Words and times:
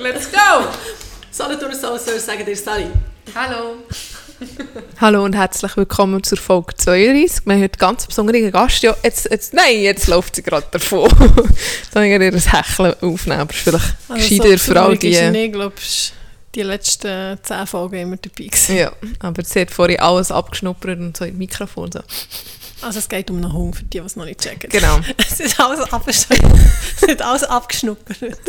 Let's 0.00 0.32
go! 0.32 0.66
Solothurn 1.30 1.74
Soul 1.74 1.98
sagen 1.98 2.46
dir 2.46 2.56
Sally. 2.56 2.86
Hallo. 3.34 3.76
Hallo 4.98 5.24
und 5.26 5.34
herzlich 5.34 5.76
willkommen 5.76 6.22
zur 6.22 6.38
Folge 6.38 6.74
32. 6.74 7.44
Wir 7.44 7.52
haben 7.52 7.62
heute 7.62 7.78
ganz 7.78 8.06
besonderen 8.06 8.50
Gast. 8.50 8.82
Ja, 8.82 8.96
jetzt, 9.02 9.30
jetzt, 9.30 9.52
nein, 9.52 9.80
jetzt 9.80 10.06
läuft 10.06 10.36
sie 10.36 10.42
gerade 10.42 10.66
davon. 10.70 11.10
da 11.92 12.00
habe 12.00 12.06
ich 12.06 12.12
ihr 12.12 12.20
ein 12.20 12.34
Hecheln 12.34 12.94
aufnehmen, 13.02 13.40
aber 13.40 13.52
vielleicht 13.52 13.94
Also 14.08 14.36
gescheiter 14.36 14.58
für 14.58 14.80
all 14.80 14.96
die... 14.96 15.08
Ich 15.08 15.52
glaube, 15.52 15.74
die 16.54 16.62
letzten 16.62 17.38
10 17.42 17.66
Folgen 17.66 17.96
immer 17.96 18.16
dabei 18.16 18.44
gewesen. 18.46 18.76
Ja, 18.76 18.92
aber 19.18 19.44
sie 19.44 19.60
hat 19.60 19.70
vorhin 19.70 20.00
alles 20.00 20.32
abgeschnuppert 20.32 20.98
und 20.98 21.14
so 21.14 21.26
im 21.26 21.36
Mikrofon 21.36 21.92
so. 21.92 22.00
Also 22.80 23.00
es 23.00 23.08
geht 23.08 23.30
um 23.30 23.36
einen 23.36 23.52
Hund, 23.52 23.76
für 23.76 23.84
die, 23.84 24.00
die 24.00 24.06
es 24.06 24.16
noch 24.16 24.24
nicht 24.24 24.40
checken. 24.40 24.70
Genau. 24.70 25.00
es 25.18 25.40
ist 25.40 25.60
alles, 25.60 25.80
es 26.06 27.02
ist 27.02 27.20
alles 27.20 27.44
abgeschnuppert. 27.44 28.16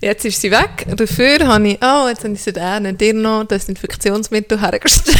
Jetzt 0.00 0.24
ist 0.24 0.40
sie 0.40 0.50
weg. 0.50 0.86
Dafür 0.96 1.46
habe 1.46 1.68
ich, 1.68 1.78
oh, 1.82 2.08
jetzt 2.08 2.24
habe 2.24 2.32
ich 2.34 2.42
sie 2.42 2.52
da, 2.52 2.80
dir 2.80 3.14
noch 3.14 3.44
das 3.44 3.68
Infektionsmittel 3.68 4.60
hergestellt. 4.60 5.18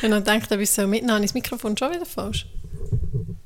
Wenn 0.00 0.10
man 0.10 0.24
denkt, 0.24 0.50
ob 0.50 0.58
ich 0.58 0.68
es 0.68 0.76
mitnehmen 0.78 1.10
habe 1.12 1.24
ich 1.24 1.30
das 1.30 1.34
Mikrofon 1.34 1.76
schon 1.76 1.92
wieder 1.92 2.06
falsch. 2.06 2.46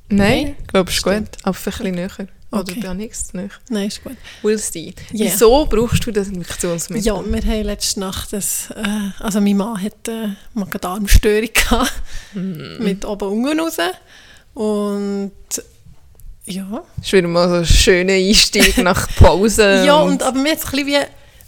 Nein, 0.09 0.57
ich 0.61 0.67
glaube, 0.69 0.91
es 0.91 0.97
ist 0.97 1.03
gut. 1.03 1.13
Aber 1.43 1.57
ein 1.57 1.65
bisschen 1.65 1.95
näher. 1.95 2.11
Oder 2.19 2.61
Okay. 2.61 2.81
gar 2.81 2.95
nichts 2.95 3.35
näher. 3.35 3.51
Nein, 3.69 3.89
ist 3.89 4.03
gut. 4.05 4.17
Will 4.43 4.57
see. 4.57 4.95
Yeah. 5.13 5.33
Wieso 5.33 5.67
brauchst 5.67 6.07
du 6.07 6.13
das 6.13 6.29
Infektionsmittel? 6.29 7.05
Ja, 7.05 7.15
wir 7.23 7.43
haben 7.43 7.63
letzte 7.65 8.01
Nacht, 8.01 8.33
das, 8.33 8.71
äh, 8.71 8.85
also 9.19 9.41
mein 9.41 9.57
Mann 9.57 9.83
hatte 9.83 10.13
eine 10.13 10.37
Magen-Darm-Störung 10.55 11.49
gehabt, 11.53 11.93
Mhm. 12.35 12.77
mit 12.79 13.05
oben 13.05 13.29
und 13.29 13.47
unten 13.49 13.61
raus. 13.61 13.77
Und 14.55 15.33
ja, 16.47 16.83
Das 16.97 17.07
ist 17.07 17.13
wieder 17.13 17.29
mal 17.29 17.49
so 17.49 17.55
ein 17.57 17.67
schöner 17.67 18.15
Einstieg 18.15 18.79
nach 18.79 19.09
Pause. 19.17 19.83
Ja, 19.87 19.97
und, 19.97 20.23
aber 20.23 20.39
mir 20.39 20.55
es 20.55 20.65
ein 20.65 20.71
bisschen 20.71 20.87
wie, 20.87 20.99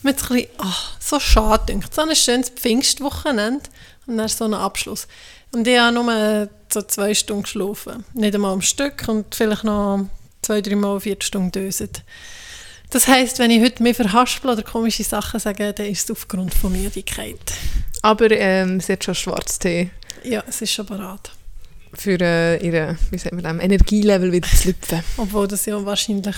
mir 0.03 0.13
hat's 0.13 0.31
ein 0.31 0.37
bisschen, 0.37 0.51
ach, 0.59 0.97
so 1.01 1.21
schade 1.21 1.73
gedacht. 1.73 1.95
So 1.95 2.03
ein 2.03 2.15
schönes 2.15 2.51
Pfingstwochenende 2.51 3.65
und 4.07 4.19
dann 4.19 4.29
so 4.29 4.45
ein 4.45 4.55
Abschluss. 4.55 5.07
Und 5.53 5.67
ich 5.67 5.79
habe 5.79 5.95
nur 5.95 6.49
so 6.73 6.83
zwei 6.83 7.15
Stunden 7.15 7.45
geschlafen. 7.45 8.05
Nicht 8.13 8.35
einmal 8.35 8.53
am 8.53 8.61
Stück 8.61 9.09
und 9.09 9.35
vielleicht 9.35 9.65
noch 9.65 10.07
zwei, 10.43 10.61
drei 10.61 10.77
Mal 10.77 11.01
vier 11.01 11.17
Stunden 11.21 11.53
döset. 11.53 12.03
Das 12.91 13.07
heisst, 13.07 13.39
wenn 13.39 13.51
ich 13.51 13.63
heute 13.63 13.83
mich 13.83 13.97
verhaspel 13.97 14.51
oder 14.51 14.63
komische 14.63 15.05
Sachen 15.05 15.39
sage, 15.39 15.73
dann 15.73 15.87
ist 15.87 16.05
es 16.05 16.17
aufgrund 16.17 16.55
von 16.55 16.73
Müdigkeit. 16.73 17.39
Aber 18.03 18.31
ähm, 18.31 18.81
sie 18.81 18.95
hat 18.95 19.05
schon 19.05 19.15
Schwarztee 19.15 19.91
Ja, 20.25 20.43
es 20.47 20.63
ist 20.63 20.73
schon 20.73 20.87
parat. 20.87 21.33
Für 22.01 22.19
äh, 22.21 22.65
ihre, 22.65 22.97
wie 23.11 23.19
sagt 23.19 23.35
man 23.35 23.45
dem, 23.45 23.61
Energielevel 23.61 24.33
wieder 24.33 24.49
zu 24.49 24.69
lüpfen. 24.69 25.03
Obwohl 25.17 25.49
das 25.49 25.67
ja 25.67 25.85
wahrscheinlich 25.85 26.37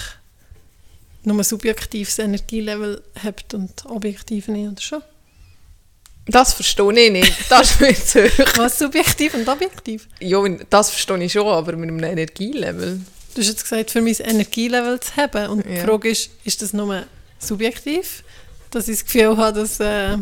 nur 1.22 1.36
ein 1.36 1.44
subjektives 1.44 2.19
Energielevel 2.19 3.03
hat 3.22 3.53
und 3.55 3.84
objektiv 3.86 4.48
nicht, 4.48 4.69
oder 4.70 4.81
schon? 4.81 5.03
Das 6.27 6.53
verstehe 6.53 6.92
ich 6.92 7.11
nicht. 7.12 7.34
Das 7.50 7.72
ist 7.72 7.81
mir 7.81 7.94
zu. 7.94 8.25
Was 8.56 8.78
subjektiv 8.78 9.34
und 9.34 9.48
objektiv? 9.48 10.06
Ja, 10.20 10.38
das 10.70 10.91
verstehe 10.91 11.22
ich 11.25 11.33
schon, 11.33 11.47
aber 11.47 11.77
mit 11.77 11.91
einem 11.91 12.03
Energielevel. 12.03 13.00
Du 13.34 13.41
hast 13.41 13.48
jetzt 13.48 13.62
gesagt, 13.62 13.91
für 13.91 14.00
mein 14.00 14.14
Energielevel 14.14 15.00
zu 15.00 15.16
haben. 15.16 15.48
Und 15.50 15.66
die 15.66 15.75
Ja. 15.75 15.84
Frage 15.84 16.11
ist, 16.11 16.31
ist 16.44 16.62
das 16.62 16.72
nur 16.72 17.05
subjektiv? 17.38 18.22
Dass 18.70 18.88
ich 18.88 18.98
das 19.00 19.05
Gefühl 19.06 19.36
habe, 19.36 19.61
dass, 19.61 19.81
äh, 19.81 20.16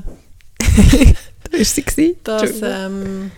Da 1.51 1.59
war 1.59 1.65
sie. 1.65 2.17
dass, 2.25 2.51
ähm, 2.63 3.31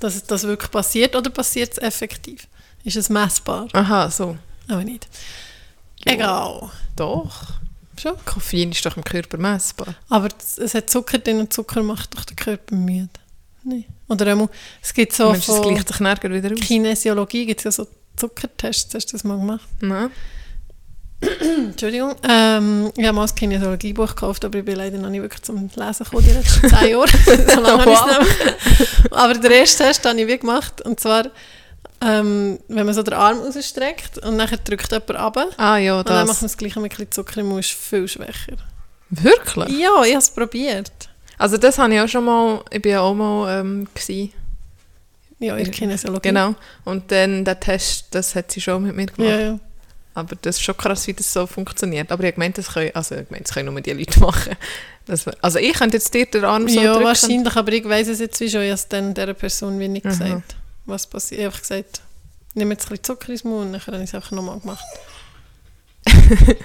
dass 0.00 0.22
das 0.24 0.42
wirklich 0.44 0.70
passiert 0.70 1.16
oder 1.16 1.30
passiert 1.30 1.72
es 1.72 1.78
effektiv? 1.78 2.46
Ist 2.84 2.96
es 2.96 3.08
messbar? 3.08 3.68
Aha, 3.72 4.10
so. 4.10 4.36
Aber 4.68 4.84
nicht. 4.84 5.08
Ja. 6.04 6.12
Egal. 6.12 6.70
Doch. 6.94 7.54
Schon. 8.00 8.14
Koffein 8.24 8.72
ist 8.72 8.84
doch 8.84 8.96
im 8.96 9.04
Körper 9.04 9.38
messbar. 9.38 9.94
Aber 10.08 10.28
es 10.38 10.58
es 10.58 10.74
hat 10.74 10.90
Zucker 10.90 11.18
drin 11.18 11.40
und 11.40 11.52
Zucker 11.52 11.82
macht 11.82 12.14
doch 12.14 12.24
den 12.24 12.36
Körper 12.36 12.74
müde. 12.74 13.08
Nee. 13.64 13.86
Oder 14.08 14.26
einmal, 14.28 14.48
es 14.80 14.94
gibt 14.94 15.12
so 15.12 15.30
Meinst 15.30 15.46
von 15.46 15.62
gleicht 15.62 15.88
sich 15.88 16.00
wieder 16.00 16.52
aus? 16.52 16.60
Kinesiologie 16.60 17.46
gibt 17.46 17.60
es 17.60 17.64
ja 17.64 17.70
so 17.72 17.88
Zuckertests. 18.16 18.94
Hast 18.94 19.06
du 19.06 19.12
das 19.12 19.24
mal 19.24 19.38
gemacht? 19.38 19.68
Nein. 19.80 20.10
Entschuldigung. 21.70 22.14
Ähm, 22.28 22.92
ich 22.96 23.04
habe 23.04 23.14
mal 23.14 23.26
ein 23.26 23.34
Kinesiologiebuch 23.34 24.08
gekauft, 24.08 24.44
aber 24.44 24.58
ich 24.58 24.64
bin 24.64 24.76
leider 24.76 24.98
noch 24.98 25.08
nicht 25.08 25.22
wirklich 25.22 25.42
zum 25.42 25.70
Lesen 25.74 26.04
gekommen, 26.04 26.24
die 26.24 26.32
letzten 26.32 26.68
zehn 26.68 26.90
Jahre. 26.90 27.08
so 27.54 27.60
lange 27.60 27.86
mehr. 27.86 28.26
Aber 29.10 29.34
den 29.34 29.50
ersten 29.50 29.82
Test 29.82 30.06
habe 30.06 30.20
ich 30.20 30.26
wie 30.26 30.38
gemacht. 30.38 30.82
Und 30.82 31.00
zwar, 31.00 31.24
ähm, 32.02 32.58
wenn 32.68 32.84
man 32.84 32.94
so 32.94 33.02
den 33.02 33.14
Arm 33.14 33.38
rausstreckt 33.38 34.18
und 34.18 34.36
nachher 34.36 34.58
drückt 34.58 34.92
jemand 34.92 35.10
runter. 35.10 35.48
Ah 35.56 35.78
ja, 35.78 35.98
Und 35.98 36.08
dann 36.08 36.26
macht 36.26 36.36
das. 36.36 36.42
man 36.42 36.48
das 36.48 36.56
gleiche 36.58 36.80
mit 36.80 36.92
ein 36.92 36.96
bisschen 36.96 37.12
Zucker 37.12 37.40
im 37.40 37.48
Mund, 37.48 37.64
viel 37.64 38.06
schwächer. 38.06 38.56
Wirklich? 39.08 39.68
Ja, 39.78 40.02
ich 40.04 40.10
habe 40.10 40.18
es 40.18 40.30
probiert. 40.30 40.92
Also 41.38 41.56
das 41.56 41.78
habe 41.78 41.94
ich 41.94 42.00
auch 42.00 42.08
schon 42.08 42.24
mal, 42.24 42.62
ich 42.70 42.82
bin 42.82 42.92
ja 42.92 43.00
auch 43.00 43.14
mal 43.14 43.60
ähm, 43.60 43.88
gewesen. 43.94 44.32
Ja, 45.38 45.56
in 45.56 45.64
der 45.64 45.72
Kinesiologie. 45.72 46.28
Genau. 46.28 46.54
Und 46.84 47.12
dann 47.12 47.44
der 47.44 47.60
Test, 47.60 48.06
das 48.12 48.34
hat 48.34 48.50
sie 48.50 48.60
schon 48.60 48.84
mit 48.84 48.96
mir 48.96 49.06
gemacht. 49.06 49.30
Ja, 49.30 49.40
ja. 49.40 49.58
Aber 50.16 50.34
das 50.40 50.56
ist 50.56 50.62
schon 50.62 50.76
krass, 50.78 51.06
wie 51.06 51.12
das 51.12 51.30
so 51.30 51.46
funktioniert. 51.46 52.10
Aber 52.10 52.22
ich 52.22 52.28
habe 52.28 52.36
gemeint, 52.36 52.56
das 52.56 52.72
können, 52.72 52.90
also 52.94 53.16
ich 53.16 53.28
gemeint, 53.28 53.46
das 53.46 53.54
können 53.54 53.70
nur 53.70 53.82
die 53.82 53.92
Leute 53.92 54.18
machen. 54.20 54.56
Das, 55.04 55.26
also 55.42 55.58
ich 55.58 55.74
könnte 55.74 55.98
jetzt 55.98 56.12
dir 56.14 56.24
den 56.24 56.44
Arm 56.44 56.66
so 56.68 56.80
ja 56.80 56.94
drücken. 56.94 57.04
wahrscheinlich, 57.04 57.54
aber 57.54 57.72
ich 57.72 57.84
weiß 57.84 58.08
es 58.08 58.20
jetzt 58.20 58.40
wie 58.40 58.48
schon, 58.48 58.62
ich 58.62 58.68
habe 58.68 58.74
es 58.74 58.88
dann 58.88 59.12
dieser 59.12 59.34
Person 59.34 59.78
wie 59.78 59.88
nicht 59.88 60.06
Aha. 60.06 60.12
gesagt. 60.12 60.56
Was 60.86 61.06
passiert? 61.06 61.40
Ich 61.40 61.44
habe 61.44 61.54
einfach 61.54 61.60
gesagt, 61.60 62.00
nimm 62.54 62.70
jetzt 62.70 62.86
ein 62.86 62.88
bisschen 62.88 63.04
Zucker 63.04 63.28
ins 63.28 63.44
Mund 63.44 63.66
und 63.66 63.72
dann 63.72 63.86
habe 63.86 63.96
ich 63.98 64.04
es 64.04 64.14
einfach 64.14 64.30
nochmal 64.30 64.58
gemacht. 64.58 64.86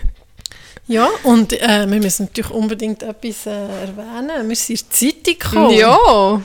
ja, 0.87 1.09
und 1.23 1.51
äh, 1.51 1.91
wir 1.91 1.99
müssen 1.99 2.27
natürlich 2.27 2.51
unbedingt 2.51 3.03
etwas 3.03 3.47
äh, 3.47 3.51
erwähnen. 3.51 4.47
Wir 4.47 4.55
sind 4.55 4.79
in 4.81 4.87
die 4.87 5.23
Zeitung 5.23 5.39
gekommen. 5.39 5.77
Ja. 5.77 6.41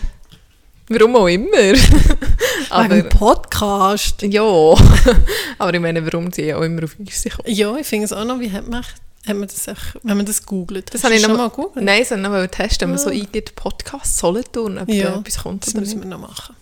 Warum 0.88 1.16
auch 1.16 1.26
immer. 1.26 1.48
Aber 2.70 2.88
dem 2.88 3.08
Podcast. 3.08 4.22
ja. 4.22 4.42
Aber 5.58 5.74
ich 5.74 5.80
meine, 5.80 6.04
warum 6.04 6.32
sie 6.32 6.52
auch 6.54 6.62
immer 6.62 6.84
auf 6.84 6.96
uns 6.98 7.24
kommen. 7.24 7.42
Ja, 7.54 7.76
ich 7.76 7.86
finde 7.86 8.04
es 8.04 8.12
auch 8.12 8.24
noch, 8.24 8.38
wie 8.38 8.50
hat 8.52 8.68
man, 8.68 8.82
hat 8.82 9.36
man 9.36 9.48
das, 9.48 9.68
auch, 9.68 10.00
wenn 10.02 10.16
man 10.16 10.26
das 10.26 10.44
googelt? 10.46 10.92
Das 10.94 11.02
habe 11.04 11.14
ich 11.14 11.22
noch 11.22 11.28
mal- 11.30 11.36
mal 11.38 11.48
gegoogelt? 11.50 11.84
Nein, 11.84 12.04
sondern 12.04 12.32
noch 12.32 12.46
testen, 12.48 12.82
wenn 12.88 12.90
man 12.90 12.98
so 12.98 13.08
Ah. 13.10 13.12
eingibt, 13.12 13.54
Podcast 13.56 14.16
Solothurn, 14.18 14.78
ob 14.78 14.88
Ja, 14.88 15.10
da 15.10 15.18
etwas 15.20 15.38
kommt 15.42 15.66
Das 15.66 15.74
oder 15.74 15.80
müssen 15.80 16.00
wir 16.00 16.06
noch 16.08 16.20
machen. 16.20 16.54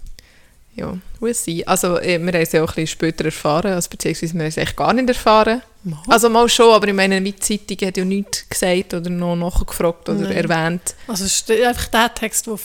Ja, 0.76 0.92
we'll 1.20 1.34
see. 1.34 1.64
Also 1.64 1.98
äh, 2.00 2.18
wir 2.18 2.32
haben 2.32 2.42
es 2.42 2.50
ja 2.50 2.60
auch 2.64 2.68
ein 2.68 2.74
bisschen 2.74 2.86
später 2.88 3.24
erfahren, 3.26 3.72
also, 3.74 3.88
beziehungsweise 3.90 4.34
wir 4.34 4.40
haben 4.40 4.48
es 4.48 4.58
eigentlich 4.58 4.74
gar 4.76 4.92
nicht 4.92 5.08
erfahren. 5.08 5.62
Mal. 5.84 5.98
Also 6.08 6.28
mal 6.30 6.48
schon, 6.48 6.74
aber 6.74 6.88
ich 6.88 6.94
meine, 6.94 7.20
die 7.22 7.36
Zeitung 7.36 7.86
hat 7.86 7.96
ja 7.96 8.04
nichts 8.04 8.48
gesagt 8.48 8.92
oder 8.94 9.08
noch 9.10 9.36
nachgefragt 9.36 10.08
oder 10.08 10.18
Nein. 10.20 10.32
erwähnt. 10.32 10.94
Also 11.06 11.26
es 11.26 11.38
steht 11.38 11.62
einfach 11.64 11.86
der 11.86 12.12
Text, 12.14 12.46
der 12.48 12.56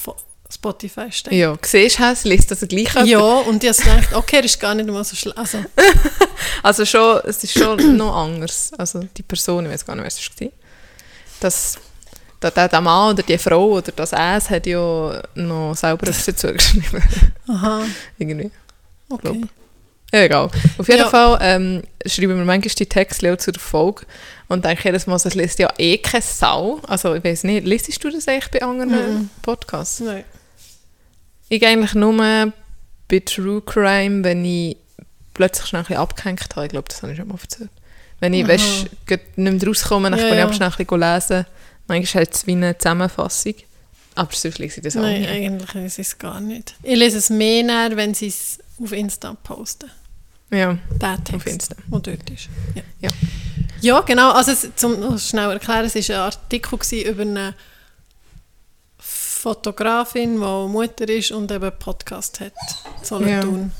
Spotify 0.51 1.11
steht. 1.11 1.33
Ja, 1.33 1.55
siehst 1.61 1.99
du, 1.99 2.03
es 2.03 2.23
liest 2.23 2.49
also 2.51 2.65
gleich 2.65 2.95
ab. 2.97 3.05
Ja, 3.05 3.19
und 3.19 3.63
ich 3.63 3.69
habe 3.69 3.81
gedacht, 4.01 4.13
okay, 4.15 4.37
er 4.37 4.45
ist 4.45 4.59
gar 4.59 4.73
nicht 4.73 4.89
mal 4.89 5.03
so 5.03 5.15
schlecht. 5.15 5.37
Also, 5.37 5.59
Also 6.63 6.85
schon, 6.85 7.19
es 7.25 7.43
ist 7.43 7.53
schon 7.57 7.97
noch 7.97 8.15
anders. 8.15 8.71
Also 8.77 9.01
die 9.15 9.23
Person, 9.23 9.65
ich 9.65 9.71
weiß 9.71 9.85
gar 9.85 9.95
nicht, 9.95 10.03
wer 10.03 10.07
es 10.07 10.41
war. 10.41 10.47
Das, 11.39 11.77
der, 12.41 12.51
der, 12.51 12.67
der 12.67 12.81
Mann 12.81 13.13
oder 13.13 13.23
die 13.23 13.37
Frau 13.37 13.73
oder 13.73 13.91
das 13.91 14.11
Es 14.11 14.49
hat 14.49 14.65
ja 14.65 15.21
noch 15.35 15.75
selber 15.75 16.07
etwas 16.07 16.25
dazu 16.25 16.51
geschrieben. 16.51 17.03
aha, 17.47 17.83
Irgendwie. 18.17 18.51
okay. 19.09 19.41
Ja, 20.11 20.23
egal. 20.23 20.49
Auf 20.79 20.87
jeden 20.87 21.01
Ja. 21.01 21.09
Fall 21.09 21.37
ähm, 21.41 21.83
schreiben 22.07 22.37
wir 22.39 22.43
manchmal 22.45 22.73
die 22.73 22.85
Texte 22.87 23.31
auch 23.31 23.37
zur 23.37 23.53
Folge 23.59 24.07
und 24.47 24.65
denke 24.65 24.85
jedes 24.85 25.05
Mal, 25.05 25.19
das 25.19 25.35
liest 25.35 25.59
ja 25.59 25.71
eh 25.77 25.99
keine 25.99 26.23
Sau. 26.23 26.79
Also 26.87 27.13
ich 27.13 27.23
weiß 27.23 27.43
nicht, 27.43 27.67
liest 27.67 28.03
du 28.03 28.09
das 28.09 28.27
eigentlich 28.27 28.49
bei 28.49 28.63
anderen 28.63 28.89
Mhm. 29.19 29.29
Podcasts? 29.43 29.99
Nein. 29.99 30.23
Ich 31.49 31.65
eigentlich 31.65 31.95
nur 31.95 32.13
bei 33.07 33.19
True 33.19 33.61
Crime, 33.61 34.23
wenn 34.23 34.45
ich 34.45 34.77
plötzlich 35.33 35.67
schnell 35.67 35.81
ein 35.81 35.85
bisschen 35.85 36.01
abgehängt 36.01 36.55
habe. 36.55 36.65
Ich 36.65 36.71
glaube, 36.71 36.87
das 36.89 37.01
habe 37.01 37.11
ich 37.11 37.17
schon 37.17 37.27
mal 37.27 37.37
erzählt. 37.41 37.69
Wenn 38.19 38.33
ich 38.33 38.43
Aha. 38.43 38.49
weißt, 38.53 38.89
nicht 39.37 39.37
mehr 39.37 39.67
rauskomme, 39.67 40.09
dann 40.11 40.19
Ja, 40.19 40.25
kann 40.29 40.37
ich 40.37 40.39
ja. 40.43 40.53
schnell 40.53 40.69
ein 40.69 40.75
bisschen 40.85 40.99
lesen. 40.99 41.45
Manchmal 41.87 42.19
halt 42.21 42.35
es 42.35 42.45
wie 42.47 42.51
eine 42.51 42.77
Zusammenfassung. 42.77 43.53
Aber 44.15 44.33
sonst 44.33 44.59
lese 44.59 44.77
ich 44.79 44.83
das 44.83 44.97
auch 44.97 45.01
Nein, 45.01 45.21
nicht. 45.21 45.29
eigentlich 45.31 45.75
ich 45.75 45.99
es 45.99 46.17
gar 46.17 46.39
nicht. 46.41 46.75
Ich 46.83 46.97
lese 46.97 47.17
es 47.17 47.29
mehr 47.29 47.63
näher, 47.63 47.95
wenn 47.95 48.13
sie 48.13 48.27
es 48.27 48.59
auf 48.83 48.91
Insta 48.91 49.33
posten. 49.43 49.89
Ja, 50.51 50.77
Der 50.99 51.15
Text, 51.23 51.33
auf 51.35 51.47
Insta. 51.47 51.75
der 51.87 51.99
dort 51.99 52.29
ist. 52.29 52.49
Ja, 52.75 52.81
Ja. 53.01 53.09
ja 53.81 53.99
genau. 54.01 54.31
Also, 54.31 54.51
es, 54.51 54.67
zum 54.75 55.17
schnell 55.17 55.51
erklären, 55.51 55.85
es 55.85 55.95
war 56.09 56.15
ein 56.15 56.21
Artikel 56.21 56.79
über 57.05 57.21
eine 57.21 57.53
Fotografin, 59.39 60.33
die 60.33 60.39
Mutter 60.39 61.07
ist 61.07 61.31
und 61.31 61.49
eben 61.49 61.71
Podcast 61.79 62.41
hat. 62.41 62.51
Solothurn. 63.01 63.71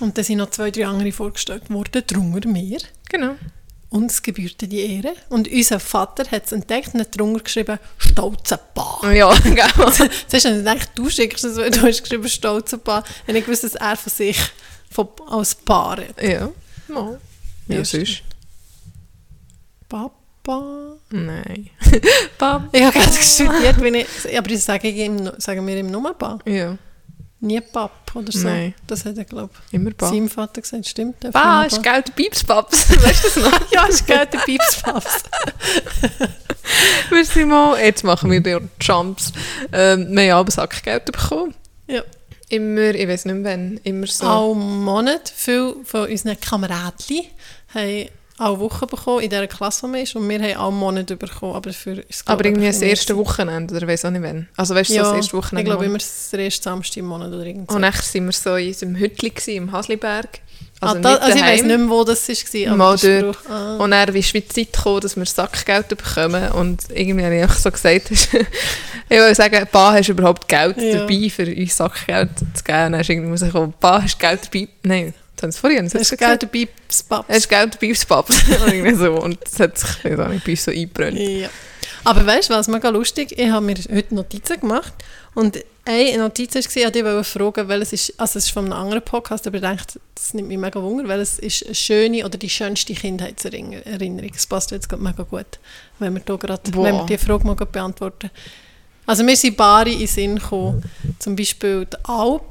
Und 0.00 0.18
dann 0.18 0.24
sind 0.24 0.36
noch 0.36 0.50
zwei, 0.50 0.70
drei 0.70 0.86
andere 0.86 1.12
vorgestellt 1.12 1.70
worden, 1.70 2.02
darunter 2.06 2.46
mir. 2.46 2.78
Genau. 3.08 3.36
Uns 3.88 4.22
gebührte 4.22 4.68
die 4.68 4.80
Ehre. 4.80 5.14
Und 5.30 5.48
unser 5.48 5.80
Vater 5.80 6.30
hat 6.30 6.44
es 6.44 6.52
entdeckt 6.52 6.92
und 6.92 7.00
hat 7.00 7.16
darunter 7.18 7.42
geschrieben, 7.42 7.78
stolze 7.96 8.58
Paar. 8.74 9.10
Ja, 9.12 9.32
genau. 9.38 9.90
Zuerst 9.90 10.44
habe 10.44 10.56
ich 10.58 10.64
gedacht, 10.64 10.90
du 10.94 11.08
schickst 11.08 11.42
es, 11.44 11.56
weil 11.56 11.70
du 11.70 11.80
hast 11.80 12.02
geschrieben, 12.02 12.28
stolze 12.28 12.76
Paar. 12.76 13.02
Und 13.26 13.34
ich 13.36 13.48
wusste, 13.48 13.66
dass 13.66 13.76
er 13.80 13.96
von 13.96 14.12
sich 14.12 14.38
von, 14.90 15.08
als 15.26 15.54
Paar 15.54 15.96
hat. 15.96 16.22
ja. 16.22 16.50
Mal. 16.86 17.18
Ja, 17.66 17.76
Ja, 17.78 17.84
sonst. 17.84 18.22
Papa. 19.88 20.19
Papa. 20.42 20.96
Nein. 21.10 21.70
Papa. 22.38 22.68
Ich 22.72 22.82
habe 22.82 22.98
gerade 22.98 23.12
studiert, 23.12 23.80
wenn 23.80 23.94
ich, 23.94 24.06
aber 24.36 24.50
ich 24.50 24.62
sage 24.62 24.88
ihm, 24.88 25.30
sagen 25.38 25.66
wir 25.66 25.76
ihm 25.76 25.90
nur 25.90 26.02
Papa. 26.02 26.38
Ja, 26.44 26.76
Nie 27.42 27.60
Pap 27.62 28.14
oder 28.14 28.30
so. 28.30 28.46
Nein. 28.46 28.74
Das 28.86 29.06
hat 29.06 29.16
er, 29.16 29.24
glaube 29.24 29.54
immer 29.72 29.90
ich, 29.90 29.96
Papa. 29.96 30.12
seinem 30.12 30.28
Vater 30.28 30.60
gesagt. 30.60 30.86
Stimmt? 30.86 31.22
der 31.22 31.30
Papa? 31.30 31.64
ist 31.64 31.82
Geld 31.82 32.08
der 32.08 32.12
Piepspaps. 32.12 32.90
weißt 33.02 33.24
du 33.24 33.28
das 33.28 33.36
noch? 33.52 33.70
ja, 33.72 33.86
ist 33.86 34.06
Geld 34.06 34.32
der 34.34 34.38
Piepspaps. 34.40 35.22
Wir 37.08 37.24
sind 37.24 37.48
mal, 37.48 37.82
jetzt 37.82 38.04
machen 38.04 38.30
wir 38.30 38.42
die 38.42 38.58
Jumps. 38.80 39.32
Ähm, 39.72 40.14
wir 40.14 40.34
haben 40.34 40.40
aber 40.40 40.50
Sackgeld 40.50 41.06
bekommen. 41.06 41.54
ja. 41.86 42.02
Immer, 42.50 42.96
ich 42.96 43.06
weiß 43.06 43.26
nicht 43.26 43.36
mehr 43.36 43.52
wann, 43.52 43.78
immer 43.84 44.08
so. 44.08 44.26
Alle 44.26 44.54
Monat, 44.56 45.32
viele 45.34 45.76
von 45.84 46.08
unseren 46.10 46.38
Kameradchen 46.40 47.22
haben 47.72 48.08
alle 48.40 48.58
Woche 48.58 48.86
bekommen, 48.86 49.20
in 49.22 49.30
dieser 49.30 49.46
Klasse, 49.46 49.86
man 49.86 50.00
ist. 50.00 50.16
Und 50.16 50.28
wir 50.28 50.38
haben 50.40 50.56
alle 50.60 50.72
Monate 50.72 51.16
bekommen. 51.16 51.54
Aber, 51.54 51.72
für, 51.72 51.92
aber 51.92 52.00
glaube 52.24 52.42
ich, 52.42 52.46
irgendwie 52.48 52.66
das 52.66 52.82
erste. 52.82 53.16
Wochenende, 53.16 53.74
oder 53.76 53.86
weiss 53.86 54.04
auch 54.04 54.10
nicht 54.10 54.22
wann. 54.22 54.48
Also 54.56 54.74
weißt 54.74 54.90
du, 54.90 54.94
Ja, 54.94 55.04
so 55.04 55.10
das 55.10 55.16
erste 55.18 55.36
ich 55.36 55.42
Wochenende. 55.42 55.70
glaube 55.70 55.84
im 55.84 55.90
immer 55.90 56.00
der 56.32 56.40
erste 56.40 56.62
Samstag 56.62 56.96
im 56.98 57.06
Monat 57.06 57.28
oder 57.32 57.44
irgend 57.44 57.70
so. 57.70 57.76
Und 57.76 57.82
nachher 57.82 58.14
waren 58.14 58.24
wir 58.26 58.32
so 58.32 58.56
in 58.56 58.68
unserem 58.68 58.96
Hütli 58.96 59.30
gewesen, 59.30 59.50
im 59.56 59.72
Hasliberg. 59.72 60.40
Also, 60.82 60.96
Also, 60.96 61.08
ah, 61.08 61.12
da, 61.12 61.16
also 61.22 61.36
ich 61.36 61.44
weiß 61.44 61.62
nicht 61.64 61.78
mehr, 61.78 61.90
wo 61.90 62.04
das 62.04 62.26
war. 62.28 62.76
Mal 62.76 62.96
dort. 62.96 63.38
Ah. 63.50 63.76
Und 63.76 63.90
dann 63.90 64.14
ist 64.14 64.32
die 64.32 64.48
Zeit 64.48 64.72
gekommen, 64.72 65.00
dass 65.02 65.14
wir 65.16 65.26
Sackgeld 65.26 65.88
bekommen. 65.88 66.52
Und 66.52 66.84
irgendwie 66.94 67.22
habe 67.24 67.36
ich 67.36 67.42
einfach 67.42 67.58
so 67.58 67.70
gesagt, 67.70 68.10
ich 69.10 69.18
wollte 69.18 69.34
sagen, 69.34 69.66
Pa, 69.70 69.92
hast 69.92 70.08
du 70.08 70.12
überhaupt 70.12 70.48
Geld 70.48 70.78
Ja. 70.78 71.00
dabei, 71.00 71.28
für 71.28 71.46
uns 71.54 71.76
Sackgeld 71.76 72.30
zu 72.54 72.64
geben? 72.64 72.86
Und 72.86 72.92
dann 72.92 73.00
ist 73.02 73.10
irgendwie 73.10 73.30
rausgekommen, 73.30 73.74
Pa, 73.78 74.02
hast 74.02 74.14
du 74.14 74.26
Geld 74.26 74.40
dabei? 74.46 74.68
Nein, 74.82 75.14
Das 75.40 75.60
das 75.92 76.12
ist. 76.12 76.18
Geld 76.18 76.50
Piepspaps. 76.50 77.28
Hast 77.28 77.44
du 77.44 77.48
Geld 77.48 77.74
dabei 77.74 77.94
Pub? 78.08 78.30
Und 78.66 78.72
irgendwie 78.72 78.94
so. 78.94 79.12
Und 79.20 79.38
das 79.42 79.60
hat 79.60 79.78
sich 79.78 80.04
ich 80.04 80.18
weiß 80.18 80.44
nicht, 80.44 80.62
so 80.62 80.70
eingebrannt. 80.70 81.18
Ja. 81.18 81.48
Aber 82.04 82.26
weißt 82.26 82.50
du 82.50 82.54
was, 82.54 82.68
mega 82.68 82.88
lustig, 82.88 83.38
ich 83.38 83.50
habe 83.50 83.64
mir 83.64 83.74
heute 83.74 84.14
Notizen 84.14 84.60
gemacht 84.60 84.92
und 85.34 85.58
eine 85.84 86.18
Notiz 86.18 86.54
war, 86.54 86.60
ich 86.60 87.04
wollte 87.04 87.24
fragen, 87.24 87.68
welches 87.68 87.92
ist, 87.92 88.20
also 88.20 88.38
es 88.38 88.46
ist 88.46 88.52
von 88.52 88.64
einem 88.64 88.72
anderen 88.72 89.02
Podcast, 89.02 89.46
aber 89.46 89.56
ich 89.56 89.62
denke, 89.62 89.84
das 90.14 90.34
nimmt 90.34 90.48
mich 90.48 90.58
mega 90.58 90.80
wunder, 90.82 91.08
welches 91.08 91.38
ist 91.38 91.66
eine 91.66 91.74
schöne 91.74 92.24
oder 92.24 92.38
die 92.38 92.48
schönste 92.48 92.94
Kindheitserinnerung. 92.94 94.30
Das 94.32 94.46
passt 94.46 94.70
jetzt 94.70 94.88
gerade 94.88 95.02
mega 95.02 95.22
gut, 95.24 95.58
wenn 95.98 96.14
wir, 96.14 96.20
da 96.20 96.36
Boah. 96.36 96.84
wenn 96.84 96.94
wir 96.94 97.06
diese 97.06 97.24
Frage 97.24 97.46
mal 97.46 97.54
beantworten. 97.54 98.30
Also 99.06 99.24
mir 99.24 99.36
sind 99.36 99.56
Bari 99.56 99.94
in 99.94 99.98
den 100.00 100.06
Sinn 100.06 100.38
gekommen, 100.38 100.82
zum 101.18 101.34
Beispiel 101.34 101.86
die 101.86 101.96
Alp. 102.04 102.42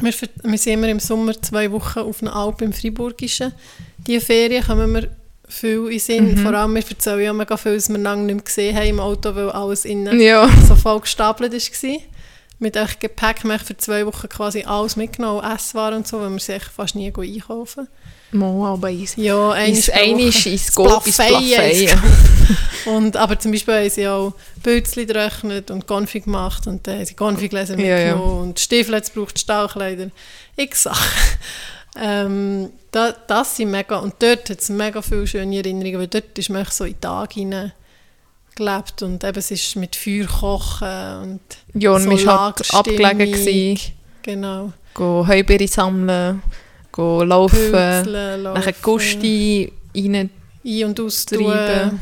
Wir, 0.00 0.12
wir 0.44 0.58
sind 0.58 0.72
immer 0.74 0.88
im 0.88 1.00
Sommer 1.00 1.40
zwei 1.40 1.70
Wochen 1.72 2.00
auf 2.00 2.22
einer 2.22 2.34
Alp 2.34 2.62
im 2.62 2.72
Friburgischen. 2.72 3.52
Diese 4.06 4.24
Ferien 4.24 4.64
kommen 4.64 4.92
wir 4.94 5.08
viel 5.48 5.88
in 5.88 5.98
Sinn. 5.98 6.30
Mhm. 6.32 6.38
Vor 6.38 6.54
allem, 6.54 6.74
wir 6.74 6.82
erzählen 6.88 7.20
ja 7.20 7.32
mega 7.32 7.56
viel, 7.56 7.76
was 7.76 7.88
wir 7.88 7.98
lange 7.98 8.24
nicht 8.24 8.34
mehr 8.36 8.44
gesehen 8.44 8.76
haben 8.76 8.86
im 8.86 9.00
Auto, 9.00 9.34
weil 9.34 9.50
alles 9.50 9.84
innen 9.84 10.20
Ja. 10.20 10.48
so 10.66 10.74
voll 10.76 11.00
gestapelt 11.00 11.52
war. 11.52 11.90
Mit 12.60 12.76
euch 12.76 12.98
Gepäck 12.98 13.40
haben 13.40 13.50
wir 13.50 13.58
für 13.58 13.76
zwei 13.76 14.04
Wochen 14.04 14.28
quasi 14.28 14.64
alles 14.64 14.96
mitgenommen, 14.96 15.44
Esswaren 15.44 15.98
und 15.98 16.08
so, 16.08 16.20
weil 16.20 16.30
wir 16.30 16.40
sich 16.40 16.64
fast 16.64 16.96
nie 16.96 17.12
einkaufen. 17.16 17.88
Mal 18.32 18.72
aber 18.72 18.90
easy. 18.90 19.22
Ja, 19.22 19.34
Woche. 19.36 19.64
ins 19.64 19.86
Das 20.66 20.74
Gold, 20.74 21.06
ins. 21.06 21.16
Plafeyen. 21.16 21.98
Und, 22.86 23.16
aber 23.16 23.38
zum 23.38 23.52
Beispiel 23.52 23.74
haben 23.74 23.90
sie 23.90 24.08
auch 24.08 24.32
Pilzli 24.62 25.04
gerechnet 25.04 25.70
und 25.70 25.86
Konfi 25.86 26.20
gemacht 26.20 26.66
und 26.66 26.86
dann 26.86 26.98
haben 26.98 27.04
sie 27.04 27.12
Konfigläser 27.14 27.78
Ja, 27.78 27.98
ja. 27.98 28.06
mitgenommen 28.14 28.48
und 28.48 28.60
Stiefel 28.60 28.94
hat's 28.94 29.12
gebraucht, 29.12 29.38
Stahlkleider, 29.38 30.10
x 30.56 30.84
Sachen. 30.84 31.18
Ähm, 32.00 32.70
da, 32.92 33.10
das 33.10 33.56
sind 33.56 33.72
mega, 33.72 33.96
und 33.96 34.14
dort 34.20 34.50
hat 34.50 34.60
es 34.60 34.68
mega 34.68 35.02
viele 35.02 35.26
schöne 35.26 35.56
Erinnerungen, 35.56 35.98
weil 35.98 36.06
dort 36.06 36.38
ist 36.38 36.48
man 36.48 36.64
so 36.66 36.84
in 36.84 36.92
den 36.92 37.00
Tag 37.00 37.32
hinein 37.32 37.72
gelebt 38.58 39.02
und 39.02 39.24
eben 39.24 39.38
es 39.38 39.50
ist 39.50 39.76
mit 39.76 39.96
Feuer 39.96 40.26
kochen 40.26 41.22
und 41.22 41.40
Ja, 41.74 41.92
und 41.92 42.02
so 42.02 42.10
wir 42.10 42.26
waren 42.26 42.54
halt 42.56 42.74
abgelegen. 42.74 43.18
Gewesen. 43.32 43.92
Genau. 44.22 44.72
Go 44.94 45.24
Heubeere 45.26 45.66
sammeln, 45.68 46.42
go 46.92 47.22
laufen, 47.22 47.70
nachher 47.72 48.36
laufen, 48.36 48.74
Gusti 48.82 49.72
rein. 49.94 50.30
ein- 50.64 50.84
und 50.84 51.00
austreiben, 51.00 52.00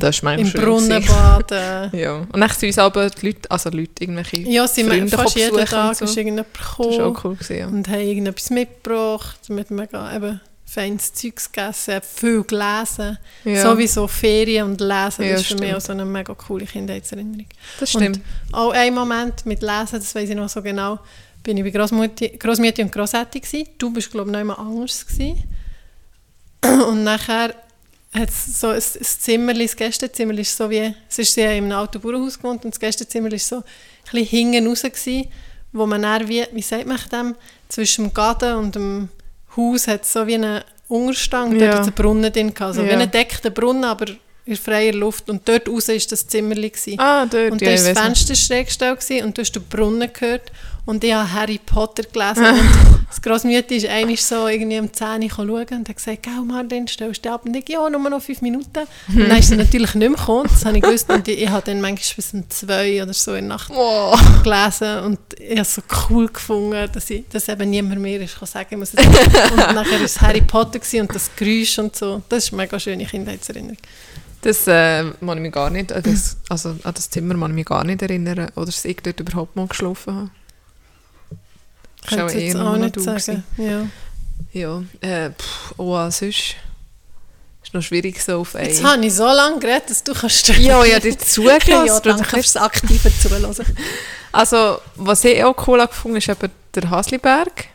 Das 0.00 0.22
war 0.22 0.38
im. 0.38 0.50
Brunnen 0.52 1.04
baden. 1.04 1.90
Ja. 1.98 2.14
Und 2.32 2.40
dann 2.40 2.48
sind 2.48 2.68
uns 2.68 2.78
aber 2.78 3.10
die 3.10 3.26
Leute, 3.26 3.50
also 3.50 3.68
Leute, 3.70 3.90
irgendwelche 4.04 4.38
Ja, 4.48 4.66
sie 4.66 4.84
Freunde 4.84 5.14
fast 5.14 5.36
jeden 5.36 5.64
Tag 5.66 5.94
so. 5.96 6.04
ist 6.06 6.16
irgendjemand 6.16 6.48
Das 6.58 6.68
gekommen. 6.76 6.98
war 6.98 7.06
auch 7.08 7.24
cool. 7.24 7.34
Gewesen, 7.34 7.58
ja. 7.58 7.66
und 7.66 7.88
haben 7.88 8.00
irgendetwas 8.00 8.48
mitgebracht, 8.50 9.38
mit 9.50 9.70
mega 9.70 10.16
eben 10.16 10.40
feines 10.72 11.12
Zeugs 11.12 11.52
gegessen, 11.52 12.00
viel 12.02 12.42
gelesen. 12.44 13.18
Ja. 13.44 13.62
Sowieso 13.62 14.08
Ferien 14.08 14.70
und 14.70 14.80
Lesen, 14.80 15.24
Ja, 15.24 15.32
das 15.32 15.42
ist 15.42 15.48
für 15.48 15.56
mich 15.56 15.74
auch 15.74 15.80
so 15.82 15.92
eine 15.92 16.06
mega 16.06 16.34
coole 16.34 16.64
Kindheitserinnerung. 16.64 17.46
Das 17.78 17.90
stimmt. 17.90 18.16
Und 18.16 18.54
auch 18.54 18.72
ein 18.72 18.94
Moment 18.94 19.44
mit 19.44 19.60
Lesen, 19.60 19.98
das 19.98 20.14
weiß 20.14 20.30
ich 20.30 20.34
noch 20.34 20.48
so 20.48 20.62
genau, 20.62 20.98
bin 21.42 21.58
ich 21.58 21.64
bei 21.64 21.70
Großmutti, 21.70 22.82
und 22.82 22.92
Grossetti 22.92 23.40
gsi. 23.40 23.68
Du 23.76 23.92
bist 23.92 24.10
glaube 24.10 24.30
ich 24.30 24.32
noch 24.32 24.40
immer 24.40 24.58
anders 24.58 25.06
gsi. 25.06 25.36
Und 26.88 27.04
nachher 27.04 27.54
hat 28.14 28.28
es 28.30 28.60
so 28.60 28.68
ein, 28.68 28.76
ein 28.76 29.02
Zimmerli, 29.02 29.66
das 29.66 29.76
Gästezimmer 29.76 30.38
ist 30.38 30.56
so 30.56 30.70
wie, 30.70 30.94
es 31.08 31.18
ist 31.18 31.36
in 31.36 31.48
einem 31.48 31.72
alten 31.72 32.00
Bauernhaus 32.00 32.38
gewohnt 32.38 32.64
und 32.64 32.72
das 32.72 32.80
Gästezimmer 32.80 33.32
ist 33.32 33.48
so 33.48 33.56
ein 33.56 33.62
bisschen 34.10 34.26
hinten 34.26 34.66
raus 34.68 34.82
gsi, 34.82 35.28
wo 35.72 35.86
man 35.86 36.02
dann 36.02 36.28
wie, 36.28 36.46
wie 36.52 36.62
sagt 36.62 36.86
man 36.86 36.98
dem, 37.10 37.34
zwischen 37.68 38.04
dem 38.04 38.14
Garten 38.14 38.54
und 38.54 38.74
dem 38.74 39.08
Haus 39.56 39.86
hat 39.86 40.04
so 40.06 40.26
wie 40.26 40.34
einen 40.34 40.62
Unterstand, 40.88 41.54
Ja. 41.54 41.58
dort 41.60 41.72
hat 41.72 41.80
es 41.82 41.86
einen 41.88 41.94
Brunnen 41.94 42.32
drin 42.32 42.54
gehabt, 42.54 42.60
also 42.76 42.84
wie 42.84 42.90
Ja. 42.90 42.98
ein 42.98 43.10
deckter 43.10 43.50
Brunnen, 43.50 43.84
aber 43.84 44.06
in 44.44 44.56
freier 44.56 44.92
Luft 44.92 45.30
und 45.30 45.48
dort 45.48 45.68
raus 45.68 45.88
ist 45.88 46.10
das 46.10 46.26
Zimmerli 46.26 46.70
gsi. 46.70 46.96
Ah, 46.98 47.26
dort, 47.26 47.52
Und 47.52 47.60
ja, 47.62 47.68
da 47.68 47.74
ich 47.74 47.84
war 47.84 47.94
das. 47.94 48.02
Fenster 48.02 48.34
schräg 48.34 48.66
gestellt 48.66 48.98
und 49.24 49.38
du 49.38 49.42
hast 49.42 49.52
den 49.52 49.62
Brunnen 49.64 50.10
gehört 50.12 50.50
und 50.86 51.04
ich 51.04 51.12
habe 51.12 51.32
Harry 51.32 51.60
Potter 51.64 52.02
gelesen 52.04 52.44
und 52.60 53.06
das 53.08 53.20
Grossmütti 53.20 53.76
ist 53.76 53.86
eigentlich 53.86 54.24
so 54.24 54.48
irgendwie 54.48 54.78
um 54.78 54.90
10 54.92 55.22
Uhr 55.22 55.30
schauen 55.30 55.46
und 55.48 55.88
hat 55.88 55.96
gesagt, 55.96 56.22
«Gell, 56.22 56.42
Martin, 56.46 56.88
stellst 56.88 57.24
du 57.24 57.30
ab?» 57.30 57.42
Und 57.44 57.54
ich, 57.54 57.68
«Ja, 57.68 57.88
nur 57.90 58.00
noch 58.08 58.22
fünf 58.22 58.40
Minuten.» 58.40 58.84
Und 59.08 59.28
dann 59.28 59.38
ist 59.38 59.48
sie 59.48 59.56
natürlich 59.56 59.94
nicht 59.94 60.08
mehr 60.08 60.18
gekommen, 60.18 60.48
das 60.50 60.64
habe 60.64 60.76
ich 60.78 60.82
gewusst 60.82 61.10
und 61.10 61.28
ich, 61.28 61.42
ich 61.42 61.48
habe 61.48 61.62
dann 61.66 61.80
manchmal 61.82 62.16
bis 62.16 62.32
um 62.32 62.48
2 62.48 63.02
oder 63.02 63.12
so 63.12 63.34
in 63.34 63.48
der 63.48 63.56
Nacht 63.56 63.70
Oh. 63.74 64.16
gelesen 64.42 64.98
und 65.04 65.18
ich 65.38 65.50
habe 65.50 65.60
es 65.60 65.74
so 65.74 65.82
cool 66.08 66.28
gefunden, 66.28 66.88
dass, 66.92 67.10
ich, 67.10 67.28
dass 67.28 67.48
eben 67.48 67.68
niemand 67.68 68.00
mehr 68.00 68.20
ist, 68.20 68.38
kann 68.38 68.48
sagen, 68.48 68.68
ich 68.70 68.78
muss 68.78 68.94
es 68.94 69.04
Und 69.52 69.56
nachher 69.56 69.98
war 69.98 70.02
es 70.02 70.20
Harry 70.20 70.40
Potter 70.40 70.80
und 71.00 71.14
das 71.14 71.30
Geräusch 71.36 71.78
und 71.78 71.94
so. 71.94 72.22
Das 72.28 72.44
ist 72.44 72.52
eine 72.52 72.62
mega 72.62 72.80
schöne 72.80 73.04
Kindheitserinnerung. 73.04 73.76
Das 74.40 74.66
äh, 74.66 75.04
kann 75.04 75.36
ich 75.36 75.42
mich 75.42 75.52
gar 75.52 75.70
nicht, 75.70 75.92
an 75.92 76.02
das, 76.02 76.36
also 76.48 76.70
an 76.70 76.94
das 76.94 77.08
Zimmer 77.10 77.34
kann 77.34 77.50
ich 77.50 77.54
mich 77.54 77.64
gar 77.66 77.84
nicht 77.84 78.02
erinnern, 78.02 78.50
oder 78.56 78.66
dass 78.66 78.84
ich 78.84 78.96
dort 79.02 79.20
überhaupt 79.20 79.54
mal 79.54 79.68
geschlafen 79.68 80.14
habe. 80.14 80.30
Das 82.02 82.34
ich 82.34 82.40
jetzt 82.40 82.54
nur 82.54 82.66
auch 82.66 82.72
noch 82.72 82.78
nicht 82.78 82.96
du 82.96 83.00
sagen. 83.00 83.44
Ja. 83.56 83.64
gewesen. 83.64 83.92
Ja, 84.52 84.82
äh, 85.00 85.30
pff, 85.30 85.74
oh, 85.78 85.96
sonst 86.10 86.56
ist 87.62 87.74
noch 87.74 87.82
schwierig 87.82 88.20
so 88.20 88.40
auf 88.40 88.54
Jetzt 88.54 88.80
einen. 88.80 88.90
habe 88.90 89.06
ich 89.06 89.14
so 89.14 89.24
lange 89.24 89.58
geredet, 89.60 89.88
dass 89.88 90.04
du 90.04 90.12
kannst... 90.12 90.48
Ja, 90.58 90.84
ja, 90.84 91.00
dir 91.00 91.18
zugelassen. 91.18 91.68
ja, 91.86 92.00
danke 92.00 92.24
fürs 92.24 92.56
aktive 92.56 93.10
Zuhören. 93.18 93.54
Also, 94.32 94.78
was 94.96 95.24
ich 95.24 95.42
auch 95.44 95.66
cool 95.66 95.86
gefunden 95.86 96.18
ist 96.18 96.28
eben 96.28 96.50
der 96.74 96.90
Hasliberg, 96.90 97.68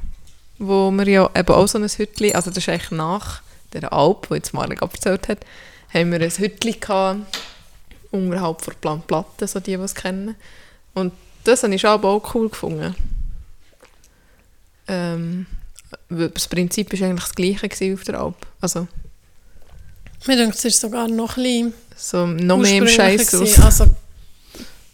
wo 0.60 0.92
wir 0.92 1.08
ja 1.08 1.30
eben 1.36 1.54
auch 1.54 1.68
so 1.68 1.78
ein 1.78 1.88
Hütli, 1.88 2.34
also 2.34 2.50
das 2.50 2.60
ist 2.60 2.70
eigentlich 2.70 2.92
nach 2.92 3.42
der 3.74 3.92
Alp, 3.94 4.28
die 4.30 4.36
jetzt 4.36 4.54
Marek 4.54 4.82
erzählt 4.82 5.28
hat, 5.28 5.40
haben 5.94 6.12
wir 6.12 6.22
ein 6.22 6.32
Hütli 6.32 6.74
gehabt, 6.74 7.22
unterhalb 8.12 8.64
der 8.64 8.74
Planplatte, 8.74 9.48
so 9.48 9.60
die, 9.60 9.78
die 9.78 9.84
es 9.84 9.96
kennen. 9.96 10.36
Und 10.94 11.14
das 11.44 11.64
habe 11.64 11.74
ich 11.74 11.82
schon 11.82 11.92
aber 11.92 12.10
auch 12.10 12.36
cool 12.36 12.50
gefunden. 12.50 12.96
Ähm, 14.88 15.46
das 16.10 16.48
Prinzip 16.48 16.92
war 17.00 17.08
eigentlich 17.08 17.24
das 17.26 17.36
gleiche 17.36 17.94
auf 17.94 18.04
der 18.04 18.20
Alp. 18.20 18.36
Also, 18.62 18.88
Mir 20.26 20.36
denkt, 20.38 20.56
es 20.58 20.66
ist 20.66 20.80
sogar 20.82 21.08
noch 21.08 21.38
ein 21.38 21.44
bisschen 21.44 21.74
so 21.96 22.26
noch 22.28 22.58
mehr 22.58 22.78
im 22.78 22.88
Scheiß. 22.88 23.34
Also, 23.62 23.86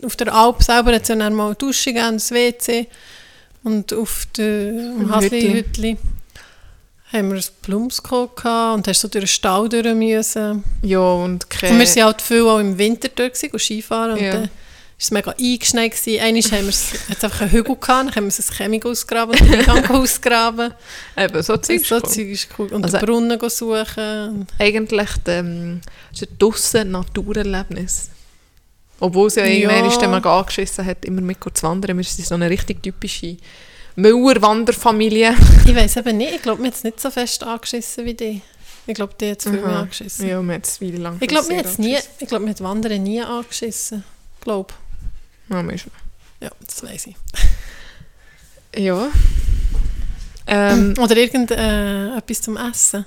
auf 0.03 0.15
der 0.15 0.33
Alp 0.33 0.62
selber 0.63 0.93
hat 0.93 1.03
es 1.03 1.07
ja 1.07 1.15
dann 1.15 1.33
mal 1.33 1.47
eine 1.47 1.55
Dusche 1.55 1.93
gegeben, 1.93 2.13
das 2.17 2.31
WC. 2.31 2.88
Und 3.63 3.93
auf 3.93 4.25
dem 4.38 5.09
Hasli-Hütli 5.09 5.97
haben 7.13 7.29
wir 7.31 7.38
ein 7.38 7.43
Blumsko 7.62 8.27
gehabt 8.35 8.75
und 8.77 8.88
hast 8.88 9.00
so 9.01 9.07
durch 9.07 9.23
den 9.23 9.27
Stall 9.27 9.69
durch 9.69 9.93
müssen. 9.95 10.63
Ja, 10.81 11.00
und 11.00 11.45
Und 11.45 11.51
wir 11.62 11.69
keine... 11.69 11.85
sind 11.85 12.03
halt 12.03 12.21
viel 12.21 12.41
auch 12.41 12.59
im 12.59 12.77
Winter 12.77 13.09
dort 13.15 13.35
gewesen, 13.35 13.57
Skifahren. 13.59 14.13
Und 14.13 14.21
Ja. 14.21 14.31
dann 14.33 14.41
war 14.43 14.50
es 15.03 15.12
mega 15.12 15.31
eingeschneit. 15.31 15.93
Einmal 16.07 16.41
haben 16.43 16.67
wir 16.67 17.00
einfach 17.10 17.41
einen 17.41 17.51
Hügel 17.51 17.75
gehabt, 17.75 17.88
dann 17.89 18.15
haben 18.15 18.31
wir 18.31 18.33
ein 18.39 18.55
Chemik 18.57 18.86
ausgraben 18.86 19.39
und 19.39 19.50
den 19.51 19.60
Eingang 19.60 19.86
ausgraben. 19.91 20.74
Eben, 21.17 21.43
so 21.43 21.57
Zeug 21.57 21.86
So 21.86 21.95
ist 21.98 22.03
cool. 22.05 22.12
Zeug 22.12 22.27
ist 22.29 22.48
cool. 22.57 22.67
Und 22.74 22.83
Also- 22.83 22.98
den 22.98 23.05
Brunnen 23.05 23.39
go 23.39 23.50
suchen. 23.50 24.48
eigentlich 24.60 25.10
ähm, 25.27 25.81
ist 26.12 26.24
ein 26.24 26.38
draussen 26.39 26.91
Naturerlebnis. 26.91 28.10
Obwohl 29.00 29.27
es 29.27 29.36
ja, 29.36 29.45
irgendwann 29.45 29.86
Ja. 29.86 29.88
ist, 29.91 30.00
der 30.00 30.07
mal 30.07 30.25
angeschissen 30.25 30.86
hat, 30.86 31.03
immer 31.03 31.22
mit 31.22 31.38
zu 31.53 31.63
wandern. 31.63 31.98
Wir 31.98 32.03
sind 32.05 32.25
so 32.25 32.36
eine 32.36 32.50
richtig 32.50 32.81
typische 32.81 33.38
Müller-Wanderfamilie. 33.95 35.36
Ich 35.65 35.75
weiß 35.75 35.98
eben 35.98 36.17
nicht, 36.17 36.36
ich 36.36 36.41
glaube, 36.41 36.62
mir 36.62 36.67
hat 36.67 36.75
es 36.75 36.83
nicht 36.83 37.00
so 37.00 37.10
fest 37.10 37.43
angeschissen 37.43 38.05
wie 38.05 38.13
die. 38.13 38.41
Ich 38.86 38.93
glaube, 38.95 39.13
die 39.19 39.31
hat 39.31 39.39
es 39.39 39.43
viel 39.43 39.53
mehr 39.62 39.65
angeschissen. 39.77 40.27
Ja, 40.27 40.41
mir 40.41 40.55
hat 40.55 40.65
es 40.67 40.77
viel 40.77 40.98
lang 41.01 41.17
Ich 41.22 41.27
glaube, 41.27 41.48
mir 41.48 41.60
hat 41.60 41.79
nie, 41.79 41.98
ich 42.19 42.27
glaube, 42.27 42.43
mir 42.43 42.51
hat 42.51 42.62
Wandern 42.62 43.01
nie 43.03 43.22
angeschissen. 43.22 44.03
Glaub. 44.41 44.74
Ja, 45.53 45.63
mir 45.63 45.74
ist- 45.74 45.86
Ja, 46.41 46.50
das 46.65 46.83
weiß 46.83 47.07
ich. 47.07 47.15
Ja. 48.75 49.07
Ähm, 50.48 50.93
Oder 51.00 51.15
irgendetwas 51.17 52.41
zum 52.41 52.57
Essen, 52.57 53.05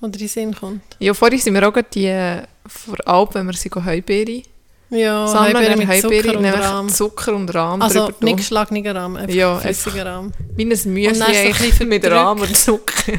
was 0.00 0.10
dir 0.10 0.20
in 0.20 0.28
Sinn 0.28 0.54
kommt. 0.54 0.82
ja, 0.98 1.14
vorhin 1.14 1.38
sind 1.38 1.54
wir 1.54 1.66
auch 1.66 1.72
gerade 1.72 1.88
die, 1.92 2.06
äh, 2.06 2.42
vor 2.66 2.96
Alp, 3.06 3.34
wenn 3.34 3.46
wir 3.46 3.54
sie 3.54 3.70
Heubeere 3.74 4.42
Ja, 4.90 5.26
sammeln, 5.26 5.56
Heubeere 5.56 5.76
mit 5.76 5.88
Heubeere, 5.88 6.22
Zucker 6.32 6.38
und 6.38 6.44
Rahm. 6.46 6.88
Zucker 6.88 7.34
und 7.34 7.54
Rahm 7.54 7.82
Also 7.82 8.10
nicht 8.20 8.36
geschlagener 8.36 8.94
Rahm, 8.94 9.16
einfach 9.16 9.34
Ja, 9.34 9.58
flüssiger 9.58 10.06
Rahm. 10.06 10.32
Wie 10.56 10.62
ein 10.64 10.68
Müsli 10.68 11.72
so 11.72 11.84
mit. 11.86 12.04
Rahm 12.06 12.40
und 12.40 12.56
Zucker. 12.56 13.12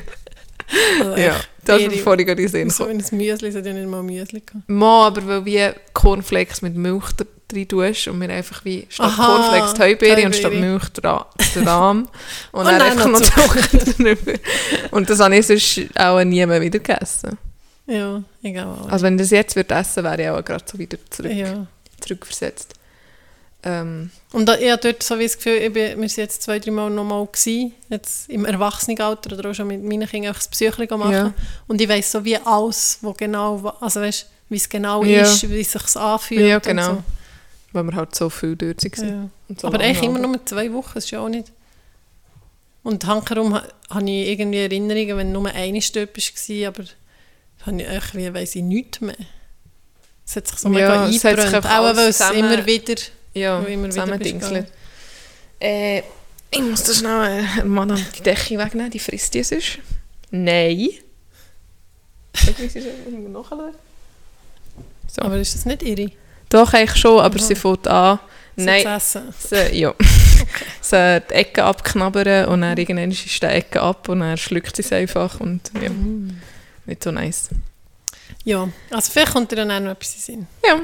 Also 1.00 1.16
ja, 1.22 1.36
das 1.64 1.82
ist 1.82 1.92
mir 1.92 1.98
vorhin 1.98 2.26
gerade 2.28 2.42
in 2.42 2.48
Sinn 2.50 2.70
So 2.70 2.84
gekommen. 2.86 3.04
wie 3.10 3.16
ein 3.32 3.32
Müsli, 3.34 3.48
es 3.50 3.56
hat 3.56 3.66
ja 3.66 3.74
nicht 3.74 3.88
mal 3.90 4.04
Müsli 4.04 4.42
gehabt. 4.46 4.68
Mal, 4.70 5.08
aber 5.08 5.26
weil 5.28 5.46
wie 5.46 5.70
Cornflakes 5.94 6.62
mit 6.62 6.76
Milch 6.76 7.06
drin 7.48 7.68
tust 7.68 8.08
und 8.08 8.20
wir 8.20 8.30
einfach 8.30 8.66
wie 8.66 8.86
statt 8.90 9.16
Cornflakes 9.16 9.74
die 9.74 9.82
Heubeere 9.82 10.26
und 10.26 10.36
statt. 10.36 10.54
Milch 10.54 10.90
der 10.90 11.22
Rahm 11.66 12.08
und, 12.52 12.60
Und 12.60 12.66
dann 12.66 12.80
dann 12.80 12.92
einfach 12.92 13.08
noch 13.08 13.22
Zucker 13.22 13.94
drüber. 13.94 14.34
Und 14.92 15.10
das 15.10 15.20
habe 15.20 15.36
ich 15.38 15.46
sonst 15.48 15.82
auch 16.00 16.24
nie 16.24 16.46
mehr 16.46 16.62
wieder 16.62 16.80
gegessen. 16.80 17.38
Ja, 17.88 18.24
egal. 18.42 18.78
Also 18.90 19.06
wenn 19.06 19.16
ich 19.16 19.22
das 19.22 19.30
jetzt 19.30 19.56
würde 19.56 19.76
essen, 19.76 20.04
wäre 20.04 20.22
ich 20.22 20.30
auch 20.30 20.44
gerade 20.44 20.64
so 20.70 20.78
wieder 20.80 20.98
zurück, 21.10 21.32
ja. 21.32 21.68
zurückversetzt. 22.00 22.74
Ähm, 23.64 24.12
Und 24.32 24.46
da, 24.48 24.56
ich 24.58 24.70
habe 24.72 24.82
dort 24.82 25.02
so 25.02 25.18
wie 25.18 25.24
das 25.24 25.38
Gefühl, 25.38 25.54
ich 25.56 25.74
bin, 25.74 26.00
wir 26.00 26.10
sind 26.10 26.24
jetzt 26.24 26.44
zwei, 26.44 26.60
drei 26.60 26.72
Mal 26.72 26.90
nochmal 26.92 27.26
gewesen, 27.26 27.74
jetzt 27.90 28.30
im 28.30 28.46
Erwachsenenalter 28.46 29.36
oder 29.38 29.50
auch 29.50 29.54
schon 29.56 29.68
mit 29.68 29.84
meinen 29.84 30.08
Kindern 30.08 30.34
das 30.34 30.48
Psychologie 30.48 30.96
machen. 30.96 31.12
Ja. 31.14 31.34
Und 31.68 31.82
ich 31.82 31.90
weiss 31.90 32.12
so 32.12 32.24
wie 32.24 32.38
alles, 32.38 33.00
wo 33.02 33.14
genau, 33.14 33.74
also 33.82 34.02
weißt, 34.02 34.28
wie 34.50 34.58
es 34.58 34.70
genau 34.70 35.04
Ja. 35.04 35.24
ist, 35.24 35.50
wie 35.50 35.62
es 35.62 35.72
sich 35.72 35.96
anfühlt. 35.96 36.48
Ja, 36.48 36.58
und 36.58 36.64
genau. 36.64 37.04
Weil 37.76 37.84
wir 37.84 37.96
halt 37.96 38.16
so 38.16 38.30
viel 38.30 38.56
dort 38.56 38.84
waren. 38.84 39.30
Ja. 39.50 39.56
So 39.58 39.68
Aber 39.68 39.80
eigentlich 39.80 40.04
immer 40.04 40.20
aber- 40.20 40.28
nur 40.30 40.46
zwei 40.46 40.72
Wochen, 40.74 40.92
das 40.96 41.06
ist 41.06 41.12
ja 41.12 41.20
auch 41.20 41.30
nicht... 41.30 41.52
Und 42.84 43.06
hankerum 43.06 43.54
ha- 43.56 43.68
habe 43.90 44.10
ich 44.10 44.28
irgendwie 44.28 44.60
Erinnerungen, 44.60 45.18
wenn 45.18 45.32
nur 45.32 45.48
eine 45.50 45.82
Stöp 45.82 46.16
war, 46.18 46.68
aber 46.68 46.84
habe 47.66 47.82
ich 47.82 47.88
irgendwie, 47.88 48.34
weiss 48.34 48.56
ich 48.56 48.64
nichts 48.64 49.02
mehr. 49.02 49.16
Es 50.26 50.36
hat 50.36 50.48
sich 50.48 50.58
so 50.60 50.68
Ja, 50.70 51.06
mega 51.06 51.10
es 51.10 51.26
eingebrannt, 51.26 51.66
auch 51.66 51.96
weil 51.96 52.10
es 52.10 52.20
immer 52.32 52.66
wieder... 52.66 52.96
Ja, 53.34 53.60
immer 53.60 53.84
wieder 53.84 53.90
zusammen 53.90 54.20
dingseln. 54.20 54.66
Äh, 55.60 56.04
ich 56.52 56.62
muss 56.62 56.84
das 56.84 56.98
schnell 57.00 57.44
äh, 57.60 57.64
Madame 57.64 58.06
die 58.18 58.24
Decke 58.24 58.58
wegnehmen, 58.58 58.92
die 58.92 59.00
frisst 59.00 59.34
die 59.34 59.44
sonst. 59.44 59.80
Nein. 60.32 60.90
Ist, 62.34 62.60
muss 62.60 62.76
ich 62.76 62.86
nachschauen. 63.30 63.74
So. 65.08 65.22
Aber 65.22 65.38
ist 65.38 65.56
das 65.56 65.66
nicht 65.66 65.82
ihre? 65.84 66.12
Doch, 66.50 66.74
eigentlich 66.74 67.00
schon, 67.00 67.20
aber 67.20 67.38
Aha. 67.38 67.44
sie 67.44 67.56
fängt 67.56 67.88
an. 67.88 68.20
so 68.58 68.64
Nein, 68.66 68.86
essen? 68.86 69.34
sie, 69.38 69.80
ja. 69.80 69.94
sie 70.82 71.22
die 71.30 71.34
Ecke 71.34 71.64
abknabbern 71.64 72.46
und 72.48 72.62
dann 72.62 72.78
irgendwann 72.78 73.12
ist 73.12 73.42
die 73.42 73.46
Ecke 73.46 73.82
ab 73.82 74.08
und 74.10 74.20
dann 74.22 74.38
schluckt 74.38 74.76
sie 74.76 74.82
es 74.82 74.92
einfach 74.92 75.40
und 75.40 75.72
ja, 75.82 75.90
Mm. 75.90 76.40
nicht 76.86 77.04
so 77.04 77.12
nice. 77.12 77.50
Ja, 78.44 78.68
also 78.92 79.12
vielleicht 79.12 79.34
kommt 79.34 79.52
dir 79.52 79.56
dann 79.58 79.72
auch 79.72 79.80
noch 79.80 79.92
etwas 79.92 80.16
in 80.16 80.22
Sinn. 80.22 80.48
Ja. 80.66 80.80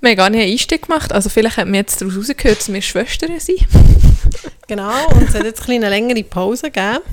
Wir 0.00 0.10
haben 0.10 0.16
gar 0.16 0.30
nicht 0.30 0.40
einen 0.42 0.52
Einstieg 0.52 0.82
gemacht, 0.82 1.12
also 1.12 1.28
vielleicht 1.28 1.56
hat 1.56 1.66
man 1.66 1.74
jetzt 1.74 2.00
daraus 2.00 2.16
rausgehört, 2.16 2.58
dass 2.60 2.72
wir 2.72 2.80
Schwestern 2.82 3.38
sind. 3.40 3.66
Genau, 4.68 5.08
und 5.08 5.28
es 5.28 5.34
hat 5.34 5.42
jetzt 5.44 5.68
eine 5.68 5.88
längere 5.88 6.22
Pause 6.22 6.70
gegeben, 6.70 6.98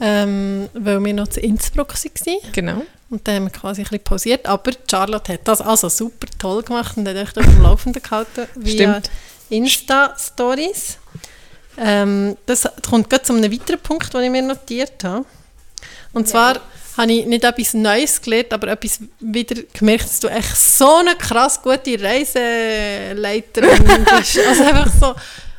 ähm, 0.00 0.68
weil 0.74 1.02
wir 1.04 1.14
noch 1.14 1.28
zu 1.28 1.40
Innsbruck 1.40 1.94
waren. 1.94 2.52
Genau. 2.52 2.82
Und 3.10 3.26
dann 3.28 3.36
haben 3.36 3.44
wir 3.44 3.50
quasi 3.50 3.82
ein 3.82 3.84
bisschen 3.84 4.04
pausiert. 4.04 4.46
Aber 4.46 4.72
Charlotte 4.90 5.32
hat 5.34 5.46
das 5.46 5.60
also 5.60 5.88
super 5.88 6.26
toll 6.38 6.62
gemacht 6.62 6.96
und 6.96 7.06
hat 7.08 7.16
euch 7.16 7.36
auf 7.36 7.44
dem 7.44 7.62
Laufenden 7.62 8.02
gehalten 8.02 8.46
via. 8.56 9.00
Insta-Stories. 9.50 10.98
Ähm, 11.76 12.36
das 12.46 12.68
kommt 12.88 13.10
gerade 13.10 13.24
zu 13.24 13.34
einem 13.34 13.52
weiteren 13.52 13.80
Punkt, 13.80 14.12
den 14.12 14.22
ich 14.22 14.30
mir 14.30 14.42
notiert 14.42 15.04
habe. 15.04 15.24
Und 16.12 16.28
zwar 16.28 16.60
habe 16.96 17.12
ich 17.12 17.26
nicht 17.26 17.44
etwas 17.44 17.74
Neues 17.74 18.22
gelernt, 18.22 18.52
aber 18.52 18.68
etwas 18.68 19.00
wieder 19.18 19.60
gemerkt, 19.72 20.04
dass 20.04 20.20
du 20.20 20.28
echt 20.28 20.56
so 20.56 20.96
eine 20.96 21.16
krass 21.16 21.60
gute 21.60 22.00
Reiseleiterin 22.00 23.84
bist. 24.18 24.38
Also 24.38 24.62
einfach 24.62 24.90
so, 24.92 25.14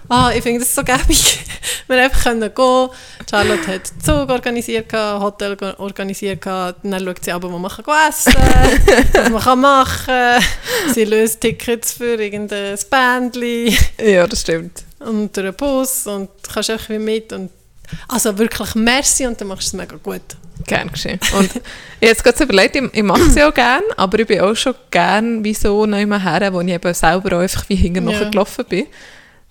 ah, 0.09 0.31
ich 0.35 0.41
finde 0.43 0.59
das 0.59 0.73
so 0.73 0.83
gäbig. 0.83 1.39
Wir 1.87 2.03
einfach 2.03 2.23
können 2.23 2.51
gehen. 2.53 2.89
Charlotte 3.29 3.67
hat 3.67 3.81
Zug 4.03 4.29
organisiert, 4.29 4.91
Hotel 4.93 5.57
organisiert, 5.77 6.45
dann 6.45 6.75
schaut 7.03 7.23
sie 7.23 7.31
aber, 7.31 7.51
wo 7.51 7.57
man 7.57 7.71
kann 7.71 8.09
essen 8.09 8.33
kann, 8.33 9.33
was 9.33 9.45
man 9.45 9.61
machen 9.61 10.05
kann. 10.07 10.43
Sie 10.93 11.03
löst 11.05 11.41
Tickets 11.41 11.93
für 11.93 12.15
irgendein 12.21 12.77
Bändchen 12.89 13.77
Ja, 14.03 14.25
das 14.27 14.41
stimmt. 14.41 14.83
und 14.99 15.35
durch 15.35 15.45
den 15.47 15.55
Bus 15.55 16.07
und 16.07 16.29
kannst 16.51 16.69
einfach 16.69 16.89
mit 16.89 17.31
und 17.33 17.51
also 18.07 18.35
wirklich 18.37 18.73
merci 18.75 19.27
und 19.27 19.39
dann 19.39 19.47
machst 19.47 19.71
du 19.73 19.77
es 19.77 19.81
mega 19.81 19.95
gut. 20.01 20.21
Gern 20.65 20.91
geschehen. 20.91 21.19
Und 21.37 21.45
ich 21.47 21.55
habe 21.55 21.61
jetzt 21.99 22.23
gerade 22.23 22.43
überlegt, 22.43 22.75
ich, 22.75 22.83
ich 22.93 23.03
mache 23.03 23.21
es 23.23 23.35
ja 23.35 23.49
auch 23.49 23.53
gerne, 23.53 23.83
aber 23.97 24.17
ich 24.19 24.25
bin 24.27 24.39
auch 24.41 24.55
schon 24.55 24.73
gerne 24.89 25.43
wie 25.43 25.53
so 25.53 25.85
neu 25.85 26.05
her, 26.07 26.53
wo 26.53 26.61
ich 26.61 26.69
eben 26.69 26.93
selber 26.93 27.37
auch 27.37 27.41
einfach 27.41 27.67
wie 27.69 27.75
hinten 27.75 28.09
Ja. 28.09 28.29
gelaufen 28.29 28.65
bin. 28.67 28.87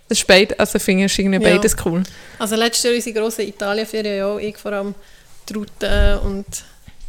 Das 0.08 0.18
ist 0.18 0.26
beid, 0.26 0.58
also 0.61 0.78
finde 0.78 1.06
ich 1.06 1.18
irgendwie 1.18 1.42
Ja. 1.42 1.54
beides 1.54 1.76
cool. 1.84 2.02
Also 2.38 2.56
letztes 2.56 2.84
Jahr 2.84 2.94
unsere 2.94 3.18
grosse 3.18 3.42
Italienferien, 3.42 4.18
ja, 4.18 4.37
ich 4.38 4.56
vor 4.58 4.73
allem 4.73 4.94
die 5.49 5.54
Routen 5.54 6.18
und 6.18 6.44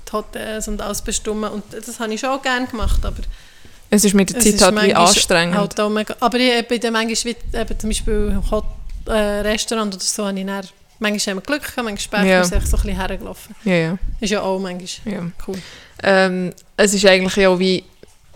die 0.08 0.12
Hotels 0.14 0.68
und 0.68 0.82
alles 0.82 1.02
bestimmen 1.02 1.52
und 1.52 1.64
das 1.74 2.00
habe 2.00 2.14
ich 2.14 2.20
schon 2.20 2.30
auch 2.30 2.42
gerne 2.42 2.68
gemacht, 2.68 3.04
aber 3.04 3.22
Es 3.90 4.04
ist 4.06 4.14
mit 4.14 4.30
der 4.34 4.40
Zeit 4.40 4.62
halt 4.62 4.88
wie 4.88 4.94
anstrengend. 4.96 5.58
Halt 5.58 5.78
mega, 5.92 6.16
aber 6.20 6.38
ich 6.38 6.68
bin 6.68 6.80
dann 6.80 6.94
manchmal 6.94 7.34
wie, 7.34 7.58
eben 7.58 7.80
zum 7.80 7.90
Beispiel 7.90 8.42
Hot, 8.52 8.66
äh, 9.08 9.12
Restaurant 9.12 9.94
oder 9.94 10.04
so, 10.04 10.26
habe 10.26 10.40
ich 10.40 10.46
dann, 10.46 10.66
manchmal 11.00 11.36
haben 11.36 11.38
wir 11.38 11.46
Glück 11.46 11.62
gehabt, 11.64 11.78
manchmal 11.78 12.00
später 12.00 12.26
Ja. 12.26 12.32
ja. 12.38 12.44
so 12.46 12.56
ein 12.56 12.62
bisschen 12.62 12.96
hergelaufen. 12.96 13.56
Ja, 13.66 13.74
ja. 13.74 13.98
Ist 14.22 14.30
ja 14.30 14.42
auch 14.42 14.60
manchmal 14.60 15.14
ja. 15.14 15.32
cool. 15.48 15.56
Ähm, 16.04 16.54
es 16.78 16.94
ist 16.94 17.06
eigentlich 17.06 17.36
ja 17.36 17.50
auch 17.50 17.60
wie 17.60 17.84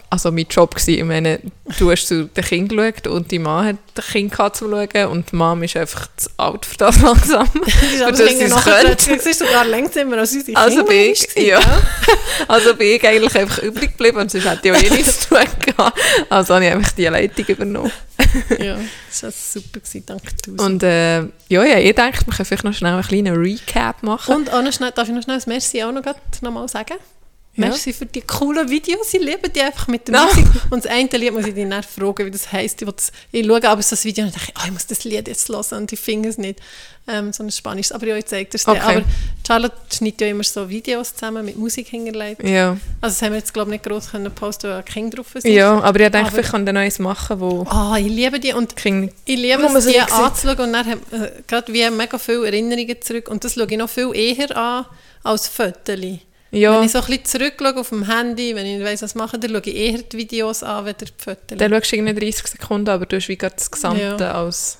also 0.09 0.31
mein 0.31 0.47
Job 0.49 0.75
gewesen. 0.75 0.99
Ich 0.99 1.03
meine, 1.03 1.39
du 1.77 1.91
hast 1.91 2.07
zu 2.07 2.25
den 2.25 2.43
Kindern 2.43 2.77
geschaut 2.93 3.07
und 3.07 3.31
die 3.31 3.39
Mann 3.39 3.65
hat 3.65 3.75
das 3.93 4.07
Kind 4.07 4.31
gehabt 4.31 4.55
zu 4.55 4.69
schauen 4.69 5.07
und 5.07 5.31
die 5.31 5.35
Mom 5.35 5.61
ist 5.63 5.75
einfach 5.75 6.07
zu 6.17 6.29
alt 6.37 6.65
für 6.65 6.77
das 6.77 7.01
langsam. 7.01 7.47
Für 7.47 8.11
das 8.11 8.17
sie 8.17 8.43
es 8.43 8.63
könnte. 8.63 9.15
Es 9.15 9.25
ist 9.25 9.39
sogar 9.39 9.65
längsamer 9.65 10.17
als 10.17 10.33
unsere 10.33 10.57
Also 10.57 10.83
Kinder 10.83 10.89
bin 10.89 11.11
ich, 11.11 11.35
ja. 11.35 11.59
Also 12.47 12.75
bin 12.75 12.95
ich 12.95 13.07
eigentlich 13.07 13.35
einfach 13.35 13.59
übrig 13.59 13.91
geblieben 13.91 14.17
und 14.17 14.31
sonst 14.31 14.49
hätte 14.49 14.69
ich 14.69 14.73
auch 14.73 14.83
eh 14.83 14.89
nichts 14.89 15.19
zu 15.27 15.29
tun 15.29 15.45
gehabt. 15.65 15.99
Also 16.29 16.55
habe 16.55 16.65
ich 16.65 16.71
einfach 16.71 16.91
die 16.93 17.05
Leitung 17.05 17.45
übernommen. 17.45 17.91
ja, 18.59 18.77
das 19.09 19.23
war 19.23 19.31
super, 19.31 19.79
gewesen, 19.79 20.03
danke 20.05 20.35
tausend. 20.35 20.61
Und 20.61 20.83
äh, 20.83 21.19
ja, 21.19 21.63
ja, 21.63 21.77
ich 21.77 21.95
denke, 21.95 22.25
wir 22.25 22.33
können 22.33 22.45
vielleicht 22.45 22.63
noch 22.63 22.73
schnell 22.73 22.93
einen 22.93 23.03
kleinen 23.03 23.35
Recap 23.35 24.01
machen. 24.03 24.35
Und 24.35 24.51
auch 24.51 24.61
noch 24.61 24.73
schnell, 24.73 24.91
darf 24.91 25.07
ich 25.07 25.13
noch 25.13 25.23
schnell 25.23 25.37
das 25.37 25.47
Merci 25.47 25.83
auch 25.83 25.91
noch 25.91 26.51
mal 26.51 26.67
sagen? 26.67 26.95
Merci 27.59 27.93
für 27.93 28.05
die 28.05 28.21
coolen 28.21 28.69
Videos. 28.69 29.13
Ich 29.13 29.21
liebe 29.21 29.49
die 29.49 29.61
einfach 29.61 29.87
mit 29.87 30.07
der 30.07 30.15
Ja. 30.15 30.25
Musik. 30.25 30.45
Und 30.69 30.83
das 30.85 30.91
eine 30.91 31.09
Lied 31.09 31.33
muss 31.33 31.45
ich 31.45 31.53
dich 31.53 31.67
dann 31.69 31.83
fragen, 31.83 32.25
wie 32.25 32.31
das 32.31 32.51
heisst. 32.51 32.81
Ich, 32.81 32.87
ich 33.31 33.45
schaue 33.45 33.63
aber 33.67 33.81
so 33.81 33.91
das 33.91 34.05
Video 34.05 34.25
und 34.25 34.35
denke, 34.35 34.51
oh, 34.57 34.61
ich 34.65 34.71
muss 34.71 34.87
das 34.87 35.03
Lied 35.03 35.27
jetzt 35.27 35.47
hören 35.49 35.65
und 35.81 35.91
ich 35.91 35.99
finde 35.99 36.29
es 36.29 36.37
nicht. 36.37 36.59
Ähm, 37.07 37.33
so 37.33 37.41
ein 37.43 37.49
Spanisches. 37.51 37.91
Aber 37.91 38.05
ja, 38.05 38.15
ich 38.17 38.25
zeige 38.27 38.49
dir 38.51 38.55
es. 38.57 38.67
Okay. 38.67 38.79
Aber 38.79 39.01
Charlotte 39.47 39.75
schneidet 39.91 40.21
ja 40.21 40.27
immer 40.27 40.43
so 40.43 40.69
Videos 40.69 41.15
zusammen 41.15 41.43
mit 41.43 41.57
Musik 41.57 41.87
hingelegt. 41.87 42.43
Ja, 42.43 42.77
Also 43.01 43.15
das 43.15 43.21
haben 43.23 43.31
wir 43.31 43.39
jetzt, 43.39 43.51
glaube 43.53 43.69
ich, 43.71 43.81
nicht 43.81 43.85
groß 43.85 44.11
können 44.11 44.31
posten, 44.31 44.69
weil 44.69 44.83
Kinder 44.83 45.17
drauf 45.17 45.27
sind. 45.33 45.51
ja 45.51 45.79
aber 45.81 45.99
ich 46.01 46.11
denke, 46.11 46.19
Aber- 46.19 46.29
vielleicht 46.31 46.51
kann 46.51 46.65
der 46.65 46.73
Neues 46.73 46.99
machen, 46.99 47.39
wo 47.39 47.63
Ah, 47.67 47.97
ich 47.97 48.05
liebe 48.07 48.39
die. 48.39 48.53
Und 48.53 48.75
Kinder... 48.75 49.11
Ich 49.25 49.37
liebe 49.39 49.63
es, 49.75 49.85
die 49.87 49.99
anzuschauen 49.99 50.59
und 50.59 50.73
dann 50.73 50.85
haben 50.85 51.01
äh, 51.11 51.31
gerade 51.47 51.73
wie 51.73 51.89
mega 51.89 52.19
viele 52.19 52.45
Erinnerungen 52.45 53.01
zurück. 53.01 53.27
Und 53.27 53.43
das 53.43 53.55
schaue 53.55 53.65
ich 53.67 53.77
noch 53.77 53.89
viel 53.89 54.11
eher 54.15 54.55
an 54.55 54.85
als 55.23 55.47
Fotos. 55.47 56.19
Ja, 56.51 56.77
Wenn 56.77 56.85
ich 56.85 56.91
so 56.91 56.99
ein 56.99 57.05
bisschen 57.05 57.25
zurückschaue 57.25 57.77
auf 57.77 57.89
dem 57.89 58.03
Handy, 58.11 58.55
wenn 58.55 58.65
ich 58.65 58.77
nicht 58.77 58.85
weiss, 58.85 59.01
was 59.01 59.13
machen, 59.15 59.39
dann 59.39 59.51
schaue 59.51 59.61
ich 59.65 59.75
eher 59.75 59.99
die 60.01 60.17
Videos 60.17 60.63
an, 60.63 60.85
als 60.87 60.97
die 60.97 61.05
Fotos. 61.17 61.57
dann 61.57 61.71
schaust 61.71 61.91
du 61.91 61.95
irgendwie 61.97 62.13
30 62.31 62.47
Sekunden, 62.47 62.89
aber 62.89 63.05
du 63.05 63.15
hast 63.17 63.27
wie 63.27 63.37
das 63.37 63.69
Gesamte 63.69 64.17
Ja. 64.19 64.31
als, 64.43 64.79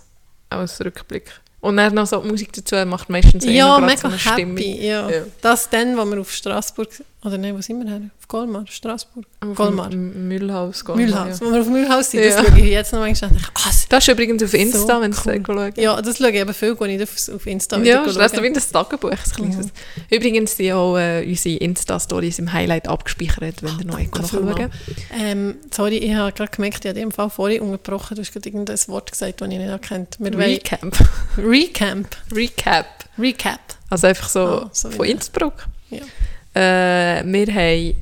als 0.49 0.83
Rückblick. 0.83 1.29
Und 1.61 1.77
dann 1.77 1.93
noch 1.93 2.07
so 2.07 2.21
die 2.21 2.27
Musik 2.29 2.53
dazu 2.53 2.75
macht 2.85 3.09
meistens 3.09 3.45
eh 3.45 3.51
ja, 3.51 3.67
noch 3.67 3.85
gerade 3.85 3.85
mega 3.85 4.17
so 4.17 4.29
eine 4.31 4.37
happy. 4.55 4.87
Ja. 4.87 5.09
Ja. 5.09 5.21
Das 5.41 5.69
dann, 5.69 5.97
wo 5.97 6.05
wir 6.05 6.21
auf 6.21 6.31
Straßburg, 6.31 6.89
oder 7.23 7.37
nein, 7.37 7.53
wo 7.55 7.61
sind 7.61 7.83
wir 7.83 7.89
her? 7.91 8.01
Auf 8.17 8.27
Colmar, 8.29 8.63
Straßburg? 8.65 9.25
Auf 9.41 9.55
Colmar. 9.55 9.89
Müllhaus. 9.89 10.85
Colmar, 10.85 11.03
Mühlhaus. 11.05 11.39
Ja. 11.41 11.45
Wo 11.47 11.51
wir 11.51 11.61
auf 11.61 11.67
Mühlhaus 11.67 12.11
sind, 12.11 12.23
Ja. 12.23 12.29
das 12.41 12.47
schaue 12.47 12.59
ich 12.59 12.65
jetzt 12.65 12.93
noch 12.93 12.99
manchmal 13.01 13.31
an. 13.31 13.37
Ah, 13.55 13.59
das- 13.65 13.87
Das 13.89 14.07
ist 14.07 14.13
übrigens 14.13 14.41
auf 14.43 14.53
Insta, 14.53 14.79
So 14.79 14.87
wenn 15.01 15.11
du 15.11 15.17
cool. 15.25 15.33
es 15.33 15.45
schauen 15.45 15.73
ja, 15.75 16.01
das 16.01 16.17
schaue 16.17 16.29
ich 16.29 16.35
eben 16.35 16.53
viel, 16.53 16.79
wenn 16.79 16.89
ich 16.91 17.03
auf, 17.03 17.35
auf 17.35 17.45
Insta 17.47 17.77
Ja, 17.77 17.83
wieder 17.83 18.03
das 18.03 18.31
ist 18.31 18.35
schaue. 18.35 18.43
wie 18.43 18.47
ein 18.47 18.53
Tagebuch, 18.71 19.09
kleines. 19.35 19.67
Übrigens 20.09 20.55
sind 20.55 20.71
auch 20.71 20.97
äh, 20.97 21.25
unsere 21.27 21.55
Insta-Stories 21.57 22.39
im 22.39 22.53
Highlight 22.53 22.87
abgespeichert, 22.87 23.63
wenn 23.63 23.79
ihr 23.79 23.85
noch 23.85 23.99
nachschauen 24.21 24.69
Ähm, 25.19 25.55
sorry, 25.75 25.97
ich 25.97 26.13
habe 26.15 26.31
gerade 26.31 26.51
gemerkt, 26.51 26.85
ich 26.85 26.89
habe 26.89 26.99
dem 26.99 27.11
Fall 27.11 27.29
vorhin 27.29 27.61
unterbrochen. 27.63 28.15
Du 28.15 28.21
hast 28.21 28.31
gerade 28.31 28.47
irgendein 28.47 28.77
Wort 28.87 29.11
gesagt, 29.11 29.41
das 29.41 29.49
ich 29.49 29.57
nicht 29.57 29.67
erkannt 29.67 30.15
wollen 30.19 30.35
Recap. 30.35 30.81
Recamp. 31.37 32.15
Recap. 32.33 32.85
Recap. 33.17 33.59
Also 33.89 34.07
einfach 34.07 34.29
so 34.29 34.39
Ah, 34.39 34.69
so 34.71 34.89
von 34.91 35.05
Innsbruck. 35.05 35.67
Ja. 35.89 35.99
Äh, 36.59 37.23
wir 37.23 37.47
haben 37.53 37.95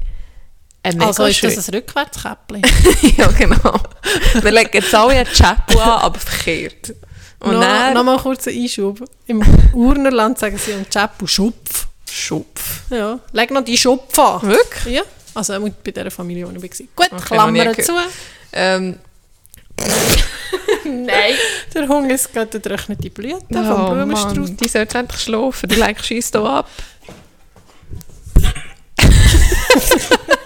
ein 0.83 1.01
Also 1.01 1.25
ist 1.25 1.43
das 1.43 1.69
ein 1.69 1.75
Rückwärtskäppchen? 1.75 2.61
ja, 3.17 3.27
genau. 3.27 3.79
Wir 4.41 4.51
legen 4.51 4.69
jetzt 4.73 4.95
alle 4.95 5.13
einen 5.13 5.25
Chapel 5.25 5.79
an, 5.79 5.89
aber 6.01 6.19
verkehrt. 6.19 6.93
Und 7.39 7.53
noch, 7.53 7.61
dann... 7.61 7.93
noch 7.93 8.03
mal 8.03 8.17
kurz 8.17 8.47
einen 8.47 8.63
Einschub. 8.63 9.03
Im 9.27 9.43
Urnerland 9.73 10.39
sagen 10.39 10.57
sie 10.57 10.73
um 10.73 10.89
Chapel 10.89 11.27
Schupf. 11.27 11.87
Schupf. 12.09 12.81
Ja. 12.89 13.19
Leg 13.31 13.51
noch 13.51 13.63
die 13.63 13.77
Schupf 13.77 14.17
an. 14.17 14.41
Wirklich? 14.41 14.95
Ja. 14.95 15.03
Also 15.35 15.53
auch 15.53 15.69
bei 15.83 15.91
dieser 15.91 16.09
Familie, 16.09 16.47
wo 16.47 16.51
ich 16.51 16.79
war. 16.79 16.87
Gut, 16.95 17.07
Okay, 17.11 17.35
Klammern 17.35 17.75
zu. 17.75 17.93
Ähm, 18.53 18.97
Nein. 20.83 21.35
Der 21.73 21.87
Hunger 21.87 22.13
ist 22.13 22.33
gerade 22.33 22.51
eine 22.51 22.61
getrocknete 22.61 23.09
Blüte 23.09 23.45
vom 23.49 23.85
Oh 23.85 23.93
Blumenstrauß. 23.93 24.35
Mann, 24.35 24.57
die 24.57 24.67
sollte 24.67 24.97
endlich 24.97 25.21
schlafen. 25.21 25.69
Die 25.69 25.75
legt 25.75 26.05
schießt 26.05 26.35
hier 26.35 26.45
ab. 26.45 26.69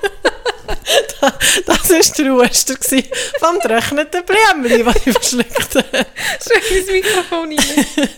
Das 1.66 1.90
war 1.90 2.16
der 2.18 2.36
gewesen 2.75 3.04
vom 3.40 3.60
getrockneten 3.60 4.24
Blümchen, 4.25 4.86
das 4.86 4.96
ich 5.06 5.13
verschluckt 5.13 5.75
habe. 5.75 6.06
Schön 6.42 6.78
ins 6.78 6.92
Mikrofon 6.92 7.50
rein. 7.50 7.86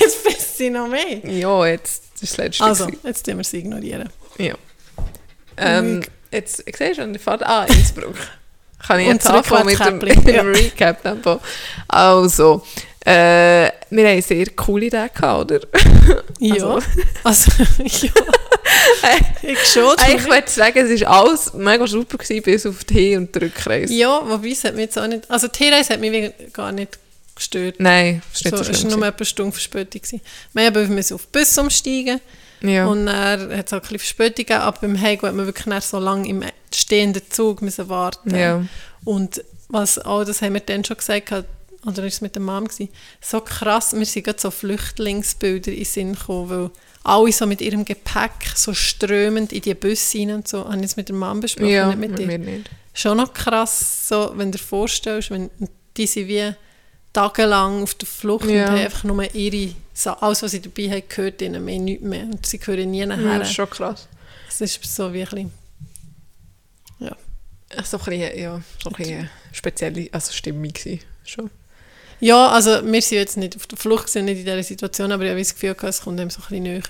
Jetzt 0.00 0.16
frisst 0.22 0.56
sie 0.58 0.70
noch 0.70 0.88
mehr. 0.88 1.18
ja, 1.24 1.66
jetzt. 1.66 2.02
Das 2.14 2.22
ist 2.22 2.32
das 2.32 2.36
letzte. 2.38 2.64
Also, 2.64 2.86
gewesen. 2.86 3.00
jetzt 3.04 3.26
tun 3.26 3.36
wir 3.36 3.44
sie 3.44 3.58
ignorieren. 3.58 4.08
Ja. 4.38 4.54
Ähm, 5.56 6.02
jetzt, 6.30 6.62
ich 6.64 6.76
sehe 6.76 6.94
schon, 6.94 7.12
der 7.12 7.20
Fahrt 7.20 7.42
Ah, 7.44 7.64
Innsbruck. 7.64 8.14
Kann 8.86 9.00
ich 9.00 9.08
jetzt 9.08 9.26
anfangen 9.28 9.66
mit 9.66 9.78
dem, 9.78 9.98
mit 9.98 10.24
ja. 10.34 10.42
dem 10.42 10.52
Recap? 10.52 11.02
Tempo? 11.02 11.40
Also, 11.88 12.62
äh, 13.04 13.70
wir 13.90 14.08
haben 14.08 14.22
sehr 14.22 14.46
coole 14.50 14.88
gehabt, 14.88 15.22
oder? 15.22 15.60
Ja. 16.38 16.78
Also, 17.24 17.50
ja. 17.82 18.10
ich 19.42 19.58
schon. 19.64 19.94
Ich 20.08 20.24
würde 20.24 20.48
sagen, 20.48 20.78
es 20.78 21.00
war 21.02 21.22
alles 21.22 21.54
mega 21.54 21.86
super, 21.86 22.18
gewesen, 22.18 22.42
bis 22.42 22.66
auf 22.66 22.84
die 22.84 22.94
Hin- 22.94 23.18
und 23.18 23.34
die 23.34 23.38
Rückreise. 23.40 23.92
Ja, 23.92 24.20
wobei 24.28 24.50
es 24.50 24.64
hat 24.64 24.74
mich 24.74 24.84
jetzt 24.84 24.98
auch 24.98 25.06
nicht... 25.06 25.30
Also 25.30 25.48
die 25.48 25.68
Reise 25.68 25.94
hat 25.94 26.00
mich 26.00 26.32
gar 26.52 26.72
nicht 26.72 26.98
gestört. 27.34 27.76
Nein, 27.78 28.22
das 28.32 28.40
ist 28.40 28.44
nicht 28.44 28.56
so, 28.56 28.64
so, 28.64 28.70
es 28.70 28.78
schlimm. 28.80 28.90
war 28.92 28.98
nur 28.98 29.06
etwa 29.06 29.18
eine 29.18 29.26
Stunde 29.26 29.52
Verspätung. 29.52 30.00
gewesen. 30.00 30.20
Wir 30.52 30.64
haben 30.66 30.94
müssen 30.94 31.14
auf 31.14 31.26
den 31.26 31.40
Bus 31.40 31.58
umsteigen 31.58 32.20
ja. 32.62 32.86
und 32.86 33.06
dann 33.06 33.56
hat 33.56 33.66
es 33.66 33.72
auch 33.72 33.76
ein 33.76 33.82
bisschen 33.82 33.98
Verspätung 33.98 34.46
gegeben, 34.46 34.60
aber 34.60 34.78
beim 34.80 35.00
Heimgehen 35.00 35.28
hat 35.28 35.34
man 35.34 35.46
wirklich 35.46 35.84
so 35.84 35.98
lange 35.98 36.28
im 36.28 36.44
stehenden 36.74 37.22
Zug 37.30 37.62
müssen 37.62 37.88
warten 37.88 38.34
Ja. 38.34 38.64
Und 39.04 39.44
was 39.68 39.98
auch, 39.98 40.24
das 40.24 40.42
haben 40.42 40.54
wir 40.54 40.60
dann 40.60 40.84
schon 40.84 40.96
gesagt, 40.96 41.26
gehabt, 41.26 41.48
oder 41.86 42.04
ist 42.04 42.14
es 42.14 42.20
mit 42.20 42.34
der 42.34 42.42
Mom 42.42 42.66
gewesen, 42.66 42.88
so 43.20 43.40
krass, 43.40 43.96
wir 43.96 44.06
sind 44.06 44.24
gerade 44.24 44.40
so 44.40 44.50
Flüchtlingsbilder 44.50 45.70
in 45.70 45.76
den 45.76 45.84
Sinn 45.84 46.14
gekommen, 46.14 46.50
weil 46.50 46.70
alle 47.06 47.32
so 47.32 47.46
mit 47.46 47.60
ihrem 47.60 47.84
Gepäck 47.84 48.32
so 48.54 48.74
strömend 48.74 49.52
in 49.52 49.62
die 49.62 49.74
Busse 49.74 50.18
rein 50.18 50.30
und 50.32 50.48
so, 50.48 50.64
habe 50.64 50.76
ich 50.76 50.82
jetzt 50.82 50.96
mit 50.96 51.08
der 51.08 51.16
Mom 51.16 51.40
besprochen, 51.40 51.68
ja, 51.68 51.86
nicht 51.88 51.98
mit 51.98 52.10
mit 52.10 52.18
dir 52.18 52.26
mir 52.26 52.38
nicht. 52.38 52.70
schon 52.94 53.16
noch 53.16 53.32
krass, 53.32 54.08
so, 54.08 54.32
wenn 54.36 54.50
du 54.52 54.58
dir 54.58 54.64
vorstellst, 54.64 55.30
wenn 55.30 55.50
die 55.96 56.06
sind 56.06 56.28
wie 56.28 56.52
tagelang 57.12 57.82
auf 57.82 57.94
der 57.94 58.06
Flucht 58.08 58.44
Ja. 58.50 58.64
und 58.64 58.70
haben 58.72 58.78
einfach 58.78 59.04
nur 59.04 59.34
ihre, 59.34 59.74
alles 60.20 60.42
was 60.42 60.50
sie 60.50 60.60
dabei 60.60 60.90
haben, 60.90 61.02
gehört 61.08 61.40
ihnen 61.40 61.64
mehr, 61.64 61.78
nichts 61.78 62.04
mehr. 62.04 62.24
Und 62.24 62.44
sie 62.44 62.58
gehören 62.58 62.90
nie 62.90 63.00
Ja, 63.00 63.06
nachher. 63.06 63.38
das 63.38 63.48
ist 63.48 63.54
schon 63.54 63.70
krass. 63.70 64.08
Das 64.48 64.60
ist 64.60 64.84
so 64.96 65.12
wie 65.12 65.22
ein 65.22 65.28
bisschen, 65.28 65.52
So 67.84 67.98
ein 67.98 68.04
bisschen, 68.04 68.38
ja, 68.38 68.60
so 68.82 68.90
ein 68.90 68.96
bisschen 68.96 69.30
spezielle 69.52 70.08
also 70.12 70.32
Stimmung 70.32 70.72
gewesen. 70.72 71.00
Schon. 71.24 71.50
Ja, 72.20 72.48
also 72.48 72.70
wir 72.84 73.02
sind 73.02 73.18
jetzt 73.18 73.36
nicht 73.36 73.56
auf 73.56 73.66
der 73.66 73.78
Flucht, 73.78 74.08
sind 74.08 74.26
nicht 74.26 74.38
in 74.38 74.44
dieser 74.44 74.62
Situation, 74.62 75.12
aber 75.12 75.24
ich 75.24 75.30
habe 75.30 75.40
das 75.40 75.54
Gefühl, 75.54 75.74
gehabt, 75.74 75.94
es 75.94 76.00
kommt 76.00 76.20
einem 76.20 76.30
so 76.30 76.40
ein 76.40 76.48
bisschen 76.48 76.62
näher. 76.62 76.82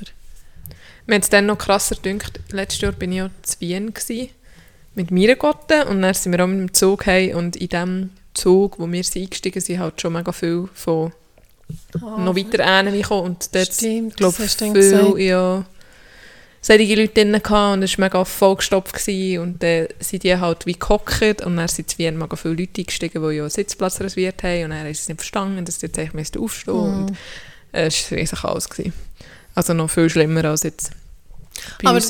Mir 1.06 1.16
hat 1.16 1.22
es 1.22 1.30
dann 1.30 1.46
noch 1.46 1.58
krasser 1.58 1.96
gedacht, 1.96 2.40
letztes 2.50 2.80
Jahr 2.80 2.92
bin 2.92 3.12
ich 3.12 3.18
ja 3.18 3.30
zu 3.42 3.60
Wien 3.60 3.94
gewesen, 3.94 4.30
mit 4.94 5.10
meiner 5.10 5.36
Gotte. 5.36 5.86
Und 5.86 6.02
dann 6.02 6.14
sind 6.14 6.32
wir 6.32 6.42
auch 6.42 6.48
mit 6.48 6.58
dem 6.58 6.74
Zug 6.74 7.06
heim 7.06 7.36
und 7.36 7.56
in 7.56 7.68
dem 7.68 8.10
Zug, 8.34 8.78
wo 8.78 8.90
wir 8.90 9.04
sind 9.04 9.22
eingestiegen 9.22 9.60
sind, 9.60 9.78
halt 9.78 10.00
schon 10.00 10.12
mega 10.12 10.32
viel 10.32 10.68
von 10.74 11.12
noch 12.00 12.36
weiter 12.36 12.82
gekommen. 12.92 13.24
Und 13.24 13.54
dort, 13.54 14.16
glaube 14.16 14.44
ich, 14.44 14.56
dann 14.56 14.74
gesagt. 14.74 15.06
viel, 15.06 15.26
ja, 15.26 15.64
solche 16.66 16.94
Leute 16.96 17.12
drin 17.24 17.32
gehabt 17.32 17.74
und 17.76 17.82
es 17.84 17.96
war 17.96 18.06
mega 18.06 18.24
vollgestopft 18.24 18.92
gewesen 18.94 19.40
und 19.40 19.62
dann 19.62 19.86
sind 20.00 20.24
die 20.24 20.36
halt 20.36 20.66
wie 20.66 20.72
gehockt 20.78 21.42
und 21.42 21.56
dann 21.56 21.68
sind 21.68 21.92
in 21.92 21.98
Wien 21.98 22.18
mega 22.18 22.34
viele 22.34 22.54
Leute 22.54 22.80
eingestiegen, 22.80 23.22
die 23.22 23.36
ja 23.36 23.42
einen 23.42 23.50
Sitzplatz 23.50 24.00
reserviert 24.00 24.42
haben 24.42 24.64
und 24.64 24.70
dann 24.70 24.78
haben 24.80 24.86
sie 24.86 24.90
es 25.00 25.08
nicht 25.08 25.18
verstanden, 25.20 25.64
dass 25.64 25.78
sie 25.78 25.86
jetzt 25.86 25.98
eigentlich 25.98 26.36
aufstehen 26.36 26.74
Mhm. 26.74 27.04
und 27.06 27.16
äh, 27.72 27.86
es 27.86 28.10
war 28.10 28.18
riesig 28.18 28.44
alles. 28.44 28.68
Gewesen. 28.68 28.92
Also 29.54 29.74
noch 29.74 29.90
viel 29.90 30.10
schlimmer 30.10 30.44
als 30.44 30.64
jetzt 30.64 30.90
Aber 31.84 32.00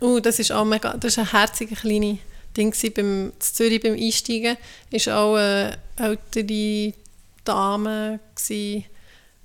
uh, 0.00 0.20
das 0.20 0.38
ist 0.38 0.52
auch 0.52 0.64
mega, 0.64 0.96
das 0.96 1.12
ist 1.12 1.18
ein 1.18 1.30
herziger 1.32 1.74
kleine 1.76 2.18
Ding 2.56 2.70
gewesen 2.70 2.92
beim 2.94 3.32
Zürich 3.40 3.82
beim 3.82 3.94
Einsteigen. 3.94 4.56
Ist 4.90 5.08
auch 5.08 5.34
eine 5.34 5.78
ältere 5.96 6.92
Dame 7.44 8.20
gsi, 8.34 8.84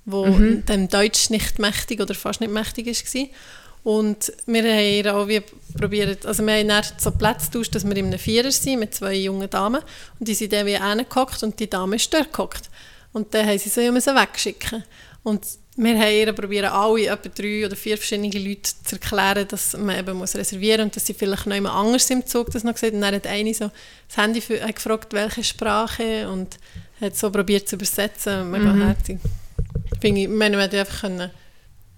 wo 0.04 0.26
Mhm. 0.26 0.64
dem 0.66 0.88
Deutsch 0.88 1.30
nicht 1.30 1.58
mächtig 1.58 2.00
oder 2.00 2.14
fast 2.14 2.40
nicht 2.40 2.52
mächtig 2.52 2.86
ist 2.86 3.04
gsi. 3.04 3.30
Und 3.84 4.32
wir 4.46 4.62
haben 4.62 4.94
ihr 4.94 5.16
auch 5.16 5.26
wie 5.26 5.42
probiert, 5.76 6.24
also 6.24 6.46
wir 6.46 6.54
haben 6.54 6.68
dann 6.68 6.84
so 6.98 7.10
Plätze 7.10 7.46
getauscht, 7.46 7.74
dass 7.74 7.84
wir 7.84 7.96
in 7.96 8.06
einem 8.06 8.18
Vierer 8.18 8.52
sind 8.52 8.78
mit 8.78 8.94
zwei 8.94 9.14
jungen 9.14 9.50
Damen 9.50 9.82
und 10.18 10.28
die 10.28 10.34
sind 10.34 10.52
dann 10.52 10.66
wie 10.66 10.78
hingehockt 10.78 11.42
und 11.42 11.58
die 11.58 11.68
Dame 11.68 11.96
ist 11.96 12.12
dort 12.14 12.32
gehockt. 12.32 12.70
Und 13.12 13.34
dann 13.34 13.46
haben 13.46 13.58
sie 13.58 13.68
sie 13.68 13.90
müssen 13.90 14.14
wegschicken. 14.14 14.84
Und 15.24 15.44
wir 15.76 15.98
haben 15.98 16.12
ihr 16.12 16.32
probieren, 16.32 16.70
alle, 16.70 17.06
etwa 17.06 17.28
drei 17.28 17.66
oder 17.66 17.76
vier 17.76 17.96
verschiedene 17.96 18.28
Leute 18.28 18.70
zu 18.84 18.96
erklären, 18.96 19.48
dass 19.48 19.76
man 19.76 19.98
eben 19.98 20.16
muss 20.16 20.34
reservieren 20.34 20.82
und 20.82 20.96
dass 20.96 21.06
sie 21.06 21.14
vielleicht 21.14 21.46
noch 21.46 21.54
jemand 21.54 21.74
anders 21.74 22.10
im 22.10 22.26
Zug 22.26 22.50
das 22.50 22.64
noch 22.64 22.74
gesehen 22.74 22.96
Und 22.96 23.00
dann 23.00 23.14
hat 23.14 23.26
eine 23.26 23.54
so 23.54 23.70
das 24.08 24.16
Handy 24.16 24.40
für, 24.40 24.62
hat 24.62 24.76
gefragt, 24.76 25.12
welche 25.12 25.42
Sprache 25.42 26.28
und 26.28 26.58
hat 27.00 27.16
so 27.16 27.30
probiert 27.30 27.68
zu 27.68 27.76
übersetzen. 27.76 28.50
Mega 28.50 28.72
Mhm. 28.72 28.86
herzig. 28.86 29.18
Finde 30.00 30.22
ich 30.22 30.28
meine, 30.28 30.56
man 30.56 30.64
hätte 30.64 30.80
einfach 30.80 31.00
können 31.00 31.30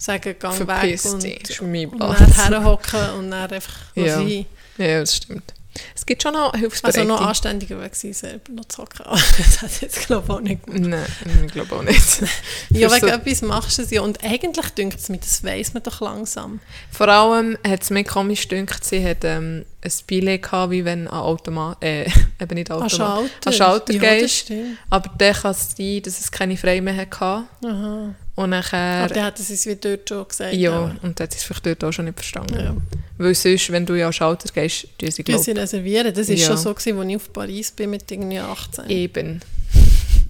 sagen, 0.04 0.34
gang 0.38 0.58
weg 0.60 0.66
Verpiss 0.66 1.06
und, 1.06 1.22
dich, 1.22 1.60
und 1.60 1.98
dann 2.00 2.32
herhocken 2.32 3.10
und 3.18 3.30
dann 3.30 3.50
einfach 3.50 3.74
Ja. 3.94 4.16
sein. 4.16 4.46
Ja, 4.78 5.00
das 5.00 5.16
stimmt. 5.16 5.52
Es 5.96 6.06
gibt 6.06 6.22
schon 6.22 6.34
noch 6.34 6.52
Also 6.52 6.58
Hilfsbereite. 6.60 7.04
noch 7.04 7.20
anständiger 7.20 7.80
Weg 7.82 7.92
gewesen, 7.94 8.12
selber 8.12 8.52
noch 8.52 8.64
zu 8.66 8.82
hocken. 8.82 9.04
Das 9.38 9.60
hat 9.62 9.80
jetzt 9.82 10.06
glaube 10.06 10.24
ich 10.28 10.30
auch 10.32 10.40
nicht 10.40 10.64
gemacht. 10.64 10.80
Nein, 11.24 11.44
ich 11.46 11.52
glaube 11.52 11.74
auch 11.74 11.82
nicht. 11.82 12.22
Ja, 12.70 12.88
wegen 12.92 13.00
so- 13.00 13.06
etwas 13.08 13.42
machst 13.42 13.78
du 13.78 13.82
es 13.82 13.90
ja. 13.90 14.00
Und 14.02 14.22
eigentlich 14.22 14.68
dünkt 14.70 15.00
es 15.00 15.08
mir, 15.08 15.18
das 15.18 15.42
weiss 15.42 15.74
man 15.74 15.82
doch 15.82 16.00
langsam. 16.00 16.60
Vor 16.92 17.08
allem 17.08 17.58
hat 17.66 17.82
es 17.82 17.90
mir 17.90 18.04
komisch 18.04 18.46
gedacht, 18.46 18.84
sie 18.84 19.04
hat 19.04 19.24
ähm, 19.24 19.64
ein 19.84 19.92
Billett 20.06 20.42
gehabt, 20.42 20.70
wie 20.70 20.84
wenn 20.84 21.06
ein 21.06 21.08
Automat, 21.08 21.82
äh, 21.82 22.04
eben 22.40 22.54
nicht 22.54 22.70
An 22.70 22.76
Automat, 22.82 22.92
Schalter. 22.92 23.30
an 23.46 23.52
Schalter 23.52 23.92
ja, 23.92 24.00
gehst. 24.00 24.50
Aber 24.90 25.10
dann 25.18 25.34
kann 25.34 25.50
es 25.52 25.74
sein, 25.76 26.02
dass 26.02 26.20
es 26.20 26.30
keine 26.32 26.56
Freie 26.56 26.80
mehr 26.82 26.96
hatte. 26.96 27.44
Aha. 27.64 28.14
Und 28.36 28.50
nachher, 28.50 29.04
Aber 29.04 29.14
dann 29.14 29.24
hat 29.24 29.38
es 29.38 29.48
uns 29.50 29.64
wie 29.66 29.76
dort 29.76 30.08
schon 30.08 30.26
gesagt. 30.26 30.54
ja, 30.54 30.72
aber- 30.72 30.96
und 31.02 31.20
dann 31.20 31.26
hat 31.28 31.34
es 31.34 31.44
vielleicht 31.44 31.66
dort 31.66 31.84
auch 31.84 31.92
schon 31.92 32.06
nicht 32.06 32.16
verstanden. 32.16 32.58
ja. 32.58 32.74
Weil 33.16 33.34
sonst, 33.34 33.70
wenn 33.70 33.86
du 33.86 33.94
ja 33.94 34.06
an 34.08 34.12
Schalter 34.12 34.48
gehst, 34.52 34.88
tun 34.98 35.10
sie 35.10 35.22
glaub, 35.22 35.40
sie 35.40 35.52
reservieren. 35.52 36.12
Das 36.12 36.28
war 36.28 36.34
Ja. 36.34 36.46
schon 36.48 36.56
so, 36.56 36.74
gewesen, 36.74 36.98
als 36.98 37.08
ich 37.08 37.16
auf 37.16 37.32
Paris 37.32 37.70
bin 37.70 37.90
mit 37.90 38.10
irgendwie 38.10 38.40
18. 38.40 38.88
eben. 38.90 39.40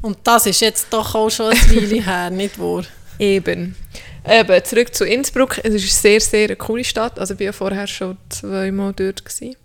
Und 0.02 0.18
das 0.24 0.44
ist 0.44 0.60
jetzt 0.60 0.88
doch 0.90 1.14
auch 1.14 1.30
schon 1.30 1.50
ein 1.52 1.56
Weile 1.70 2.02
her, 2.04 2.28
nicht 2.30 2.58
wahr? 2.58 2.82
Eben. 3.18 3.74
Eben, 4.26 4.64
zurück 4.64 4.94
zu 4.94 5.04
Innsbruck. 5.04 5.58
Es 5.58 5.74
ist 5.74 5.82
eine 5.82 6.18
sehr, 6.18 6.20
sehr 6.20 6.44
eine 6.46 6.56
coole 6.56 6.84
Stadt. 6.84 7.18
Also 7.18 7.34
ich 7.34 7.40
war 7.40 7.44
ja 7.46 7.52
vorher 7.52 7.87
schon 7.87 8.16
zweimal 8.30 8.92
dort. 8.94 9.24
Gewesen. 9.24 9.56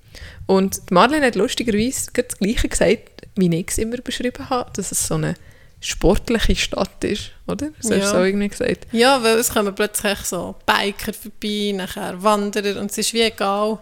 Und 0.47 0.91
Marlene 0.91 1.27
hat 1.27 1.35
lustigerweise 1.35 2.09
das 2.13 2.37
Gleiche 2.37 2.67
gesagt, 2.67 3.09
wie 3.35 3.55
ich 3.55 3.67
es 3.69 3.77
immer 3.77 3.97
beschrieben 3.97 4.49
habe, 4.49 4.69
dass 4.75 4.91
es 4.91 5.07
so 5.07 5.15
eine 5.15 5.35
sportliche 5.79 6.55
Stadt 6.57 7.03
ist, 7.05 7.31
oder? 7.47 7.67
Das 7.81 7.89
hast 7.91 7.97
Ja. 7.99 8.11
du 8.11 8.17
so 8.17 8.23
irgendwie 8.23 8.49
gesagt. 8.49 8.87
Ja, 8.91 9.23
weil 9.23 9.37
es 9.37 9.49
kommen 9.53 9.73
plötzlich 9.73 10.19
so 10.19 10.55
Biker 10.65 11.13
vorbei, 11.13 11.71
nachher 11.73 12.21
Wanderer 12.21 12.81
und 12.81 12.91
es 12.91 12.97
ist 12.97 13.13
wie 13.13 13.21
egal, 13.21 13.79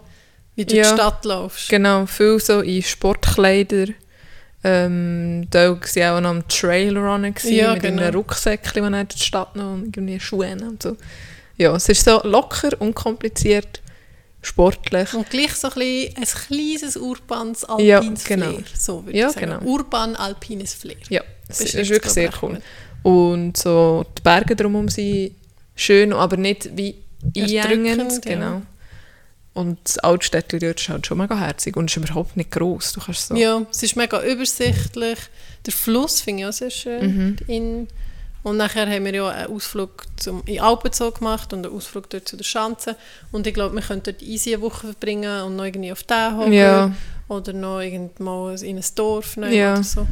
wie 0.55 0.65
du 0.65 0.75
Ja. 0.75 0.83
durch 0.83 0.93
die 0.93 1.01
Stadt 1.01 1.25
laufst. 1.25 1.69
Genau, 1.69 2.05
viel 2.05 2.39
so 2.39 2.61
in 2.61 2.83
Sportkleider. 2.83 3.87
Ähm, 4.63 5.47
da 5.51 5.69
war 5.69 5.79
sie 5.85 6.03
auch 6.03 6.19
noch 6.19 6.31
am 6.31 6.47
Trailrunnen 6.47 7.33
gewesen, 7.33 7.53
Ja, 7.55 7.73
mit 7.73 7.83
genau. 7.83 8.01
einem 8.03 8.15
Rucksäckchen, 8.15 8.91
das 8.91 9.01
in 9.01 9.07
die 9.07 9.19
Stadt 9.23 9.55
noch 9.55 9.73
und 9.73 9.95
irgendwie 9.95 10.19
Schuhe 10.19 10.51
und 10.59 10.81
so. 10.81 10.97
Ja, 11.57 11.75
es 11.75 11.87
ist 11.89 12.03
so 12.05 12.21
locker, 12.23 12.69
unkompliziert, 12.79 13.81
sportlich. 14.41 15.13
Und 15.13 15.29
gleich 15.29 15.51
so 15.53 15.67
ein, 15.69 15.73
bisschen 15.73 16.15
ein 16.15 16.25
kleines 16.25 16.97
urbanes 16.97 17.65
Ja, 17.79 17.97
alpines 17.99 18.23
genau. 18.25 18.47
Flair. 18.51 18.63
So 18.77 19.05
würde 19.05 19.17
Ja, 19.17 19.27
ich 19.27 19.33
sagen. 19.33 19.45
genau. 19.59 19.61
Urban-alpines 19.61 20.73
Flair. 20.73 20.97
Ja, 21.09 21.21
es 21.47 21.59
ist 21.61 21.65
Beschreibt's, 21.71 21.89
wirklich 21.89 22.13
sehr 22.13 22.29
cool. 22.41 22.61
Und 23.03 23.57
so 23.57 24.05
die 24.17 24.21
Berge 24.21 24.55
drumherum 24.55 24.89
sind 24.89 25.31
schön, 25.75 26.13
aber 26.13 26.37
nicht 26.37 26.69
wie 26.75 26.95
eindringend. 27.35 27.87
Erdrückend, 27.99 28.25
ja. 28.25 28.61
Und 29.57 29.79
das 29.83 29.97
Altstädtchen 29.97 30.59
dort 30.59 30.79
ist 30.79 30.89
halt 30.89 31.07
schon 31.07 31.17
mega 31.17 31.35
herzig 31.35 31.75
und 31.75 31.89
ist 31.89 31.97
überhaupt 31.97 32.37
nicht 32.37 32.51
gross. 32.51 32.93
Du 32.93 33.01
kannst 33.01 33.27
so... 33.27 33.35
Ja, 33.35 33.65
es 33.71 33.81
ist 33.81 33.95
mega 33.95 34.21
übersichtlich. 34.21 35.17
Der 35.65 35.73
Fluss 35.73 36.21
finde 36.21 36.43
ich 36.43 36.49
auch 36.49 36.53
sehr 36.53 36.69
schön. 36.69 37.01
Mhm. 37.01 37.35
In, 37.47 37.87
Und 38.43 38.57
nachher 38.57 38.87
haben 38.87 39.03
wir 39.05 39.13
ja 39.13 39.27
einen 39.27 39.51
Ausflug 39.51 40.05
zum, 40.15 40.43
in 40.45 40.59
Alpenzoo 40.59 41.11
gemacht 41.11 41.51
und 41.53 41.65
einen 41.65 41.75
Ausflug 41.75 42.09
dort 42.09 42.27
zu 42.27 42.37
der 42.37 42.43
Schanze. 42.43 42.95
Und 43.31 43.47
ich 43.47 43.53
glaube, 43.53 43.75
wir 43.75 43.81
können 43.81 44.03
dort 44.03 44.21
easy 44.21 44.53
eine 44.53 44.61
Woche 44.61 44.87
verbringen 44.87 45.41
und 45.41 45.55
noch 45.55 45.65
irgendwie 45.65 45.91
auf 45.91 46.03
den 46.03 46.37
hocken. 46.37 46.53
Ja. 46.53 46.91
Oder 47.27 47.53
noch 47.53 47.81
irgendwo 47.81 48.49
in 48.49 48.77
ein 48.77 48.83
Dorf 48.95 49.35
Ja. 49.37 49.73
oder 49.73 49.83
so. 49.83 50.07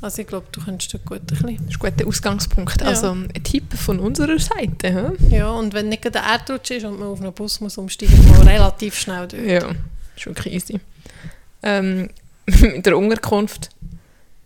Also 0.00 0.22
ich 0.22 0.28
glaube, 0.28 0.46
du 0.52 0.62
könntest 0.62 0.94
dort 0.94 1.04
gut 1.06 1.20
ein 1.20 1.26
bisschen... 1.26 1.56
Das 1.66 1.74
ist 1.74 1.82
ein 1.82 1.90
guter 1.92 2.06
Ausgangspunkt. 2.06 2.80
Ja. 2.80 2.86
Also 2.88 3.10
ein 3.10 3.32
Tipp 3.42 3.72
von 3.74 3.98
unserer 3.98 4.38
Seite. 4.38 5.16
hä? 5.28 5.36
Ja, 5.36 5.50
und 5.50 5.72
wenn 5.74 5.88
nicht 5.88 6.04
der 6.04 6.22
Erdrutsch 6.22 6.70
ist 6.70 6.84
und 6.84 7.00
man 7.00 7.08
auf 7.08 7.20
einen 7.20 7.32
Bus 7.32 7.60
muss 7.60 7.78
umsteigen, 7.78 8.14
man 8.30 8.46
relativ 8.46 8.94
schnell 8.96 9.26
dort. 9.26 9.42
Ja, 9.42 9.70
ist 10.16 10.26
wirklich 10.26 10.54
easy. 10.54 10.80
Ähm, 11.62 12.10
mit 12.46 12.86
der 12.86 12.96
Unterkunft, 12.96 13.70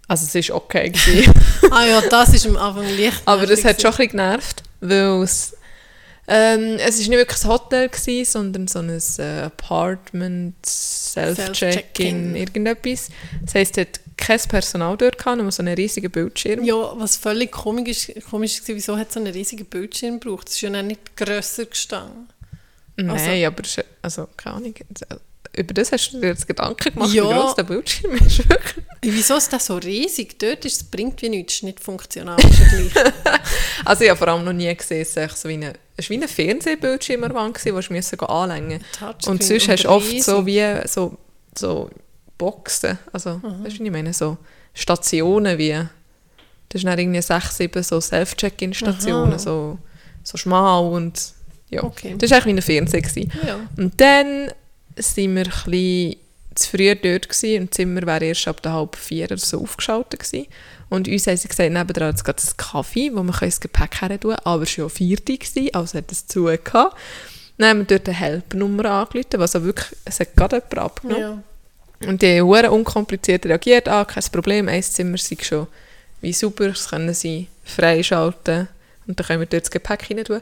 also 0.09 0.39
es 0.39 0.49
war 0.49 0.57
okay. 0.57 0.93
Ah 1.71 1.85
ja, 1.87 2.01
das 2.01 2.35
ist 2.35 2.47
am 2.47 2.57
Anfang 2.57 2.87
leicht. 2.99 3.23
Aber 3.27 3.47
das 3.47 3.65
hat 3.65 3.81
schon 3.81 3.91
ein 3.93 3.97
bisschen 3.97 4.11
genervt, 4.13 4.63
weil 4.81 5.23
es, 5.23 5.55
ähm, 6.29 6.77
es 6.79 7.01
ist 7.01 7.09
nicht 7.09 7.19
wirklich 7.19 7.43
ein 7.45 7.51
Hotel 7.51 7.89
gewesen, 7.89 8.31
sondern 8.31 8.69
so 8.69 8.79
ein 8.79 8.91
äh, 9.19 9.41
Apartment, 9.43 10.55
Self-Check-in, 10.65 11.55
Self-Check-in. 11.55 12.37
irgendetwas. 12.37 13.09
Das 13.45 13.55
heisst, 13.55 13.77
es 13.79 13.87
hat 13.87 14.01
kein 14.17 14.39
Personal 14.49 14.97
dort 14.97 15.19
gehabt, 15.19 15.39
nur 15.39 15.51
so 15.51 15.63
einen 15.63 15.75
riesigen 15.75 16.11
Bildschirm. 16.11 16.63
Ja, 16.65 16.93
was 16.99 17.17
völlig 17.17 17.51
komisch, 17.51 18.09
ist, 18.09 18.27
komisch 18.31 18.61
war, 18.67 18.75
wieso 18.77 18.97
hat 18.97 19.09
es 19.09 19.15
so 19.15 19.21
einen 19.21 19.33
riesigen 19.33 19.67
Bildschirm 19.67 20.21
gebraucht? 20.21 20.49
Es 20.49 20.55
ist 20.55 20.61
ja 20.61 20.71
nicht 20.83 21.17
grösser 21.17 21.67
gestanden. 21.67 22.29
Nein, 22.97 23.45
aber 23.47 23.63
es 23.65 23.79
ist- 23.79 23.85
also 24.03 24.29
keine 24.37 24.57
Ahnung. 24.57 24.75
Über 25.55 25.75
das 25.75 25.93
hast 25.93 26.13
du 26.13 26.21
dir 26.21 26.29
jetzt 26.29 26.49
Gedanken 26.49 26.95
gemacht, 26.95 27.13
Ja. 27.13 27.29
wie 27.29 27.35
groß 27.35 27.55
der 27.57 27.65
Bildschirm 27.65 28.13
ist. 28.15 28.49
Wirklich. 28.49 28.85
Wieso 29.03 29.37
ist 29.37 29.53
das 29.53 29.67
so 29.67 29.77
riesig? 29.77 30.39
Dort 30.39 30.65
ist 30.65 30.77
es 30.77 30.85
bringt 30.85 31.21
wie 31.21 31.29
nichts, 31.29 31.55
ist 31.57 31.63
nicht 31.65 31.81
funktional. 31.81 32.39
Ist. 32.41 32.95
Also 33.85 34.05
ich 34.05 34.11
habe 34.11 34.19
vor 34.19 34.29
allem 34.29 34.45
noch 34.45 34.53
nie 34.53 34.75
gesehen, 34.75 35.03
es 35.03 35.17
wie 35.45 35.61
war 35.61 35.75
wie 36.09 36.23
ein 36.23 36.29
Fernsehbildschirm 36.29 37.25
an 37.25 37.31
der 37.31 37.39
Wand, 37.39 37.59
wo 37.67 37.81
du 37.81 37.93
musst 37.95 38.23
anlängen 38.23 38.81
Touchscreen 38.99 39.33
Und 39.33 39.43
sonst 39.45 39.69
hast 39.69 39.83
du 39.85 39.89
oft 39.89 40.23
so 40.23 40.47
wie 40.47 40.63
so, 40.87 41.19
so 41.59 41.91
Boxen, 42.39 42.99
also 43.13 43.41
weißt 43.43 43.79
du, 43.79 43.85
ich 43.85 43.91
meine, 43.91 44.13
so 44.13 44.39
Stationen 44.73 45.59
wie, 45.59 45.73
das 45.73 46.81
ist 46.81 46.85
dann 46.85 46.99
irgendwie 46.99 47.21
sechs, 47.21 47.57
sieben 47.59 47.83
so 47.83 48.01
Self-Check-In-Stationen, 48.01 49.39
so, 49.39 49.79
so 50.23 50.37
schmal 50.39 50.85
und 50.93 51.21
ja, 51.69 51.83
Okay. 51.83 52.15
das 52.19 52.31
war 52.31 52.39
eigentlich 52.47 52.67
wie 52.69 52.79
ein 52.79 52.87
Fernseher. 52.89 53.27
Ja. 53.47 53.61
Und 53.77 54.01
dann 54.01 54.51
sind 54.97 55.37
wir 55.37 55.47
ein 55.47 56.17
zu 56.55 56.69
früh 56.69 56.95
dort 56.95 57.29
gewesen, 57.29 57.63
und 57.63 57.71
das 57.71 57.77
Zimmer 57.77 58.03
wäre 58.03 58.27
erst 58.27 58.47
ab 58.47 58.63
der 58.63 58.73
halb 58.75 58.97
vier 58.97 59.25
oder 59.25 59.39
so 59.39 59.61
aufgeschaltet 59.63 60.21
gewesen. 60.21 60.47
Und 60.91 61.09
uns 61.09 61.27
haben 61.27 61.37
sie 61.37 61.49
gesagt, 61.49 61.71
nebenan 61.71 62.09
hat 62.09 62.17
es 62.17 62.25
gerade 62.25 62.43
einen 62.43 62.57
Kaffee, 62.57 63.11
wo 63.13 63.23
man 63.23 63.35
das 63.41 63.61
Gepäck 63.61 64.03
her 64.03 64.21
tun 64.21 64.35
aber 64.45 64.63
es 64.63 64.69
war 64.79 64.85
schon 64.85 64.91
vierte, 64.91 65.39
gewesen, 65.39 65.75
also 65.75 65.99
hat 65.99 66.13
es 66.13 66.27
zu 66.27 66.45
gehabt. 66.45 66.97
Dann 67.59 67.69
haben 67.69 67.79
wir 67.79 67.85
dort 67.87 68.09
eine 68.09 68.19
Helpnummer 68.19 68.85
angerufen, 68.87 69.39
was 69.39 69.57
auch 69.57 69.63
wirklich, 69.63 69.97
es 70.05 70.21
hat 70.21 70.37
gerade 70.37 70.57
jemand 70.57 70.79
abgenommen. 70.79 71.21
Ja. 71.21 71.43
Und 72.09 72.21
die 72.21 72.41
haben 72.41 72.69
unkompliziert 72.69 73.47
reagiert, 73.47 73.89
ah, 73.89 74.05
kein 74.05 74.25
Problem, 74.33 74.69
ein 74.69 74.83
Zimmer 74.83 75.19
sei 75.19 75.37
schon 75.41 75.69
wie 76.21 76.33
super, 76.33 76.69
das 76.69 76.89
können 76.89 77.15
sie 77.15 77.49
freischalten 77.65 78.69
und 79.07 79.19
dann 79.19 79.27
können 79.27 79.41
wir 79.41 79.47
dort 79.47 79.65
das 79.65 79.71
Gepäck 79.71 80.11
rein 80.11 80.25
tun. 80.25 80.41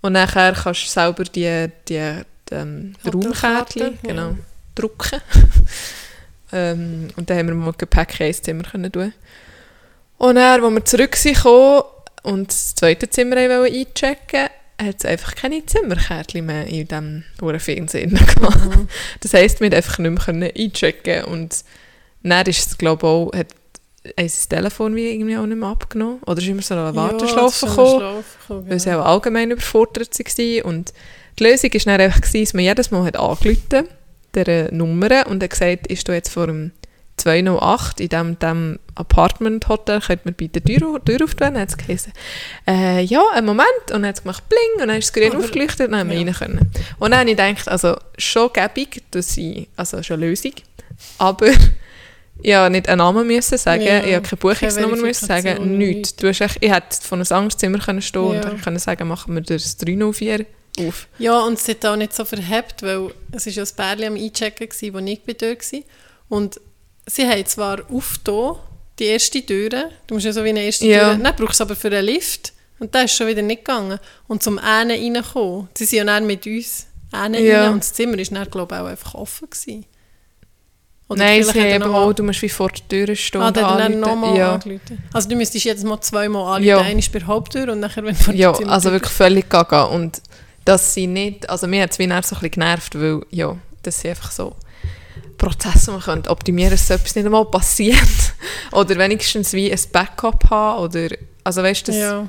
Und 0.00 0.12
nachher 0.12 0.52
kannst 0.52 0.84
du 0.84 0.90
selber 0.90 1.24
die, 1.24 1.68
die, 1.88 2.22
ähm, 2.50 2.94
Raumkärtchen 3.04 3.98
ja. 4.02 4.08
genau, 4.08 4.36
drucken. 4.74 5.20
ähm, 6.52 7.08
und 7.16 7.30
dann 7.30 7.38
haben 7.38 7.48
wir 7.48 7.54
mal 7.54 7.74
Gepäck 7.76 8.20
in 8.20 8.26
ein 8.26 8.34
Zimmer 8.34 8.64
können 8.64 8.92
tun. 8.92 9.12
Und 10.18 10.36
dann, 10.36 10.62
als 10.62 10.74
wir 10.74 10.84
zurück 10.84 11.16
sind 11.16 11.36
gekommen 11.36 11.82
und 12.22 12.48
das 12.48 12.74
zweite 12.74 13.08
Zimmer 13.10 13.36
einchecken 13.36 14.48
hat 14.80 14.96
es 14.98 15.04
einfach 15.04 15.34
keine 15.34 15.64
Zimmerkärtchen 15.64 16.46
mehr 16.46 16.66
in 16.66 16.88
diesem 16.88 17.24
hohen 17.40 17.60
Fernseher 17.60 18.06
gehabt. 18.08 18.88
Das 19.20 19.34
heisst, 19.34 19.60
wir 19.60 19.70
konnten 19.70 19.76
einfach 19.76 19.98
nicht 19.98 20.34
mehr 20.34 20.52
einchecken 20.56 21.24
und 21.24 21.64
dann 22.22 22.46
ist 22.46 22.66
es, 22.66 22.78
glaube 22.78 23.06
ich, 23.06 23.10
auch, 23.10 23.32
hat 23.34 23.48
das 24.16 24.48
Telefon 24.48 24.96
wie 24.96 25.10
irgendwie 25.10 25.36
auch 25.36 25.46
nicht 25.46 25.58
mehr 25.58 25.68
abgenommen. 25.68 26.20
Oder 26.26 26.38
ist 26.38 26.48
immer 26.48 26.62
so 26.62 26.74
eine 26.74 26.94
Warteschlaufe 26.94 27.66
ja, 27.66 27.70
gekommen, 27.70 28.24
gekommen, 28.40 28.70
weil 28.70 28.80
sie 28.80 28.90
genau. 28.90 29.02
auch 29.02 29.06
allgemein 29.06 29.50
überfordert 29.50 30.18
waren. 30.18 30.62
Und 30.62 30.92
die 31.38 31.44
Lösung 31.44 31.72
war 31.72 31.80
dann 31.84 32.00
einfach, 32.00 32.20
gewesen, 32.20 32.44
dass 32.44 32.54
man 32.54 32.64
jedes 32.64 32.90
Mal 32.90 33.04
hat 33.04 33.16
angerufen 33.16 33.88
der 34.34 34.72
Nummer 34.72 35.26
und 35.28 35.42
hat 35.42 35.50
gesagt, 35.50 35.86
ist 35.88 36.08
du 36.08 36.12
jetzt 36.12 36.28
vor 36.30 36.46
dem 36.48 36.72
208 37.16 38.00
in 38.00 38.08
diesem, 38.08 38.38
diesem 38.40 38.78
Apartment-Hotel, 38.96 40.00
könnt 40.00 40.26
mir 40.26 40.32
bitte 40.32 40.60
die 40.60 40.76
Tür, 40.76 41.02
Tür 41.04 41.22
auftun? 41.24 41.56
Hat 41.56 41.68
es 41.68 41.76
geheißen, 41.76 42.12
äh, 42.66 43.02
ja, 43.02 43.22
einen 43.34 43.46
Moment. 43.46 43.68
Und 43.86 44.02
dann 44.02 44.06
hat 44.06 44.16
es 44.16 44.22
gemacht, 44.22 44.42
bling, 44.48 44.82
und 44.82 44.88
dann 44.88 44.98
ist 44.98 45.04
es 45.06 45.12
grün 45.12 45.30
Aber- 45.32 45.38
aufgeleuchtet 45.44 45.86
und 45.86 45.92
dann 45.92 46.00
haben 46.00 46.10
wir 46.10 46.18
ja. 46.18 46.24
rein 46.24 46.34
können. 46.34 46.70
Und 46.98 47.10
dann 47.12 47.20
habe 47.20 47.30
ich 47.30 47.36
gedacht, 47.36 47.68
also 47.68 47.96
schon 48.18 48.50
gäbig, 48.52 49.02
dass 49.12 49.36
ich, 49.36 49.68
also 49.76 50.02
schon 50.02 50.16
eine 50.20 50.26
Lösung, 50.30 50.52
aber 51.18 51.46
ja, 52.42 52.68
nicht 52.68 52.88
einen 52.88 52.98
Namen 52.98 53.26
müssen 53.28 53.58
sagen, 53.58 53.82
Ja, 53.84 54.02
ich 54.04 54.14
habe 54.14 54.26
keine 54.26 54.36
Buchungsnummer 54.40 54.90
keine 54.96 55.02
müssen 55.02 55.26
sagen, 55.26 55.78
nichts. 55.78 56.16
Du 56.16 56.26
hast 56.28 56.40
echt, 56.40 56.58
ich 56.60 56.72
hätte 56.72 56.96
von 57.00 57.20
einem 57.20 57.32
Angstzimmer 57.44 57.78
können 57.78 58.02
stehen 58.02 58.22
und 58.22 58.34
Ja. 58.34 58.40
dann 58.40 58.60
können 58.60 58.78
sagen, 58.80 59.06
machen 59.06 59.34
wir 59.34 59.42
das 59.42 59.76
304 59.76 60.46
auf. 60.80 61.06
Ja, 61.18 61.40
und 61.40 61.58
es 61.58 61.68
hat 61.68 61.84
auch 61.86 61.96
nicht 61.96 62.14
so 62.14 62.24
verhebt, 62.24 62.82
weil 62.82 63.10
es 63.32 63.46
war 63.46 63.52
ja 63.52 63.62
das 63.62 63.72
Bärli 63.72 64.06
am 64.06 64.14
Einchecken, 64.16 64.68
gewesen, 64.68 64.94
wo 64.94 64.98
ich 64.98 65.22
bei 65.22 65.32
dort 65.34 65.72
war. 65.72 65.80
Und 66.28 66.60
sie 67.06 67.28
haben 67.28 67.46
zwar 67.46 67.80
aufgetan, 67.90 68.56
die 68.98 69.04
erste 69.06 69.44
Tür, 69.44 69.90
du 70.06 70.14
musst 70.14 70.26
ja 70.26 70.32
so 70.32 70.44
wie 70.44 70.50
eine 70.50 70.62
erste 70.62 70.86
Ja. 70.86 71.14
Tür, 71.14 71.22
dann 71.22 71.36
brauchst 71.36 71.60
du 71.60 71.64
aber 71.64 71.76
für 71.76 71.88
einen 71.88 72.04
Lift. 72.06 72.52
Und 72.78 72.94
das 72.94 73.04
ist 73.04 73.16
schon 73.16 73.26
wieder 73.28 73.42
nicht 73.42 73.64
gegangen. 73.64 73.98
Und 74.26 74.42
zum 74.42 74.58
einen 74.58 74.90
reinkommen, 75.16 75.68
sie 75.76 75.84
sind 75.84 75.98
ja 75.98 76.04
dann 76.04 76.26
mit 76.26 76.46
uns 76.46 76.86
einen 77.12 77.44
Ja. 77.44 77.64
rein 77.64 77.72
und 77.74 77.82
das 77.84 77.92
Zimmer 77.92 78.16
war 78.18 78.24
dann, 78.24 78.50
glaube 78.50 78.74
ich, 78.74 78.80
auch 78.80 78.86
einfach 78.86 79.14
offen. 79.14 79.48
Gewesen. 79.48 79.84
Oder 81.08 81.18
Nein, 81.24 81.44
sie 81.44 81.50
haben 81.50 81.66
eben 81.82 81.94
auch, 81.94 82.12
du 82.14 82.22
musst 82.22 82.40
wie 82.42 82.48
vor 82.48 82.70
der 82.70 82.88
Tür 83.06 83.14
stehen 83.14 83.42
Ah, 83.42 83.48
und 83.48 83.56
dann 83.58 84.00
nochmal 84.00 84.36
ja. 84.36 84.58
Also 85.12 85.28
du 85.28 85.36
müsstest 85.36 85.64
jetzt 85.66 85.84
mal 85.84 86.00
zweimal 86.00 86.42
anrufen. 86.56 86.64
Ja. 86.64 86.78
Einmal 86.80 87.04
bei 87.12 87.18
der 87.18 87.28
Haupttür 87.28 87.72
und 87.72 87.80
nachher, 87.80 88.02
wenn 88.04 88.14
du 88.16 88.22
vor 88.22 88.32
der 88.32 88.40
Ja, 88.40 88.52
also 88.52 88.90
wirklich 88.90 89.12
völlig 89.12 89.48
gaga. 89.50 89.84
Und 89.84 90.22
dass 90.64 90.94
sie 90.94 91.06
nicht, 91.06 91.48
also 91.50 91.66
mir 91.66 91.82
hat 91.82 91.92
es 91.92 91.98
wie 91.98 92.06
so 92.06 92.12
ein 92.12 92.20
bisschen 92.22 92.50
genervt, 92.50 92.94
weil, 93.00 93.20
ja, 93.30 93.56
das 93.82 94.00
sind 94.00 94.10
einfach 94.10 94.30
so 94.30 94.56
Prozesse, 95.38 95.86
die 95.86 95.90
man 95.92 96.00
könnte 96.00 96.30
optimieren 96.30 96.70
könnte, 96.70 96.82
dass 96.82 96.88
so 96.88 96.94
etwas 96.94 97.14
nicht 97.16 97.26
einmal 97.26 97.44
passiert. 97.46 97.98
oder 98.72 98.96
wenigstens 98.96 99.52
wie 99.52 99.70
ein 99.72 99.78
Backup 99.92 100.48
haben, 100.50 100.82
oder, 100.84 101.08
also 101.42 101.62
weißt 101.62 101.88
du, 101.88 101.92
Ja. 101.92 102.28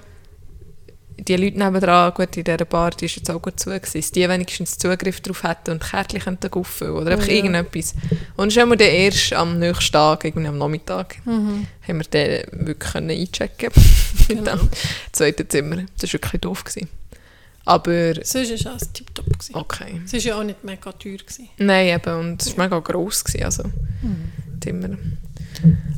die 1.18 1.36
Leute 1.38 1.58
nebenan, 1.58 2.14
gut, 2.14 2.36
in 2.36 2.44
dieser 2.44 2.66
Bar, 2.66 2.92
die 2.92 3.06
ist 3.06 3.16
jetzt 3.16 3.32
auch 3.32 3.42
gut 3.42 3.58
zu 3.60 3.70
gewesen, 3.70 4.02
dass 4.02 4.12
die 4.12 4.28
wenigstens 4.28 4.78
Zugriff 4.78 5.22
darauf 5.22 5.44
hätten 5.44 5.72
und 5.72 5.84
Kärtchen 5.84 6.20
könnten 6.20 6.52
auffüllen 6.54 6.94
oder 6.96 7.12
einfach 7.12 7.28
Ja. 7.28 7.36
irgendetwas. 7.36 7.96
Und 8.36 8.52
schon 8.52 8.68
mal 8.68 8.82
erst 8.82 9.32
am 9.34 9.60
nächsten 9.60 9.94
Tag, 9.94 10.26
irgendwie 10.26 10.48
am 10.50 10.58
Nachmittag, 10.58 11.16
Mhm. 11.26 11.68
haben 11.88 11.98
wir 12.00 12.06
den 12.06 12.68
wirklich 12.68 12.92
können 12.92 13.12
einchecken 13.12 13.70
in 14.28 14.38
Genau. 14.44 14.58
dem 14.58 14.70
zweiten 15.14 15.50
Zimmer. 15.50 15.78
Das 16.00 16.10
war 16.12 16.14
wirklich 16.22 16.42
doof. 16.42 16.64
Gewesen. 16.66 16.90
Aber 17.66 18.14
Sonst 18.24 18.64
war 18.66 18.72
alles 18.74 18.92
tiptop. 18.94 19.26
okay. 19.54 20.00
Es 20.06 20.14
war 20.14 20.20
ja 20.20 20.36
auch 20.40 20.44
nicht 20.44 20.64
mega 20.64 20.92
teuer. 20.92 21.18
Gewesen. 21.18 21.50
Nein, 21.58 21.88
eben, 21.88 22.20
und 22.20 22.42
es 22.42 22.56
war 22.56 22.66
mega 22.66 22.80
gross. 22.80 23.24
Gewesen, 23.24 23.44
also, 23.44 23.64
Mhm. 24.02 25.18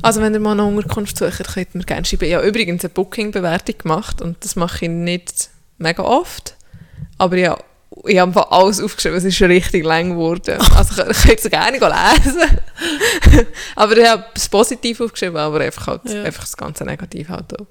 Also 0.02 0.20
wenn 0.20 0.34
ihr 0.34 0.40
mal 0.40 0.52
eine 0.52 0.64
Unterkunft 0.64 1.16
sucht, 1.16 1.42
könnt 1.54 1.74
ihr 1.74 1.80
gerne 1.84 2.04
schreiben. 2.04 2.24
Ich 2.24 2.34
habe 2.34 2.46
übrigens 2.46 2.84
eine 2.84 2.90
Booking-Bewertung 2.92 3.78
gemacht 3.78 4.20
und 4.22 4.42
das 4.44 4.56
mache 4.56 4.84
ich 4.84 4.90
nicht 4.90 5.50
mega 5.78 6.02
oft. 6.02 6.54
Aber 7.16 7.36
ja, 7.36 7.58
ich 8.06 8.18
habe 8.18 8.52
alles 8.52 8.80
aufgeschrieben, 8.80 9.18
es 9.18 9.24
ist 9.24 9.36
schon 9.36 9.48
richtig 9.50 9.84
lang 9.84 10.10
geworden. 10.10 10.58
Also 10.76 11.02
ich 11.10 11.22
könnt 11.22 11.38
es 11.40 11.50
gerne 11.50 11.78
lesen. 11.78 12.58
aber 13.76 13.96
ich 13.96 14.06
habe 14.06 14.24
das 14.34 14.48
Positiv 14.48 15.00
aufgeschrieben, 15.00 15.36
aber 15.36 15.60
einfach, 15.60 15.86
halt, 15.88 16.02
Ja. 16.08 16.22
einfach 16.22 16.44
das 16.44 16.56
ganze 16.56 16.84
Negativ 16.84 17.28
halt 17.28 17.58
auch. 17.58 17.66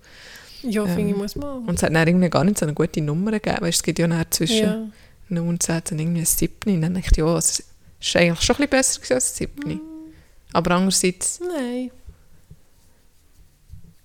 Ja, 0.63 0.85
finde 0.85 1.01
ich, 1.09 1.15
Ähm, 1.15 1.17
muss 1.17 1.35
man. 1.35 1.65
Und 1.65 1.75
es 1.75 1.83
hat 1.83 1.93
dann 1.93 2.07
irgendwie 2.07 2.29
gar 2.29 2.43
nicht 2.43 2.57
so 2.57 2.65
eine 2.65 2.73
gute 2.73 3.01
Nummer 3.01 3.31
gegeben. 3.31 3.57
Weißt, 3.61 3.77
es 3.77 3.83
gibt 3.83 3.99
ja 3.99 4.07
dann 4.07 4.25
zwischen 4.29 4.57
Ja. 4.65 4.87
0 5.29 5.47
und 5.47 5.63
10 5.63 5.81
dann 5.89 5.99
irgendwie 5.99 6.21
ein 6.21 6.25
7. 6.25 6.75
Und 6.75 6.81
dann 6.81 6.93
dachte 6.93 7.09
ich, 7.11 7.17
ja, 7.17 7.37
es 7.37 7.63
ist 7.99 8.15
eigentlich 8.15 8.41
schon 8.41 8.55
ein 8.57 8.67
bisschen 8.69 8.99
besser 9.01 9.15
als 9.15 9.41
ein 9.41 9.47
7. 9.65 9.81
Aber 10.53 10.71
andererseits 10.71 11.39
Nein. 11.41 11.91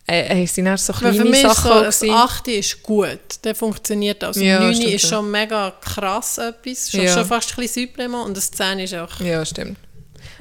äh, 0.09 0.43
äh, 0.43 0.47
sind 0.47 0.65
dann 0.65 0.77
so 0.77 0.93
Weil 0.95 1.01
kleine 1.01 1.17
für 1.19 1.25
mich 1.25 1.43
ist 1.43 1.43
Sachen 1.43 1.63
so, 1.71 1.73
auch 1.75 1.83
das 1.85 2.01
gewesen. 2.01 2.15
8 2.17 2.49
ist 2.49 2.83
gut. 2.83 3.19
Der 3.45 3.55
funktioniert. 3.55 4.23
Das 4.23 4.37
Ja, 4.37 4.61
9 4.61 4.75
stimmt, 4.75 4.93
ist 4.95 5.09
schon 5.09 5.31
mega 5.31 5.71
krass 5.81 6.39
etwas. 6.39 6.91
Schon, 6.91 7.03
Ja. 7.03 7.15
schon 7.15 7.25
fast 7.25 7.51
ein 7.51 7.57
bisschen 7.63 7.87
Supremo. 7.89 8.23
Und 8.23 8.37
das 8.37 8.51
10 8.51 8.81
ist 8.81 8.95
auch... 8.95 9.21
Ja, 9.21 9.45
stimmt. 9.45 9.79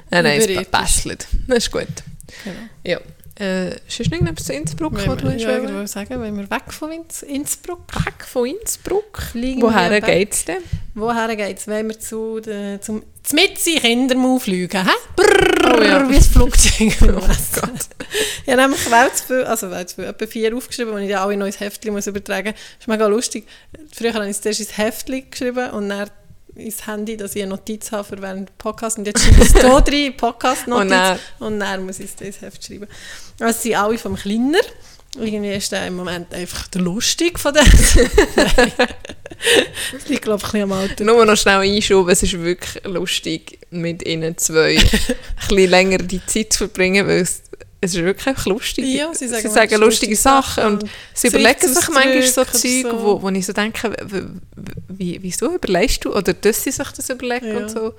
Nein, 0.09 0.23
nein, 0.23 0.41
es 0.41 0.67
bastelt. 0.67 1.27
Das 1.47 1.59
ist 1.59 1.71
gut. 1.71 1.87
Genau. 2.43 2.55
Ja. 2.83 2.99
Äh, 3.39 3.69
noch 3.69 3.99
irgendetwas 3.99 4.45
zu 4.45 4.53
Innsbruck, 4.53 4.93
Wenn 4.93 5.17
du 5.17 5.29
ja, 5.29 5.47
wollen? 5.47 5.63
irgendwo 5.63 5.85
sagen, 5.87 6.21
wenn 6.21 6.37
wir 6.37 6.49
weg 6.51 6.71
von 6.71 6.91
Inns 6.91 7.23
Innsbruck... 7.23 7.79
Weg 8.05 8.25
von 8.25 8.45
Innsbruck? 8.45 9.21
Fliegen 9.31 9.61
Woher 9.61 10.01
geht 10.01 10.33
es 10.33 10.45
denn? 10.45 10.61
Woher 10.93 11.35
geht 11.35 11.57
es? 11.57 11.67
Wenn 11.67 11.87
wir 11.87 11.99
zu 11.99 12.39
den, 12.39 12.81
zum 12.81 13.01
Mitzi 13.33 13.75
Kindermau 13.75 14.37
fliegen, 14.37 14.83
hä? 14.83 14.91
Brrr, 15.15 15.51
Oh 15.63 15.81
ja. 15.81 16.09
wie 16.09 16.15
das 16.15 16.27
Flugzeug. 16.33 16.93
Oh 17.03 17.05
Gott. 17.05 17.87
Ich 18.45 18.51
habe 18.51 18.61
nämlich 18.61 18.81
zu 19.15 19.25
viel, 19.25 19.43
also 19.43 19.69
zu 19.85 19.95
viel, 19.95 20.03
etwa 20.05 20.27
vier 20.27 20.55
aufgeschrieben, 20.55 20.97
die 20.97 21.05
ich 21.05 21.17
alle 21.17 21.37
noch 21.37 21.45
ins 21.45 21.59
Heftchen 21.59 21.93
muss 21.93 22.07
übertragen 22.07 22.49
muss. 22.49 22.55
Das 22.55 22.81
ist 22.81 22.87
mega 22.87 23.07
lustig. 23.07 23.47
Früher 23.95 24.13
habe 24.13 24.27
ich 24.29 24.41
zuerst 24.41 24.59
ins 24.59 24.77
Heftchen 24.77 25.29
geschrieben 25.29 25.69
und 25.71 25.89
dann 25.89 26.09
ins 26.55 26.85
Handy, 26.87 27.17
dass 27.17 27.35
ich 27.35 27.41
eine 27.41 27.51
Notiz 27.51 27.91
habe 27.91 28.03
für 28.03 28.21
während 28.21 28.49
dem 28.49 28.55
Podcast. 28.57 28.97
Und 28.97 29.07
jetzt 29.07 29.23
schreibe 29.23 29.41
ich 29.43 29.53
es 29.53 29.53
hier 29.53 29.63
rein, 29.73 30.17
Podcast-Notiz. 30.17 30.81
Und 30.83 30.89
dann- 30.89 31.19
Und 31.39 31.59
dann 31.59 31.85
muss 31.85 31.99
ich 31.99 32.09
es 32.15 32.21
ins 32.21 32.41
Heft 32.41 32.65
schreiben. 32.65 32.87
Also 33.39 33.59
sie 33.61 33.69
sind 33.69 33.77
alle 33.77 33.97
vom 33.97 34.15
Kleiner. 34.15 34.59
Irgendwie 35.19 35.51
ist 35.51 35.71
der 35.73 35.87
im 35.87 35.97
Moment 35.97 36.33
einfach 36.33 36.67
der 36.67 36.81
Lustig 36.81 37.37
von. 37.37 37.53
Das 37.53 37.95
liegt, 40.07 40.21
glaube 40.23 40.39
ich, 40.39 40.45
ein 40.45 40.51
bisschen 40.51 40.61
am 40.63 40.71
Alter. 40.71 41.03
Nur 41.03 41.25
noch 41.25 41.35
schnell 41.35 41.57
einschoben, 41.59 42.11
es 42.11 42.23
ist 42.23 42.39
wirklich 42.41 42.81
lustig, 42.85 43.59
mit 43.71 44.05
ihnen 44.07 44.37
zwei 44.37 44.77
ein 44.77 44.89
bisschen 45.49 45.69
länger 45.69 45.97
die 45.97 46.25
Zeit 46.25 46.53
zu 46.53 46.59
verbringen, 46.59 47.07
weil 47.07 47.19
es, 47.21 47.41
es 47.81 47.95
ist 47.95 48.03
wirklich 48.03 48.27
einfach 48.27 48.45
lustig. 48.45 48.85
Ja, 48.85 49.13
sie 49.13 49.27
sagen 49.27 49.41
sie 49.41 49.49
sagen 49.49 49.81
lustige 49.81 50.11
lustige 50.11 50.15
Sachen 50.15 50.63
und 50.65 50.83
und 50.83 50.89
sie 51.13 51.27
überlegen 51.27 51.67
sich 51.73 51.89
manchmal 51.89 52.21
so 52.23 52.43
Zeug, 52.45 52.83
so. 52.83 53.03
wo, 53.03 53.21
wo 53.21 53.29
ich 53.29 53.45
so 53.45 53.53
denke, 53.53 53.91
wie, 55.01 55.17
wieso 55.23 55.53
überlegst 55.55 56.05
du, 56.05 56.15
oder 56.15 56.33
dass 56.33 56.63
sie 56.63 56.71
sich 56.71 56.87
das 56.89 57.09
überlegen 57.09 57.47
Ja. 57.47 57.57
und 57.57 57.69
so. 57.71 57.93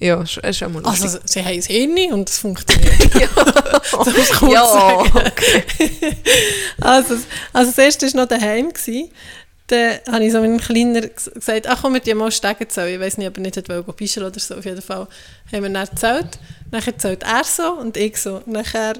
Ja, 0.00 0.20
es 0.22 0.36
ist 0.36 0.62
auch 0.62 0.68
mal 0.68 0.82
lustig. 0.82 1.04
Also, 1.04 1.18
sie 1.24 1.40
haben 1.44 1.54
ein 1.54 1.62
Hirn 1.62 2.12
und 2.12 2.28
es 2.28 2.38
funktioniert. 2.38 2.92
Das 3.14 3.92
muss 3.92 4.08
ich 4.18 4.30
kurz 4.32 4.52
ja, 4.52 4.66
sagen. 4.66 5.12
Also, 6.80 7.14
also 7.52 7.70
das 7.70 7.78
erste 7.78 8.06
war 8.12 8.22
noch 8.22 8.28
daheim. 8.28 8.72
Gewesen. 8.72 9.10
Dann 9.68 9.98
habe 10.10 10.24
ich 10.24 10.32
so 10.32 10.40
meinem 10.40 10.58
Kleiner 10.58 11.00
ges- 11.00 11.32
gesagt, 11.32 11.66
ach 11.68 11.80
komm, 11.80 11.94
wir 11.94 12.00
gehen 12.00 12.18
mal 12.18 12.30
Stegen 12.30 12.68
zählen. 12.68 12.94
Ich 12.94 13.00
weiß 13.00 13.16
nicht, 13.18 13.28
ob 13.28 13.36
er 13.38 13.42
nicht 13.42 13.68
wollen, 13.68 13.84
pischeln 13.94 14.26
oder 14.26 14.38
so. 14.38 14.56
Auf 14.56 14.64
jeden 14.64 14.82
Fall 14.82 15.06
haben 15.52 15.62
wir 15.62 15.70
dann 15.70 15.86
gezählt. 15.88 16.38
Nachher 16.70 16.98
zählt 16.98 17.22
er 17.22 17.44
so 17.44 17.72
und 17.72 17.96
ich 17.96 18.16
so. 18.18 18.42
Nachher 18.46 18.94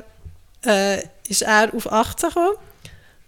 äh, 0.64 1.02
ist 1.28 1.42
er 1.42 1.70
auf 1.74 1.90
18 1.92 2.28
gekommen 2.30 2.56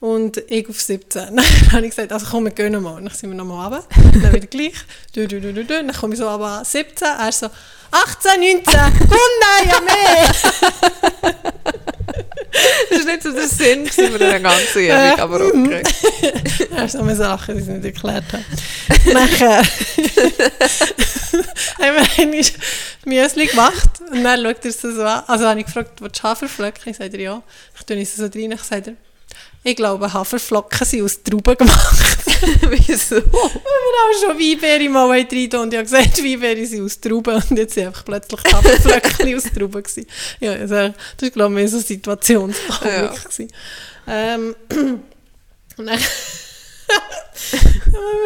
und 0.07 0.39
ich 0.49 0.69
auf 0.69 0.81
17. 0.81 1.35
Dann 1.37 1.45
habe 1.73 1.85
ich 1.85 1.91
gesagt, 1.91 2.13
also 2.13 2.27
komm, 2.31 2.45
wir 2.45 2.53
gehen 2.53 2.81
mal. 2.81 3.03
Dann 3.03 3.13
sind 3.13 3.31
wir 3.31 3.37
nochmal 3.37 3.75
runter. 3.75 3.85
Dann 4.23 4.33
wieder 4.33 4.47
gleich. 4.47 4.73
Du, 5.15 5.27
du, 5.27 5.41
du, 5.41 5.53
du, 5.53 5.65
du. 5.65 5.75
Dann 5.75 5.93
komme 5.93 6.15
ich 6.15 6.21
so 6.21 6.29
runter, 6.29 6.63
17. 6.65 7.09
Er 7.09 7.33
so, 7.33 7.49
18, 7.91 8.41
19. 8.41 8.57
Und 8.57 8.71
nein, 8.71 9.69
ja 9.69 9.81
mehr. 9.81 10.29
das 12.91 12.99
ist 12.99 13.07
nicht 13.07 13.23
so 13.23 13.33
der 13.33 13.49
Sinn 13.49 13.85
gewesen 13.85 14.11
von 14.11 14.19
dieser 14.19 14.41
ganzen 14.41 14.85
Übung, 14.85 15.21
aber 15.21 15.47
okay. 15.47 15.83
Er 16.77 16.89
so 16.89 16.99
eine 16.99 17.17
Sachen, 17.17 17.57
die 17.57 17.63
ich 17.63 17.69
nicht 17.69 17.85
erklärt 17.85 18.25
habe. 18.33 18.45
Nachher 19.13 19.63
haben 21.81 22.33
wir 22.33 22.45
Müsli 23.05 23.47
gemacht 23.47 23.91
und 24.11 24.23
dann 24.23 24.43
schaut 24.43 24.65
er 24.65 24.73
so, 24.73 24.93
so 24.93 25.03
an. 25.03 25.23
Also 25.27 25.47
habe 25.47 25.61
ich 25.61 25.67
gefragt, 25.67 26.01
willst 26.01 26.23
du 26.23 26.23
Haferflocken? 26.23 26.91
Ich 26.91 26.97
sagte 26.97 27.21
ja. 27.21 27.43
Ich 27.77 27.85
tue 27.85 28.01
es 28.01 28.17
so 28.17 28.25
rein. 28.25 28.53
Ich 28.53 28.63
sagte, 28.63 28.97
ich 29.65 29.75
glaube, 29.75 30.13
Haferflocken 30.13 30.87
sind 30.87 31.03
aus 31.03 31.25
Trauben 31.25 31.57
gemacht. 31.57 32.19
Wieso? 32.69 33.17
Weil 33.17 33.23
wir 33.23 33.33
auch 33.33 34.21
schon 34.21 34.39
Weinbeere 34.39 34.89
mal 34.89 35.09
rein 35.09 35.25
und 35.25 35.35
ich 35.35 35.55
habe 35.55 35.83
gesagt, 35.83 36.23
Weinbeere 36.23 36.65
sind 36.67 36.85
aus 36.85 37.01
Trauben 37.01 37.35
und 37.35 37.59
jetzt 37.59 37.75
sind 37.75 37.89
einfach 37.89 38.05
plötzlich 38.05 38.41
Haferflocken 38.53 39.35
aus 39.35 39.43
Trauben 39.45 39.83
gewesen. 39.83 40.07
Ja, 40.39 40.53
also, 40.53 40.75
das 40.75 40.95
war 41.21 41.31
glaube 41.31 41.55
ich 41.55 41.61
mehr 41.61 41.69
so 41.69 41.81
Situationskomik. 41.81 43.11
Ja. 43.39 43.47
Ähm, 44.07 44.55
und 45.77 45.87
dann 45.87 45.99
haben 45.99 46.05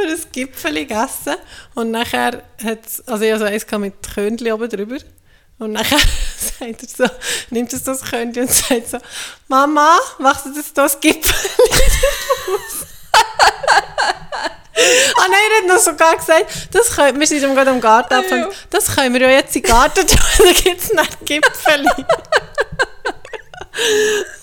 wir 0.03 0.11
ein 0.11 0.19
Gipfel 0.33 0.75
gegessen 0.75 1.37
und 1.75 1.91
nachher 1.91 2.43
hat 2.63 2.87
es, 2.87 3.09
also 3.09 3.25
ich 3.25 3.33
hatte 3.33 3.47
eins 3.47 3.67
mit 3.79 3.95
Körnchen 4.03 4.53
oben 4.53 4.69
drüber 4.69 4.99
und 5.61 5.73
nachher 5.73 5.99
sagt 6.59 6.83
er 6.83 7.07
so, 7.09 7.15
nimmt 7.51 7.73
er 7.73 7.79
das 7.79 8.03
Körnchen 8.03 8.43
und 8.43 8.53
sagt 8.53 8.89
so, 8.91 8.99
Mama, 9.49 9.97
machst 10.19 10.47
du 10.47 10.53
das, 10.55 10.73
das 10.73 10.99
Gipfel 11.01 11.35
Ah 15.17 15.27
nein, 15.29 15.39
er 15.51 15.59
hat 15.59 15.67
noch 15.77 15.79
sogar 15.79 16.17
gesagt, 16.17 16.47
das 16.73 16.95
können, 16.97 17.21
wir 17.21 17.27
sind 17.27 17.41
gerade 17.55 17.71
am 17.71 17.81
Garten 17.81 18.15
Ah, 18.15 18.23
ja. 18.35 18.49
das 18.71 18.95
können 18.95 19.13
wir 19.15 19.21
ja 19.23 19.31
jetzt 19.37 19.55
in 19.55 19.63
den 19.63 19.71
Garten 19.71 20.07
tun, 20.07 20.19
da 20.39 20.53
gibt 20.53 20.81
es 20.83 20.93
nicht 20.93 21.27
Gipfel. 21.27 21.87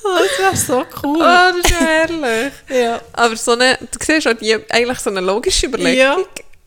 oh, 0.04 0.20
das 0.20 0.40
wäre 0.40 0.56
so 0.56 0.86
cool. 1.04 1.18
Oh, 1.18 1.22
das 1.22 1.58
ist 1.58 1.70
ja 1.72 1.86
herrlich. 1.88 2.54
Ja. 2.70 3.02
Aber 3.14 3.36
so 3.36 3.54
eine, 3.54 3.78
du 3.80 3.98
siehst 4.00 4.28
auch 4.28 4.34
die, 4.34 4.54
eigentlich 4.70 5.00
so 5.00 5.10
eine 5.10 5.22
logische 5.22 5.66
Überlegung, 5.66 5.98
Ja. 5.98 6.18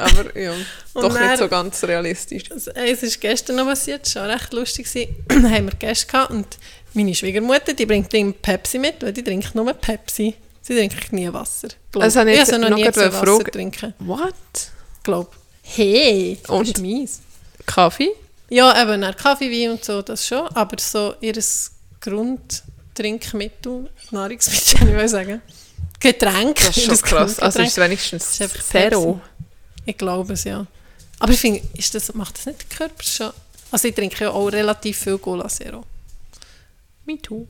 Aber 0.02 0.38
ja, 0.38 0.52
doch 0.94 1.12
dann- 1.14 1.28
nicht 1.28 1.38
so 1.38 1.48
ganz 1.48 1.82
realistisch. 1.84 2.50
Also, 2.50 2.70
Es 2.72 3.02
ist 3.02 3.20
gestern 3.20 3.56
noch 3.56 3.66
passiert, 3.66 4.06
auch 4.16 4.24
recht 4.28 4.52
lustig. 4.52 4.86
gewesen. 4.92 5.16
Haben 5.50 5.66
wir 5.66 5.74
Gäste 5.78 6.06
gehabt 6.06 6.30
und 6.30 6.46
meine 6.94 7.14
Schwiegermutter, 7.14 7.72
die 7.74 7.86
bringt 7.86 8.12
immer 8.14 8.32
Pepsi 8.32 8.78
mit, 8.78 9.02
weil 9.02 9.12
die 9.12 9.22
trinkt 9.22 9.54
nur 9.54 9.72
Pepsi. 9.74 10.34
Sie 10.62 10.76
trinkt 10.76 11.12
nie 11.12 11.32
Wasser. 11.32 11.68
glaub. 11.92 12.04
Also, 12.04 12.20
ich 12.22 12.40
habe 12.40 12.58
noch 12.58 12.70
noch 12.70 12.76
nie 12.76 12.84
so 12.84 13.00
Wasser 13.00 13.12
fragen. 13.12 13.44
trinken. 13.52 13.94
What? 14.00 14.34
Glaub. 15.02 15.32
Hey, 15.62 16.38
das 16.42 16.50
Und? 16.50 16.66
ist 16.68 16.78
mies. 16.78 17.20
Kaffee? 17.66 18.10
Ja, 18.48 18.82
eben, 18.82 19.00
Kaffee, 19.16 19.50
Wein 19.50 19.70
und 19.72 19.84
so, 19.84 20.02
das 20.02 20.26
schon. 20.26 20.46
Aber 20.48 20.76
so 20.80 21.14
ihr 21.20 21.34
Grundtrinkmittel, 22.00 23.88
Nahrungsmittel, 24.10 24.88
ich 24.88 24.96
will 24.96 25.08
sagen. 25.08 25.40
Getränk. 26.00 26.56
Das 26.56 26.76
ist 26.76 26.86
schon 26.86 27.02
krass. 27.02 27.38
Also 27.38 27.60
ist 27.60 27.76
wenigstens 27.78 28.40
ist 28.40 28.68
Zero. 28.70 29.20
Ich 29.86 29.96
glaube 29.96 30.32
es, 30.34 30.44
ja. 30.44 30.66
Aber 31.18 31.32
ich 31.32 31.40
finde, 31.40 31.60
ist 31.74 31.94
das, 31.94 32.12
macht 32.14 32.38
das 32.38 32.46
nicht 32.46 32.60
der 32.70 32.78
Körper 32.78 33.02
schon? 33.02 33.30
Also 33.70 33.88
ich 33.88 33.94
trinke 33.94 34.24
ja 34.24 34.30
auch 34.30 34.46
relativ 34.48 34.98
viel 34.98 35.18
Cola 35.18 35.48
Zero. 35.48 35.84
Me 37.06 37.20
too. 37.20 37.46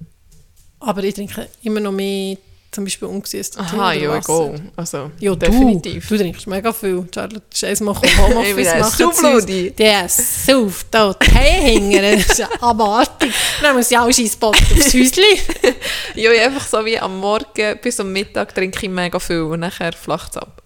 Aber 0.81 1.03
ich 1.05 1.15
trinke 1.15 1.49
immer 1.63 1.81
noch 1.81 1.93
mehr, 1.93 2.37
zum 2.71 2.85
Beispiel 2.85 3.09
ungesüßtes 3.09 3.57
Tee 3.57 3.77
Aha, 3.77 3.93
ja, 3.95 4.17
egal. 4.17 4.61
Also, 4.77 5.11
Ja, 5.19 5.35
definitiv. 5.35 6.07
Du, 6.09 6.17
du 6.17 6.23
trinkst 6.23 6.47
mega 6.47 6.73
viel. 6.73 7.07
Charlotte 7.13 7.43
ist 7.51 7.65
einmal 7.65 7.97
Ich 8.03 8.19
Homeoffice 8.19 8.55
bin 8.55 8.67
ein 8.69 8.81
machen. 8.81 9.13
Saubludi. 9.13 9.71
Der 9.73 10.09
sauft 10.09 10.87
da 10.93 11.13
die 11.15 11.31
Hänge. 11.31 12.17
Das 12.17 12.39
ist 12.39 12.49
abartig. 12.63 13.33
Dann 13.61 13.77
muss 13.77 13.91
ich 13.91 13.99
auch 13.99 14.05
einen 14.05 14.29
Spot 14.29 14.49
aufs 14.49 14.95
Häuschen. 14.95 15.25
Ja, 16.15 16.33
ich 16.33 16.41
einfach 16.41 16.67
so 16.67 16.85
wie 16.85 16.99
am 16.99 17.19
Morgen 17.19 17.79
bis 17.83 17.99
am 18.01 18.13
Mittag 18.13 18.55
trinke 18.55 18.87
ich 18.87 18.91
mega 18.91 19.19
viel 19.19 19.43
und 19.43 19.61
nachher 19.61 19.93
flacht 19.93 20.31
es 20.33 20.37
ab. 20.39 20.63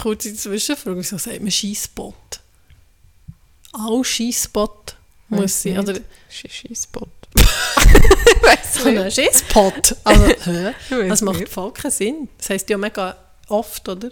Kurze 0.00 0.34
Zwischenfrage, 0.34 0.96
wieso 0.98 1.18
sagt 1.18 1.40
man 1.40 1.50
Skispot? 1.50 2.14
Auch 3.72 4.02
Skispot 4.04 4.96
muss 5.28 5.62
sein. 5.62 5.78
Oder 5.78 5.94
weiss 8.42 8.74
so 8.74 8.88
nicht. 8.88 8.98
ein 9.02 9.10
Skispot. 9.10 9.96
Also, 10.04 10.26
hä? 10.28 10.72
Weiss 10.90 11.08
Das 11.08 11.20
macht 11.22 11.48
voll 11.48 11.72
keinen 11.72 11.90
Sinn. 11.90 12.28
Das 12.38 12.50
heisst 12.50 12.68
ja 12.70 12.78
mega 12.78 13.16
oft, 13.48 13.88
oder? 13.88 14.10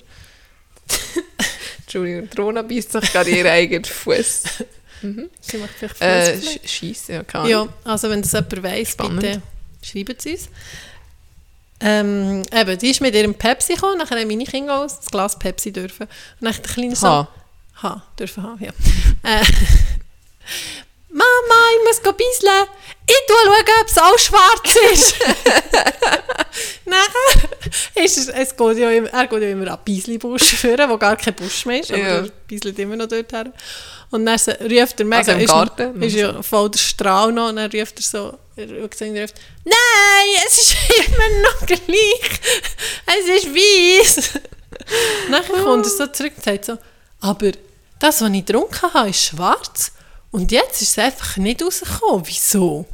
Entschuldigung, 1.83 2.29
Rona 2.39 2.63
beißt 2.63 2.93
sich 2.93 3.13
gerade 3.13 3.31
ihren 3.31 3.47
eigenen 3.49 3.85
Fuß. 3.85 4.43
Sie 5.03 5.57
macht 5.57 5.71
vielleicht 5.79 6.01
Äh, 6.01 6.35
Fussfleisch. 6.37 6.57
Sch- 6.57 6.69
Scheisse, 6.69 7.13
ja, 7.15 7.23
keine 7.25 7.49
Ja, 7.51 7.69
also 7.85 8.11
wenn 8.11 8.21
das 8.23 8.33
jemand 8.33 8.63
weiss, 8.63 8.91
Spannend. 8.91 9.21
bitte 9.23 9.43
schreiben 9.83 10.15
Sie 10.19 10.33
uns. 10.33 10.49
Ähm, 11.83 12.43
eben, 12.53 12.79
die 12.79 12.91
ist 12.91 13.01
mit 13.01 13.15
ihrem 13.15 13.35
Pepsi 13.35 13.75
gekommen, 13.75 13.99
nachher 13.99 14.19
haben 14.19 14.29
meine 14.29 14.45
Kinder 14.45 14.79
auch 14.79 14.83
das 14.83 15.07
Glas 15.11 15.39
Pepsi 15.39 15.73
dürfen. 15.73 16.03
Und 16.05 16.11
dann 16.45 16.53
der 16.53 16.63
kleine 16.63 16.97
Sohn... 16.97 17.11
Ha. 17.11 17.29
Ha, 17.83 18.03
dürfen 18.19 18.43
haben, 18.43 18.63
ja. 18.63 18.71
Äh, 19.23 19.43
Mama, 21.13 21.25
ich 21.75 21.85
muss 21.89 22.15
bisseln. 22.15 22.67
Ich 23.07 23.17
schaue, 23.29 23.81
ob 23.81 23.89
es 23.89 23.99
auch 23.99 24.19
schwarz 24.19 24.77
ist. 24.93 25.17
Nachher 26.85 28.05
ist 28.05 28.17
es, 28.19 28.29
es 28.29 28.57
geht 28.57 28.79
ja 28.79 28.91
immer, 28.91 29.09
er 29.09 29.27
geht 29.27 29.43
ja 29.43 29.49
immer 29.51 29.71
an 29.73 29.79
den 29.79 29.85
Biesli-Busch 29.85 30.55
führen, 30.57 30.89
wo 30.91 30.97
gar 30.99 31.17
kein 31.17 31.35
Busch 31.35 31.67
mehr 31.67 31.81
ist, 31.81 31.91
aber 31.91 32.01
Ja. 32.01 32.07
er 32.19 32.29
bisselt 32.47 32.79
immer 32.79 32.97
noch 32.97 33.07
dort 33.09 33.33
her. 33.33 33.47
Und 34.11 34.27
dann 34.27 34.39
ruft 34.39 35.01
er 35.01 35.07
mega, 35.07 35.19
Also 35.19 35.33
im 35.33 35.41
ist, 35.41 35.51
Garten? 35.51 36.03
ist 36.03 36.15
ja 36.17 36.43
voll 36.43 36.71
der 36.71 36.79
Strahl 36.79 37.33
noch, 37.33 37.49
und 37.49 37.57
dann 37.57 37.71
ruft 37.71 37.99
er 37.99 38.03
so, 38.03 38.39
und 38.63 38.83
ruft, 38.83 39.01
nein, 39.65 40.45
es 40.47 40.59
ist 40.59 40.77
immer 41.07 41.43
noch 41.43 41.67
gleich, 41.67 42.41
es 43.07 43.45
ist 43.45 43.55
weiss. 43.55 44.31
Nachher 45.29 45.63
kommt 45.63 45.87
er 45.87 45.91
so 45.91 46.07
zurück 46.07 46.33
und 46.37 46.45
sagt 46.45 46.65
so, 46.65 46.79
aber 47.21 47.53
das, 47.99 48.21
was 48.21 48.31
ich 48.31 48.45
getrunken 48.47 48.93
habe, 48.95 49.11
ist 49.11 49.25
schwarz 49.25 49.93
und 50.31 50.53
jetzt 50.53 50.81
ist 50.83 50.91
es 50.91 50.99
einfach 50.99 51.37
nicht 51.37 51.63
rausgekommen. 51.63 52.27
Wieso? 52.27 52.87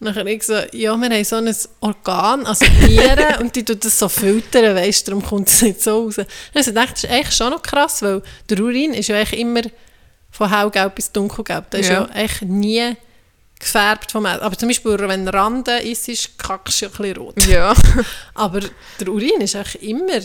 Nachher 0.00 0.26
ich 0.26 0.42
so, 0.42 0.54
ja, 0.72 0.96
wir 0.96 1.08
haben 1.10 1.24
so 1.24 1.36
ein 1.36 1.56
Organ, 1.80 2.46
also 2.46 2.64
Nieren, 2.86 3.36
und 3.40 3.54
die 3.56 3.64
tut 3.64 3.84
das 3.84 3.98
so 3.98 4.08
filtern, 4.08 4.74
weißt 4.74 5.06
du, 5.06 5.12
darum 5.12 5.24
kommt 5.26 5.48
es 5.48 5.62
nicht 5.62 5.82
so 5.82 6.04
raus. 6.04 6.18
Also 6.54 6.70
ich 6.70 6.74
dachte, 6.74 6.92
das 6.92 7.04
ist 7.04 7.10
eigentlich 7.10 7.36
schon 7.36 7.50
noch 7.50 7.62
krass, 7.62 8.02
weil 8.02 8.22
der 8.50 8.60
Urin 8.60 8.92
ist 8.94 9.08
ja 9.08 9.16
eigentlich 9.16 9.40
immer 9.40 9.62
von 10.30 10.50
hellgelb 10.50 10.94
bis 10.96 11.12
dunkelgelb. 11.12 11.70
Der 11.70 11.80
ist 11.80 11.88
Ja. 11.88 12.02
ja 12.02 12.08
eigentlich 12.10 12.42
nie 12.42 12.96
gefärbt 13.64 14.12
vom 14.12 14.26
Essen. 14.26 14.40
Aber 14.40 14.56
zum 14.56 14.68
Beispiel, 14.68 14.98
wenn 14.98 15.26
Rande 15.28 15.78
ist, 15.78 16.08
ist 16.08 16.38
kackst 16.38 16.82
du 16.82 16.86
ein 16.86 16.92
bisschen 16.92 17.16
rot. 17.16 17.46
Ja, 17.46 17.74
Aber 18.34 18.60
der 19.00 19.08
Urin 19.08 19.40
ist 19.40 19.56
eigentlich 19.56 19.82
immer 19.82 20.20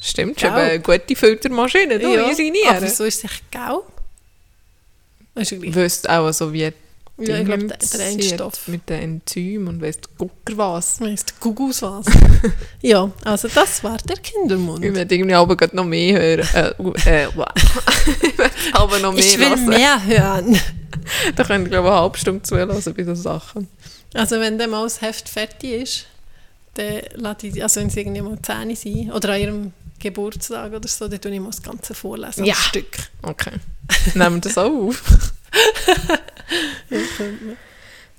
stimmt 0.00 0.40
schon. 0.40 0.50
Eine 0.50 0.80
gute 0.80 1.16
Filtermaschine, 1.16 1.98
du, 1.98 2.14
ja, 2.14 2.28
easy 2.28 2.52
aber 2.66 2.86
so 2.88 3.04
ist 3.04 3.18
es 3.18 3.24
echt 3.24 3.50
gelb. 3.50 3.82
Das 5.34 5.42
ist 5.42 5.50
ja 5.52 5.58
gleich. 5.58 5.74
Wüsst 5.74 6.08
auch 6.08 6.32
so 6.32 6.52
wie 6.52 6.72
Ja, 7.20 7.38
ich 7.38 7.46
glaube, 7.46 7.66
der, 7.66 8.06
Endstoff. 8.06 8.68
Mit 8.68 8.88
den 8.88 9.02
Enzymen 9.02 9.68
und 9.68 9.80
der 9.80 9.92
Gucker 10.16 10.56
was. 10.56 11.00
Weißt 11.00 11.30
du, 11.30 11.34
Gugus 11.40 11.82
was? 11.82 12.06
ja, 12.80 13.10
also 13.24 13.48
das 13.48 13.82
war 13.82 13.96
der 13.98 14.18
Kindermund. 14.18 14.84
Ich 14.84 14.94
werde 14.94 15.14
irgendwie 15.14 15.34
aber 15.34 15.56
noch 15.72 15.84
mehr 15.84 16.20
hören. 16.20 16.48
Äh, 16.54 17.24
äh, 17.24 17.28
aber 18.72 18.98
noch 19.00 19.12
mehr 19.12 19.24
Ich 19.24 19.36
will 19.38 19.48
hören. 19.48 19.66
mehr 19.66 20.04
hören. 20.04 20.60
Da 21.36 21.44
könnt 21.44 21.66
ihr, 21.66 21.70
glaube 21.70 21.88
ich, 21.88 21.92
eine 21.92 22.02
halbe 22.02 22.18
Stunde 22.18 22.42
zuhören 22.42 22.68
bei 22.68 23.04
so 23.04 23.14
Sachen. 23.14 23.66
Also 24.12 24.38
wenn 24.40 24.58
dann 24.58 24.68
mal 24.70 24.84
das 24.84 25.00
Heft 25.00 25.28
fertig 25.28 25.70
ist, 25.70 26.06
dann 26.74 27.00
lade 27.14 27.46
ich, 27.46 27.62
also 27.62 27.80
wenn 27.80 27.88
sie 27.88 28.00
irgendwie 28.00 28.20
mal 28.20 28.38
10 28.40 28.76
sind, 28.76 29.12
oder 29.12 29.32
an 29.32 29.40
ihrem 29.40 29.72
Geburtstag 29.98 30.72
oder 30.72 30.86
so, 30.86 31.08
dann 31.08 31.20
tue 31.20 31.32
ich 31.32 31.40
mal 31.40 31.46
das 31.46 31.62
Ganze 31.62 31.94
vorlesen. 31.94 32.44
Ja. 32.44 32.54
Stück. 32.54 32.98
Okay. 33.22 33.52
Nehmen 34.14 34.36
wir 34.36 34.40
das 34.42 34.58
auch 34.58 34.70
auf. 34.70 35.02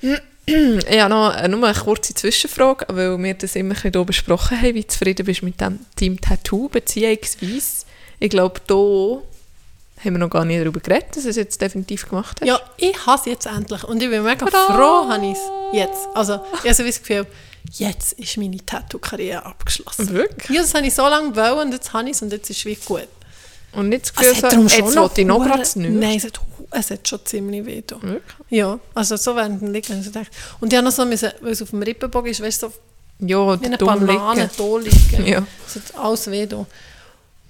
Ich 0.02 1.00
habe 1.00 1.10
noch, 1.10 1.48
nur 1.48 1.68
eine 1.68 1.78
kurze 1.78 2.14
Zwischenfrage, 2.14 2.86
weil 2.90 3.18
wir 3.22 3.34
das 3.36 3.56
immer 3.56 3.76
hier 3.76 3.92
besprochen 3.92 4.62
haben, 4.62 4.76
wie 4.76 4.88
zufrieden 4.88 5.26
bist 5.26 5.42
du 5.42 5.46
mit 5.46 5.62
dem 5.62 5.80
Team 5.96 6.20
Tattoo, 6.20 6.70
beziehungsweise, 6.70 7.86
ich 8.20 8.30
glaube, 8.30 8.60
da 8.66 8.76
haben 8.76 10.14
wir 10.14 10.20
noch 10.20 10.30
gar 10.30 10.46
nicht 10.46 10.62
darüber 10.62 10.80
geredet, 10.80 11.16
dass 11.16 11.24
du 11.24 11.30
es 11.30 11.36
jetzt 11.36 11.62
definitiv 11.62 12.08
gemacht 12.08 12.40
hast. 12.42 12.48
Ja, 12.48 12.60
ich 12.78 13.06
habe 13.06 13.20
es 13.20 13.26
jetzt 13.26 13.46
endlich 13.46 13.84
und 13.84 14.02
ich 14.02 14.10
bin 14.10 14.24
mega 14.24 14.46
Tada! 14.46 14.74
froh, 14.74 15.10
habe 15.10 15.26
ich 15.26 15.34
es 15.34 15.40
jetzt. 15.74 16.08
Also 16.16 16.40
ich 16.54 16.60
habe 16.62 16.74
so 16.74 16.84
das 16.84 17.00
Gefühl, 17.00 17.28
jetzt 17.74 18.14
ist 18.14 18.38
meine 18.38 18.66
Tattoo-Karriere 18.66 19.46
abgeschlossen. 19.46 20.10
Wirklich? 20.14 20.56
Ja, 20.56 20.62
das 20.62 20.74
habe 20.74 20.88
ich 20.88 20.96
so 20.96 21.04
lange 21.04 21.36
wollen 21.36 21.68
und 21.68 21.74
jetzt 21.74 21.92
habe 21.94 22.06
ich 22.06 22.16
es 22.16 22.22
und 22.22 22.32
jetzt 22.32 22.50
ist 22.50 22.60
es 22.60 22.66
wie 22.66 22.76
gut. 22.76 23.08
Und 23.74 23.90
nicht 23.90 24.06
das 24.06 24.18
Also, 24.18 24.34
Gefühl, 24.42 24.44
hat 24.64 24.70
so, 24.72 24.78
jetzt 24.86 24.96
wollte 24.98 25.22
ich 25.22 25.28
noch 25.28 25.40
gerade 25.44 25.60
das. 25.60 25.76
Nein, 25.76 26.18
es 26.18 26.24
hat, 26.26 26.40
es 26.72 26.92
hat 26.92 27.08
schon 27.08 27.20
ziemlich 27.26 27.66
weh 27.66 27.84
da. 27.86 28.02
Wirklich? 28.02 28.24
Ja, 28.50 28.80
also 28.96 29.16
so 29.16 29.36
während 29.36 29.62
dem 29.62 29.72
Liegen. 29.74 29.94
Und 30.60 30.72
ich 30.74 30.78
habe 30.78 30.86
noch 30.86 30.92
so, 30.94 31.06
müssen, 31.06 31.32
weil 31.42 31.52
es 31.52 31.62
auf 31.62 31.70
dem 31.70 31.82
Rippenbogen 31.84 32.32
ist, 32.32 32.42
weißt 32.42 32.64
du, 32.64 32.68
so 32.68 32.74
Ja, 33.26 33.62
wie 33.62 33.66
eine 33.66 33.78
Banane 33.78 34.12
Liegen. 34.12 34.50
da 34.58 34.78
liegen. 34.78 35.26
Ja. 35.34 35.46
Es 35.68 35.76
hat 35.76 35.96
alles 36.04 36.30
weh 36.32 36.46
da. 36.46 36.66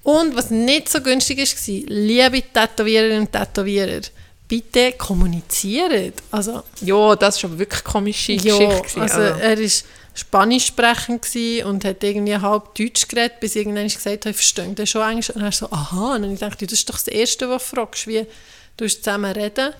Und 0.04 0.36
was 0.36 0.50
nicht 0.50 0.90
so 0.90 1.02
günstig 1.02 1.38
war, 1.40 1.84
liebe 1.96 2.42
Tätowiererinnen 2.42 3.22
und 3.22 3.32
Tätowierer, 3.32 4.02
bitte 4.48 4.94
kommuniziert. 4.94 6.16
Also, 6.32 6.64
Ja, 6.82 7.16
das 7.16 7.42
war 7.44 7.50
aber 7.52 7.60
wirklich 7.60 7.84
komische 7.84 8.32
ja, 8.34 8.42
Geschichte. 8.58 9.02
also 9.02 9.18
gewesen, 9.20 9.40
er 9.42 9.60
war 9.60 9.70
Spanisch 10.14 10.66
sprechend 10.68 11.22
gewesen 11.22 11.66
und 11.68 11.86
hat 11.86 12.04
irgendwie 12.04 12.36
halb 12.36 12.76
Deutsch 12.76 13.08
geredet, 13.08 13.40
bis 13.40 13.56
irgendwann 13.56 13.88
gesagt 13.88 14.26
hat, 14.26 14.32
ich 14.32 14.36
verstehe 14.36 14.74
das 14.74 14.90
schon 14.90 15.08
Englisch. 15.10 15.30
Und 15.30 15.42
er 15.42 15.52
so, 15.52 15.72
aha. 15.72 16.16
Und 16.16 16.24
dann 16.24 16.38
dachte 16.38 16.66
ich, 16.66 16.70
das 16.72 16.80
ist 16.80 16.90
doch 16.90 16.96
das 16.98 17.08
Erste, 17.08 17.50
was 17.50 17.64
du 17.70 17.76
fragst, 17.76 18.08
wie 18.08 18.26
du 18.78 18.88
zusammen 18.88 19.32
reden. 19.32 19.74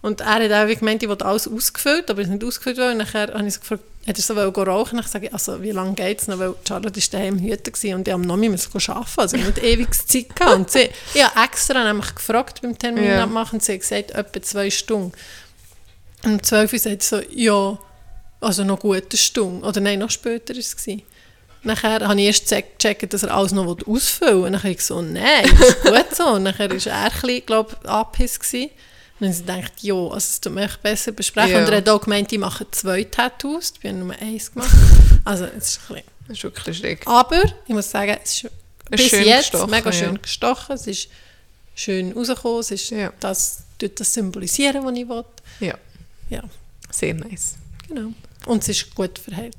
Und 0.00 0.20
er 0.20 0.26
hat 0.44 0.52
auch 0.52 0.78
gemeint, 0.78 1.02
ich 1.02 1.08
wollte 1.08 1.24
alles 1.24 1.46
ausgefüllt, 1.46 2.10
aber 2.10 2.22
es 2.22 2.26
ist 2.28 2.32
nicht 2.32 2.44
ausgefüllt 2.44 2.78
worden. 2.78 2.92
Und 2.92 2.98
nachher 2.98 3.32
habe 3.34 3.46
ich 3.46 3.54
so 3.54 3.60
gefragt, 3.60 3.82
hat 4.06 4.16
er 4.18 4.22
so 4.22 4.34
wollen 4.34 4.52
rauchen? 4.52 4.98
Und 4.98 5.04
ich 5.04 5.10
sage, 5.10 5.32
also 5.32 5.62
wie 5.62 5.70
lange 5.70 5.94
geht 5.94 6.20
es 6.20 6.26
noch? 6.26 6.38
Weil 6.40 6.54
Charlotte 6.66 7.00
war 7.00 7.20
daheim 7.20 7.38
gewesen 7.38 7.94
und 7.94 8.08
ich 8.08 8.14
am 8.14 8.22
Nomi 8.22 8.48
müssen 8.48 8.70
arbeiten. 8.90 9.20
Also 9.20 9.36
ich 9.36 9.44
nicht 9.44 9.58
ewig 9.62 9.94
Zeit. 10.08 10.34
Gehabt. 10.34 10.56
Und 10.56 10.70
sie, 10.70 10.88
ich 11.14 11.22
habe 11.24 11.44
extra 11.44 11.84
nämlich 11.84 12.12
gefragt 12.14 12.62
beim 12.62 12.76
Termin 12.76 13.04
Ja. 13.04 13.22
abmachen 13.24 13.58
und 13.58 13.62
sie 13.64 13.74
hat 13.74 13.80
gesagt, 13.80 14.10
etwa 14.10 14.42
zwei 14.42 14.70
Stunden. 14.70 15.12
Und 16.24 16.32
um 16.32 16.42
12 16.42 16.72
Uhr 16.72 16.78
sagt 16.80 17.02
sie 17.02 17.08
so, 17.08 17.22
ja, 17.30 17.78
also 18.42 18.64
noch 18.64 18.78
gut 18.80 19.04
eine 19.10 19.18
Stunde. 19.18 19.66
Oder 19.66 19.80
nein, 19.80 19.98
noch 19.98 20.10
später 20.10 20.54
war 20.54 20.60
es. 20.60 20.76
gewesen. 20.76 21.02
Nachher 21.64 22.00
habe 22.06 22.20
ich 22.20 22.26
erst 22.26 22.48
gecheckt, 22.48 23.12
dass 23.14 23.22
er 23.22 23.32
alles 23.34 23.52
noch 23.52 23.66
ausfüllen 23.86 24.34
will. 24.38 24.44
Und 24.46 24.52
dann 24.52 24.62
habe 24.62 24.70
ich 24.72 24.84
so, 24.84 25.00
nein, 25.00 25.44
ist 25.44 25.82
gut 25.82 26.14
so. 26.16 26.26
Und 26.30 26.42
nachher 26.42 26.68
war 26.70 26.86
er 26.86 27.02
ein 27.04 27.10
bisschen, 27.12 27.46
glaube 27.46 27.76
ich, 28.18 28.38
gewesen. 28.38 28.70
Und 29.20 29.28
dann 29.28 29.30
ich 29.30 29.38
gedacht, 29.38 29.72
ja, 29.82 29.94
also 29.94 30.16
es 30.16 30.40
tut 30.40 30.52
mir 30.52 30.64
echt 30.64 30.82
besser 30.82 31.12
besprechen. 31.12 31.52
Ja. 31.52 31.58
Und 31.60 31.68
er 31.70 31.76
hat 31.78 31.88
auch 31.88 32.00
gemeint, 32.00 32.32
ich 32.32 32.38
mache 32.38 32.66
zwei 32.72 33.04
Tattoos. 33.04 33.74
Ich 33.80 33.88
habe 33.88 33.96
nur 33.98 34.14
eins 34.20 34.52
gemacht. 34.52 34.70
Also, 35.24 35.44
es 35.44 35.68
ist 35.68 35.80
ein 35.88 35.94
bisschen... 35.94 36.12
Das 36.28 36.36
ist 36.38 36.42
wirklich 36.44 36.78
schräg. 36.78 37.06
Aber 37.06 37.42
ich 37.66 37.74
muss 37.74 37.90
sagen, 37.90 38.16
es 38.24 38.32
ist 38.42 38.44
Es 38.44 38.50
bis 38.90 39.08
schön 39.10 39.24
jetzt 39.24 39.50
gestochen, 39.52 39.70
mega 39.70 39.90
ja. 39.90 39.92
schön 39.92 40.20
gestochen. 40.22 40.74
Es 40.74 40.86
ist 40.88 41.08
schön 41.76 42.12
rausgekommen. 42.12 42.60
Es 42.60 42.70
ist 42.72 42.90
Ja. 42.90 43.12
das, 43.20 43.62
das 43.78 44.12
symbolisieren, 44.14 44.84
was 44.84 44.96
ich 44.96 45.08
will. 45.08 45.24
Ja, 45.60 45.74
Ja, 46.30 46.42
sehr 46.90 47.14
nice. 47.14 47.54
genau. 47.86 48.12
Und 48.46 48.62
es 48.62 48.68
ist 48.70 48.94
gut 48.94 49.18
verheilt. 49.18 49.56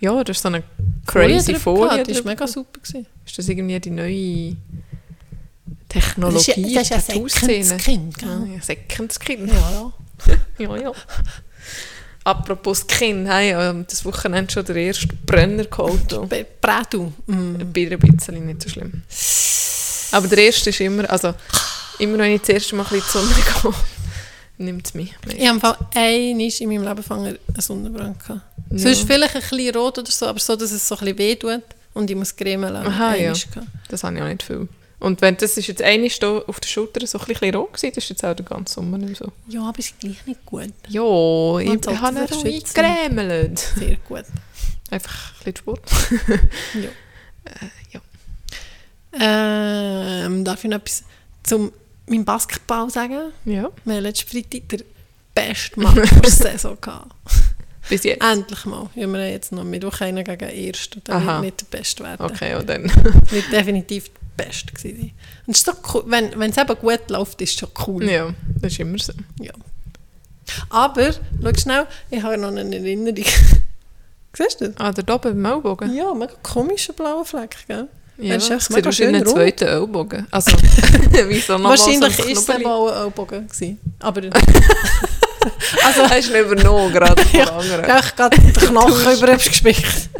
Ja, 0.00 0.24
das 0.24 0.38
ist 0.38 0.42
so 0.42 0.48
eine 0.48 0.62
crazy 1.06 1.54
Folie. 1.54 2.02
Das 2.04 2.18
war 2.18 2.32
mega 2.32 2.46
super. 2.46 2.80
Gewesen. 2.80 3.06
Ist 3.26 3.38
das 3.38 3.48
irgendwie 3.48 3.78
die 3.78 3.90
neue 3.90 4.56
Technologie, 5.88 6.74
das 6.74 6.82
ist 6.84 6.90
ja 6.90 6.96
ein 6.96 7.02
Tattoo-Szene? 7.04 7.64
Second-Kind, 7.64 8.18
gell? 8.18 8.28
Ah, 8.28 8.46
ja, 8.54 8.60
Second 8.62 9.12
Skin. 9.12 9.48
Ja, 9.48 9.92
Ja, 10.58 10.76
ja. 10.76 10.92
Apropos 12.22 12.86
Skin, 12.88 13.26
hey, 13.26 13.52
ähm, 13.52 13.84
das 13.88 14.04
Wochenende 14.04 14.52
schon 14.52 14.64
der 14.64 14.76
erste 14.76 15.08
Brenner 15.26 15.64
geholt. 15.64 16.12
ja. 16.12 16.20
Bratu. 16.60 17.12
Mm. 17.26 17.56
Bei 17.72 17.90
ein 17.90 17.98
bisschen 17.98 18.46
nicht 18.46 18.62
so 18.62 18.68
schlimm. 18.68 19.02
Aber 20.12 20.28
der 20.28 20.38
erste 20.38 20.70
ist 20.70 20.80
immer, 20.80 21.10
also 21.10 21.34
immer 21.98 22.18
wenn 22.18 22.32
ich 22.32 22.40
das 22.40 22.50
erste 22.50 22.76
Mal 22.76 22.84
ein 22.84 22.90
bisschen 22.90 23.22
in 23.22 23.28
die 23.28 23.32
Sonne 23.34 23.72
gehe, 23.74 23.74
nimmt 24.60 24.86
es 24.86 24.94
mich. 24.94 25.14
Ich 25.36 25.48
habe 25.48 25.60
Fall 25.60 25.76
einmal 25.94 26.50
in 26.58 26.68
meinem 26.68 26.84
Leben 26.84 27.02
fangen 27.02 27.26
einen 27.48 27.60
Sonnenbrand 27.60 28.18
gehabt. 28.20 28.42
Ja. 28.70 28.78
Sonst 28.78 29.06
vielleicht 29.06 29.34
ein 29.34 29.40
bisschen 29.42 29.74
rot 29.76 29.98
oder 29.98 30.10
so, 30.10 30.26
aber 30.26 30.38
so, 30.38 30.54
dass 30.56 30.70
es 30.70 30.86
so 30.86 30.94
ein 30.96 31.00
bisschen 31.00 31.18
weh 31.18 31.34
tut 31.36 31.62
und 31.94 32.10
ich 32.10 32.16
muss 32.16 32.36
cremen 32.36 32.72
lassen. 32.72 32.86
Aha, 32.88 33.14
ja. 33.16 33.32
Das 33.88 34.04
habe 34.04 34.16
ich 34.16 34.22
auch 34.22 34.28
nicht 34.28 34.42
viel. 34.42 34.68
Und 35.00 35.22
wenn 35.22 35.36
das 35.38 35.56
ist 35.56 35.66
jetzt 35.66 35.80
eine 35.82 36.08
da 36.08 36.38
auf 36.46 36.60
der 36.60 36.68
Schulter 36.68 37.04
so 37.06 37.18
ein 37.18 37.24
bisschen 37.24 37.54
rot 37.54 37.72
gewesen, 37.72 37.92
das 37.94 38.04
ist 38.04 38.10
jetzt 38.10 38.24
auch 38.24 38.34
den 38.36 38.44
ganzen 38.44 38.74
Sommer 38.74 38.98
nicht 38.98 39.16
so. 39.16 39.32
Ja, 39.48 39.62
aber 39.62 39.78
es 39.78 39.86
ist 39.86 39.98
gleich 39.98 40.26
nicht 40.26 40.44
gut. 40.44 40.72
Ja, 40.88 41.00
Man 41.02 41.80
ich 41.80 42.00
habe 42.00 42.18
ihn 42.20 42.28
schützen. 42.28 42.84
eingecremelt. 42.84 43.58
Sehr 43.58 43.96
gut. 44.06 44.24
Einfach 44.90 45.32
ein 45.32 45.52
bisschen 45.52 45.56
Sport. 45.56 45.90
Ja. 47.92 48.00
Ähm, 49.12 50.44
darf 50.44 50.62
ich 50.62 50.70
noch 50.70 50.76
etwas 50.76 51.02
zum 51.42 51.72
meinem 52.10 52.24
Basketball 52.24 52.90
sagen? 52.90 53.32
Ja, 53.44 53.70
Wir 53.84 53.94
hatten 53.94 54.02
letzten 54.02 54.28
Freitag 54.28 54.68
den 54.68 54.82
besten 55.34 55.80
Match 55.82 56.10
der 56.22 56.30
Saison. 56.30 56.76
Gehabt. 56.80 57.12
bis 57.88 58.04
jetzt. 58.04 58.22
Endlich 58.22 58.64
mal. 58.66 58.88
Ja, 58.94 59.06
wir 59.06 59.18
haben 59.20 59.30
jetzt 59.30 59.52
noch 59.52 59.64
Mittwoch 59.64 60.00
einen 60.00 60.24
gegen 60.24 60.38
den 60.38 60.50
Ersten. 60.50 61.02
Aha. 61.08 61.42
wird 61.42 61.42
nicht 61.42 61.60
der 61.72 61.78
Beste 61.78 62.04
werden. 62.04 62.26
Okay, 62.26 62.54
und 62.54 62.68
dann. 62.68 62.84
Wird 63.30 63.50
definitiv 63.52 64.10
der 64.38 64.44
Beste 64.44 64.72
gewesen. 64.72 65.12
Und 65.46 65.56
ist 65.56 65.66
doch 65.66 65.76
cool. 65.94 66.04
Wenn, 66.06 66.38
wenn 66.38 66.50
es 66.50 66.56
eben 66.56 66.76
gut 66.76 67.08
läuft, 67.10 67.40
ist 67.40 67.50
es 67.54 67.58
schon 67.58 67.68
cool. 67.86 68.08
ja, 68.10 68.32
das 68.60 68.72
ist 68.72 68.80
immer 68.80 68.98
so. 68.98 69.12
Ja. 69.40 69.52
Aber, 70.68 71.12
schau 71.12 71.52
schnell, 71.56 71.86
ich 72.10 72.22
habe 72.22 72.36
noch 72.38 72.48
eine 72.48 72.60
Erinnerung. 72.76 73.24
Siehst 74.36 74.60
du 74.60 74.68
das? 74.68 74.76
Ah, 74.78 74.92
der 74.92 75.04
da 75.04 75.14
oben 75.16 75.42
beim 75.42 75.52
Ellbogen? 75.52 75.94
Ja, 75.94 76.14
mega 76.14 76.34
komischer 76.42 76.92
blauer 76.92 77.24
Fleck, 77.24 77.56
gell? 77.66 77.88
Ja, 78.20 78.34
Das 78.34 78.48
ist 78.50 78.76
wie 78.86 78.92
schön 78.92 79.14
einen 79.14 79.26
zweiten 79.26 79.66
Ellbogen. 79.68 80.26
Also, 80.30 80.52
wie 81.28 81.40
so 81.40 81.54
nochmal 81.54 81.78
Wahrscheinlich 81.78 82.18
ist 82.18 82.48
es 82.48 82.50
auch 82.50 82.88
ein 82.92 83.02
Ellbogen 83.04 83.48
gewesen. 83.48 83.80
Aber 84.00 84.22
Also, 85.84 86.02
hast 86.08 86.28
du 86.28 86.34
ihn 86.38 86.44
übernommen 86.44 86.92
gerade 86.92 87.22
von 87.22 87.38
Ja, 87.40 87.46
anderen. 87.46 87.84
ich 87.84 87.90
habe 87.90 88.06
gerade 88.16 88.40
den 88.40 88.52
Knochen 88.52 89.12
über 89.16 89.36
gespickt. 89.36 90.10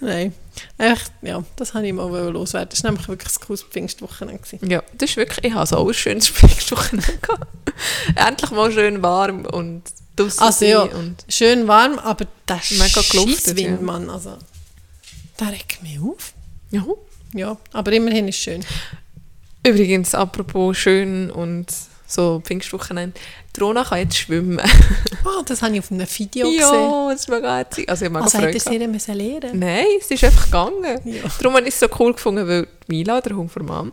Nein. 0.00 0.34
Echt, 0.76 1.12
ja, 1.22 1.42
das 1.56 1.74
wollte 1.74 1.86
ich 1.86 1.92
mal 1.92 2.28
loswerden. 2.30 2.68
Das 2.70 2.82
war 2.82 2.90
nämlich 2.90 3.08
wirklich 3.08 3.32
ein 3.32 3.46
cooles 3.46 3.62
Pfingstwochenende. 3.62 4.42
gewesen. 4.42 4.70
Ja, 4.70 4.82
das 4.98 5.10
ist 5.10 5.16
wirklich, 5.16 5.44
ich 5.44 5.52
habe 5.54 5.66
so 5.66 5.86
ein 5.86 5.94
schönes 5.94 6.28
Pfingstwochenende 6.28 7.12
gehabt. 7.22 7.46
Endlich 8.16 8.50
mal 8.50 8.72
schön 8.72 9.02
warm 9.02 9.44
und 9.46 9.82
draussen 10.16 10.42
Also 10.42 10.64
ja, 10.64 10.82
und 10.82 11.24
schön 11.28 11.68
warm, 11.68 11.98
aber 11.98 12.26
der 12.48 12.60
Mega 12.70 13.00
geluftet, 13.10 13.58
ja. 13.60 13.76
Mann, 13.80 14.10
also, 14.10 14.36
der 15.44 15.52
regt 15.58 15.82
mich 15.82 15.98
auf. 16.00 16.32
ja. 16.70 16.84
Ja, 17.36 17.56
aber 17.72 17.90
immerhin 17.90 18.28
ist 18.28 18.36
es 18.36 18.42
schön. 18.44 18.64
Übrigens, 19.66 20.14
apropos 20.14 20.76
schön 20.76 21.32
und 21.32 21.66
so 22.06 22.40
Pfingstwochenende, 22.44 23.18
die 23.56 23.60
Rona 23.60 23.82
kann 23.82 23.98
jetzt 23.98 24.16
schwimmen. 24.18 24.60
Ah, 25.24 25.42
das 25.46 25.62
habe 25.62 25.72
ich 25.74 25.80
auf 25.80 25.90
einem 25.90 26.06
Video 26.06 26.46
gesehen. 26.48 26.60
ja, 26.60 27.08
das 27.10 27.26
mega 27.28 27.56
herzig. 27.56 27.88
Also 27.88 28.04
ich 28.04 28.10
mega 28.10 28.24
Also 28.24 28.38
hätte 28.38 28.52
sie 28.60 28.64
gehabt. 28.66 28.80
ihr 28.82 28.88
müssen 28.88 29.14
lernen 29.14 29.58
Nein, 29.58 29.86
es 29.98 30.10
ist 30.10 30.22
einfach 30.22 30.44
gegangen. 30.44 31.00
Ja. 31.06 31.22
Darum 31.38 31.56
habe 31.56 31.66
ich 31.66 31.74
es 31.74 31.80
so 31.80 31.86
cool 31.98 32.12
gefunden, 32.12 32.46
weil 32.46 32.68
die 32.86 32.94
Mila, 32.94 33.20
der 33.20 33.34
Hund 33.36 33.50
von 33.50 33.64
Mom, 33.64 33.92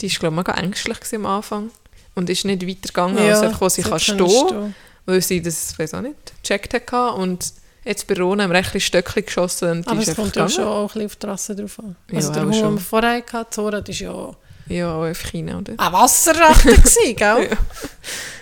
die 0.00 0.12
war, 0.12 0.30
glaube 0.30 0.52
ich, 0.52 0.62
ängstlich 0.62 0.98
am 1.14 1.26
Anfang 1.26 1.70
und 2.14 2.30
ist 2.30 2.44
nicht 2.44 2.68
weitergegangen, 2.68 3.18
als 3.18 3.40
einfach, 3.40 3.62
wo 3.62 3.68
sie 3.68 3.82
kann 3.82 3.98
sie 3.98 4.04
stehen 4.04 4.26
können 4.48 4.74
weil 5.06 5.22
sie 5.22 5.40
das, 5.40 5.78
weiß 5.78 5.94
auch 5.94 6.02
nicht, 6.02 6.14
gecheckt 6.42 6.74
hat. 6.74 7.14
Und 7.14 7.52
jetzt 7.86 8.06
bei 8.06 8.14
Rona 8.16 8.44
ein 8.44 8.50
bisschen 8.50 8.80
Stöckchen 8.80 9.24
geschossen 9.24 9.70
und 9.70 9.88
Aber 9.88 10.00
ist 10.00 10.08
es 10.08 10.16
kommt 10.16 10.34
ja 10.36 10.48
schon 10.48 10.64
auch 10.64 10.82
ein 10.82 10.86
bisschen 10.88 11.06
auf 11.06 11.16
die 11.16 11.26
Rasse 11.26 11.56
drauf 11.56 11.78
an. 11.78 11.96
Ja, 12.10 12.16
Also 12.18 12.32
der 12.32 12.42
auch 12.42 12.46
Hund, 12.46 12.54
den 12.56 12.74
wir 12.74 12.80
vorher 12.80 13.22
hatten, 13.32 13.52
Zora, 13.52 13.80
das 13.80 14.00
war 14.02 14.36
ja 14.68 14.76
Ja, 14.76 14.94
auch 14.96 15.02
einfach 15.04 15.32
rein, 15.34 15.54
oder? 15.54 15.72
ein 15.76 15.92
Wasserratte, 15.92 16.68
gewesen, 16.76 17.16
gell? 17.16 17.56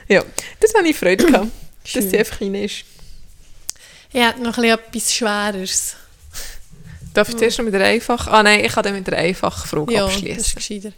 Ja, 0.09 0.22
das 0.61 0.74
habe 0.74 0.88
ich 0.88 0.97
Freude 0.97 1.24
gehabt, 1.26 1.49
dass 1.95 2.05
sie 2.11 2.18
einfach 2.18 2.40
rein 2.40 2.55
ist. 2.57 2.84
Ich 4.12 4.20
hätte 4.22 4.40
noch 4.42 4.57
ein 4.59 4.62
bisschen 4.62 4.78
etwas 4.78 5.12
Schwereres. 5.14 5.97
Darf 7.14 7.28
ich 7.28 7.36
zuerst 7.36 7.59
noch 7.59 7.64
mit 7.64 7.74
der 7.74 7.84
einfach? 7.84 8.26
Ah 8.28 8.42
nein, 8.42 8.64
ich 8.64 8.72
kann 8.72 8.82
dann 8.82 8.95
mit 8.95 9.07
der 9.07 9.18
einfachen 9.18 9.68
Frage 9.68 9.92
Ja, 9.92 10.05
das 10.07 10.14
ist 10.16 10.18
abschließen. 10.18 10.55
gescheiter. 10.57 10.92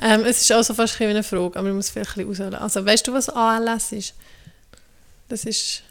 Ähm, 0.00 0.24
es 0.24 0.40
ist 0.40 0.52
also 0.52 0.72
fast 0.74 0.94
ein 0.94 0.98
bisschen 0.98 1.10
eine 1.10 1.22
Frage, 1.22 1.58
aber 1.58 1.68
ich 1.68 1.74
muss 1.74 1.90
vielleicht 1.90 2.16
ein 2.16 2.26
bisschen 2.26 2.46
ausholen. 2.46 2.62
Also 2.62 2.84
weißt 2.86 3.06
du, 3.06 3.12
was 3.12 3.28
ALS 3.28 3.92
ist? 3.92 4.14
Das 5.28 5.44
ist, 5.44 5.82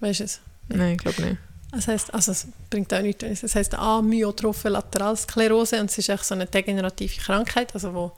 weißt 0.00 0.20
du 0.20 0.24
es? 0.24 0.40
Nein, 0.68 0.92
ich 0.92 0.98
glaube 0.98 1.22
nicht. 1.22 1.36
Das 1.72 1.88
heisst, 1.88 2.12
also 2.12 2.32
es 2.32 2.46
bringt 2.68 2.92
auch 2.92 3.00
nichts. 3.00 3.22
wenn 3.22 3.34
Das 3.34 3.54
heisst 3.54 3.74
Amyotrophe 3.74 4.68
Lateralsklerose 4.68 5.80
und 5.80 5.90
es 5.90 5.96
ist 5.98 6.08
echt 6.10 6.24
so 6.24 6.34
eine 6.34 6.46
degenerative 6.46 7.18
Krankheit, 7.20 7.72
also 7.74 7.94
wo 7.94 8.12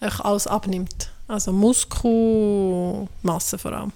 echt 0.00 0.20
alles 0.20 0.46
abnimmt. 0.48 1.10
Also 1.28 1.52
Muskelmasse 1.52 3.58
vor 3.58 3.72
allem. 3.72 3.92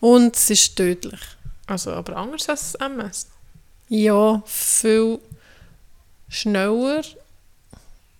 Und 0.00 0.36
es 0.36 0.50
ist 0.50 0.76
tödlich. 0.76 1.20
Also, 1.66 1.92
aber 1.92 2.16
anders 2.16 2.48
als 2.48 2.74
MS. 2.74 3.28
Ja, 3.88 4.42
viel 4.46 5.18
schneller 6.28 7.02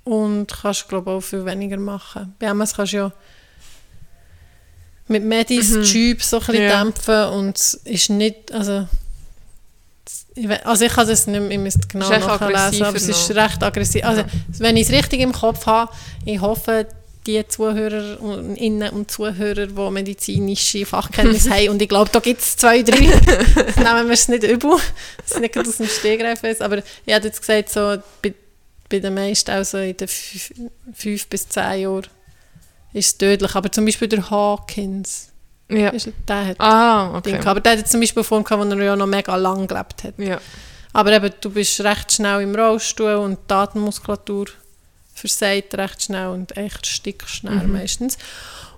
und 0.05 0.47
kannst 0.47 0.89
glaube 0.89 1.11
auch 1.11 1.21
viel 1.21 1.45
weniger 1.45 1.77
machen. 1.77 2.35
Bei 2.39 2.47
MS 2.47 2.75
kannst 2.75 2.93
du 2.95 2.97
ja 2.97 3.13
mit 5.09 5.25
Medis 5.25 5.71
Mhm. 5.71 5.81
die 5.83 5.87
Schübe 5.87 6.23
so 6.23 6.39
ein 6.39 6.47
bisschen 6.47 6.63
Ja. 6.63 6.83
dämpfen 6.85 7.25
und 7.35 7.59
es 7.59 7.75
ist 7.75 8.09
nicht, 8.11 8.53
also 8.53 8.87
also 10.65 10.85
ich 10.85 10.93
kann 10.93 11.07
das 11.07 11.27
nicht 11.27 11.41
mehr, 11.41 11.51
ich 11.51 11.59
müsste 11.59 11.87
genau 11.89 12.09
nachlesen, 12.09 12.83
aber 12.85 12.97
es 12.97 13.09
ist 13.09 13.31
recht 13.35 13.63
aggressiv. 13.63 14.05
Also 14.05 14.23
Ja. 14.23 14.27
wenn 14.59 14.77
ich 14.77 14.89
es 14.89 14.93
richtig 14.93 15.21
im 15.21 15.33
Kopf 15.33 15.67
habe, 15.67 15.93
ich 16.25 16.41
hoffe, 16.41 16.87
die 17.27 17.47
Zuhörer 17.47 18.21
und 18.21 19.11
Zuhörer, 19.11 19.67
die 19.69 19.91
medizinische 19.91 20.85
Fachkenntnisse 20.85 21.51
haben, 21.55 21.69
und 21.69 21.81
ich 21.83 21.89
glaube, 21.89 22.11
da 22.13 22.19
gibt 22.19 22.41
es 22.41 22.57
zwei, 22.57 22.83
drei, 22.83 22.99
nehmen 22.99 24.07
wir 24.09 24.15
es 24.15 24.27
nicht 24.29 24.43
übel, 24.43 24.77
das 25.19 25.33
ist 25.33 25.41
nicht 25.41 25.57
aus 25.57 25.77
dem 25.77 25.87
Stegreif 25.87 26.43
ist, 26.43 26.61
aber 26.63 26.79
ich 27.07 27.15
habe 27.15 27.27
jetzt 27.27 27.41
gesagt, 27.41 27.69
so 27.71 27.97
bei, 28.23 28.35
bei 28.89 28.99
den 28.99 29.15
meisten, 29.15 29.51
also 29.53 29.79
in 29.79 29.97
den 29.97 30.09
fünf, 30.09 30.53
fünf 30.95 31.27
bis 31.29 31.49
zehn 31.49 31.83
Jahren, 31.83 32.07
ist 32.93 33.07
es 33.07 33.19
tödlich. 33.19 33.55
Aber 33.55 33.71
zum 33.71 33.85
Beispiel 33.85 34.09
der 34.09 34.29
Hawkins, 34.29 35.29
Ja. 35.71 35.89
ist, 35.91 36.09
der 36.29 36.47
hat 36.49 36.61
Ah, 36.61 37.17
okay. 37.17 37.39
Aber 37.45 37.61
der 37.61 37.79
hat 37.79 37.89
zum 37.89 38.01
Beispiel 38.01 38.23
Form 38.25 38.45
gehabt, 38.45 38.63
wo 38.63 38.69
er 38.71 38.83
ja 38.85 38.97
noch 38.97 39.07
mega 39.07 39.35
lang 39.37 39.67
gelebt 39.67 40.05
hat. 40.05 40.15
Ja. 40.19 40.39
Aber 40.93 41.13
eben, 41.13 41.31
du 41.41 41.51
bist 41.51 41.81
recht 41.81 42.13
schnell 42.13 42.43
im 42.43 42.55
Rollstuhl 42.55 43.15
und 43.15 43.39
die 43.49 43.55
Atemmuskulatur 43.55 44.47
versagt 45.15 45.75
recht 45.75 46.03
schnell 46.03 46.29
und 46.29 46.57
echt 46.57 46.87
stickst 46.87 47.31
schnell 47.37 47.67
Mhm. 47.67 47.73
meistens. 47.73 48.19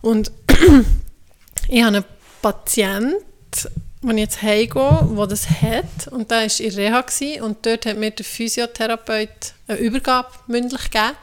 Und 0.01 0.31
ich 1.69 1.83
habe 1.83 1.97
einen 1.97 2.05
Patient, 2.43 3.15
wenn 4.03 4.19
ich 4.19 4.25
jetzt 4.25 4.43
heimgehe, 4.43 5.09
der 5.17 5.27
das 5.27 5.49
hat 5.49 6.09
und 6.13 6.31
der 6.31 6.43
war 6.43 6.61
in 6.61 6.75
Reha 6.75 7.01
gewesen, 7.01 7.43
und 7.43 7.65
dort 7.67 7.87
hat 7.87 7.97
mir 7.97 8.11
der 8.11 8.25
Physiotherapeut 8.25 9.29
eine 9.67 9.79
Übergabe 9.79 10.29
mündlich 10.47 10.91
gegeben 10.91 11.17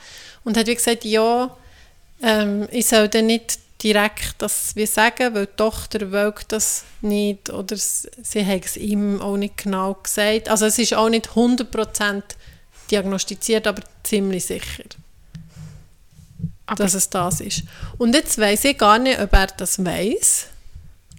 und 0.43 0.57
hat 0.57 0.67
wie 0.67 0.75
gesagt, 0.75 1.05
ja, 1.05 1.55
ähm, 2.23 2.67
ich 2.71 2.87
soll 2.87 3.07
dann 3.07 3.27
nicht 3.27 3.59
direkt 3.83 4.35
das 4.39 4.75
wie 4.75 4.85
sagen, 4.85 5.33
weil 5.33 5.47
die 5.47 5.55
Tochter 5.57 6.11
will 6.11 6.33
das 6.47 6.83
nicht 7.01 7.49
oder 7.49 7.75
sie 7.77 8.45
hat 8.45 8.65
es 8.65 8.77
ihm 8.77 9.19
auch 9.21 9.37
nicht 9.37 9.57
genau 9.57 9.95
gesagt. 9.95 10.49
Also 10.49 10.65
es 10.65 10.77
ist 10.77 10.93
auch 10.93 11.09
nicht 11.09 11.29
100% 11.35 12.21
diagnostiziert, 12.91 13.65
aber 13.67 13.81
ziemlich 14.03 14.45
sicher, 14.45 14.83
Aber- 16.65 16.83
dass 16.83 16.93
es 16.93 17.09
das 17.09 17.41
ist. 17.41 17.63
Und 17.97 18.13
jetzt 18.15 18.37
weiß 18.37 18.65
ich 18.65 18.77
gar 18.77 18.99
nicht, 18.99 19.19
ob 19.19 19.33
er 19.33 19.47
das 19.47 19.83
weiß. 19.83 20.47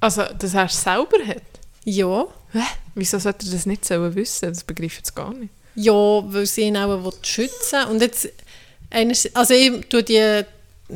Also, 0.01 0.25
dass 0.39 0.55
er 0.55 0.65
es 0.67 0.83
selber 0.83 1.19
hat? 1.27 1.43
Ja, 1.85 2.27
Hä? 2.53 2.61
Wieso 2.95 3.19
sollte 3.19 3.47
er 3.47 3.53
das 3.53 3.65
nicht 3.67 3.89
wissen? 3.89 4.49
Das 4.51 4.63
begreife 4.65 4.87
ich 4.93 4.97
jetzt 4.99 5.15
gar 5.15 5.33
nicht. 5.33 5.51
ja, 5.75 5.93
weil 5.93 6.45
sie 6.47 6.63
ihn 6.63 6.77
auch 6.77 7.03
will 7.03 7.13
schützen 7.23 7.85
Und 7.89 8.03
jetzt, 8.03 8.29
also 9.35 9.55
ich 9.55 9.87
tue 9.89 10.03
die 10.03 10.43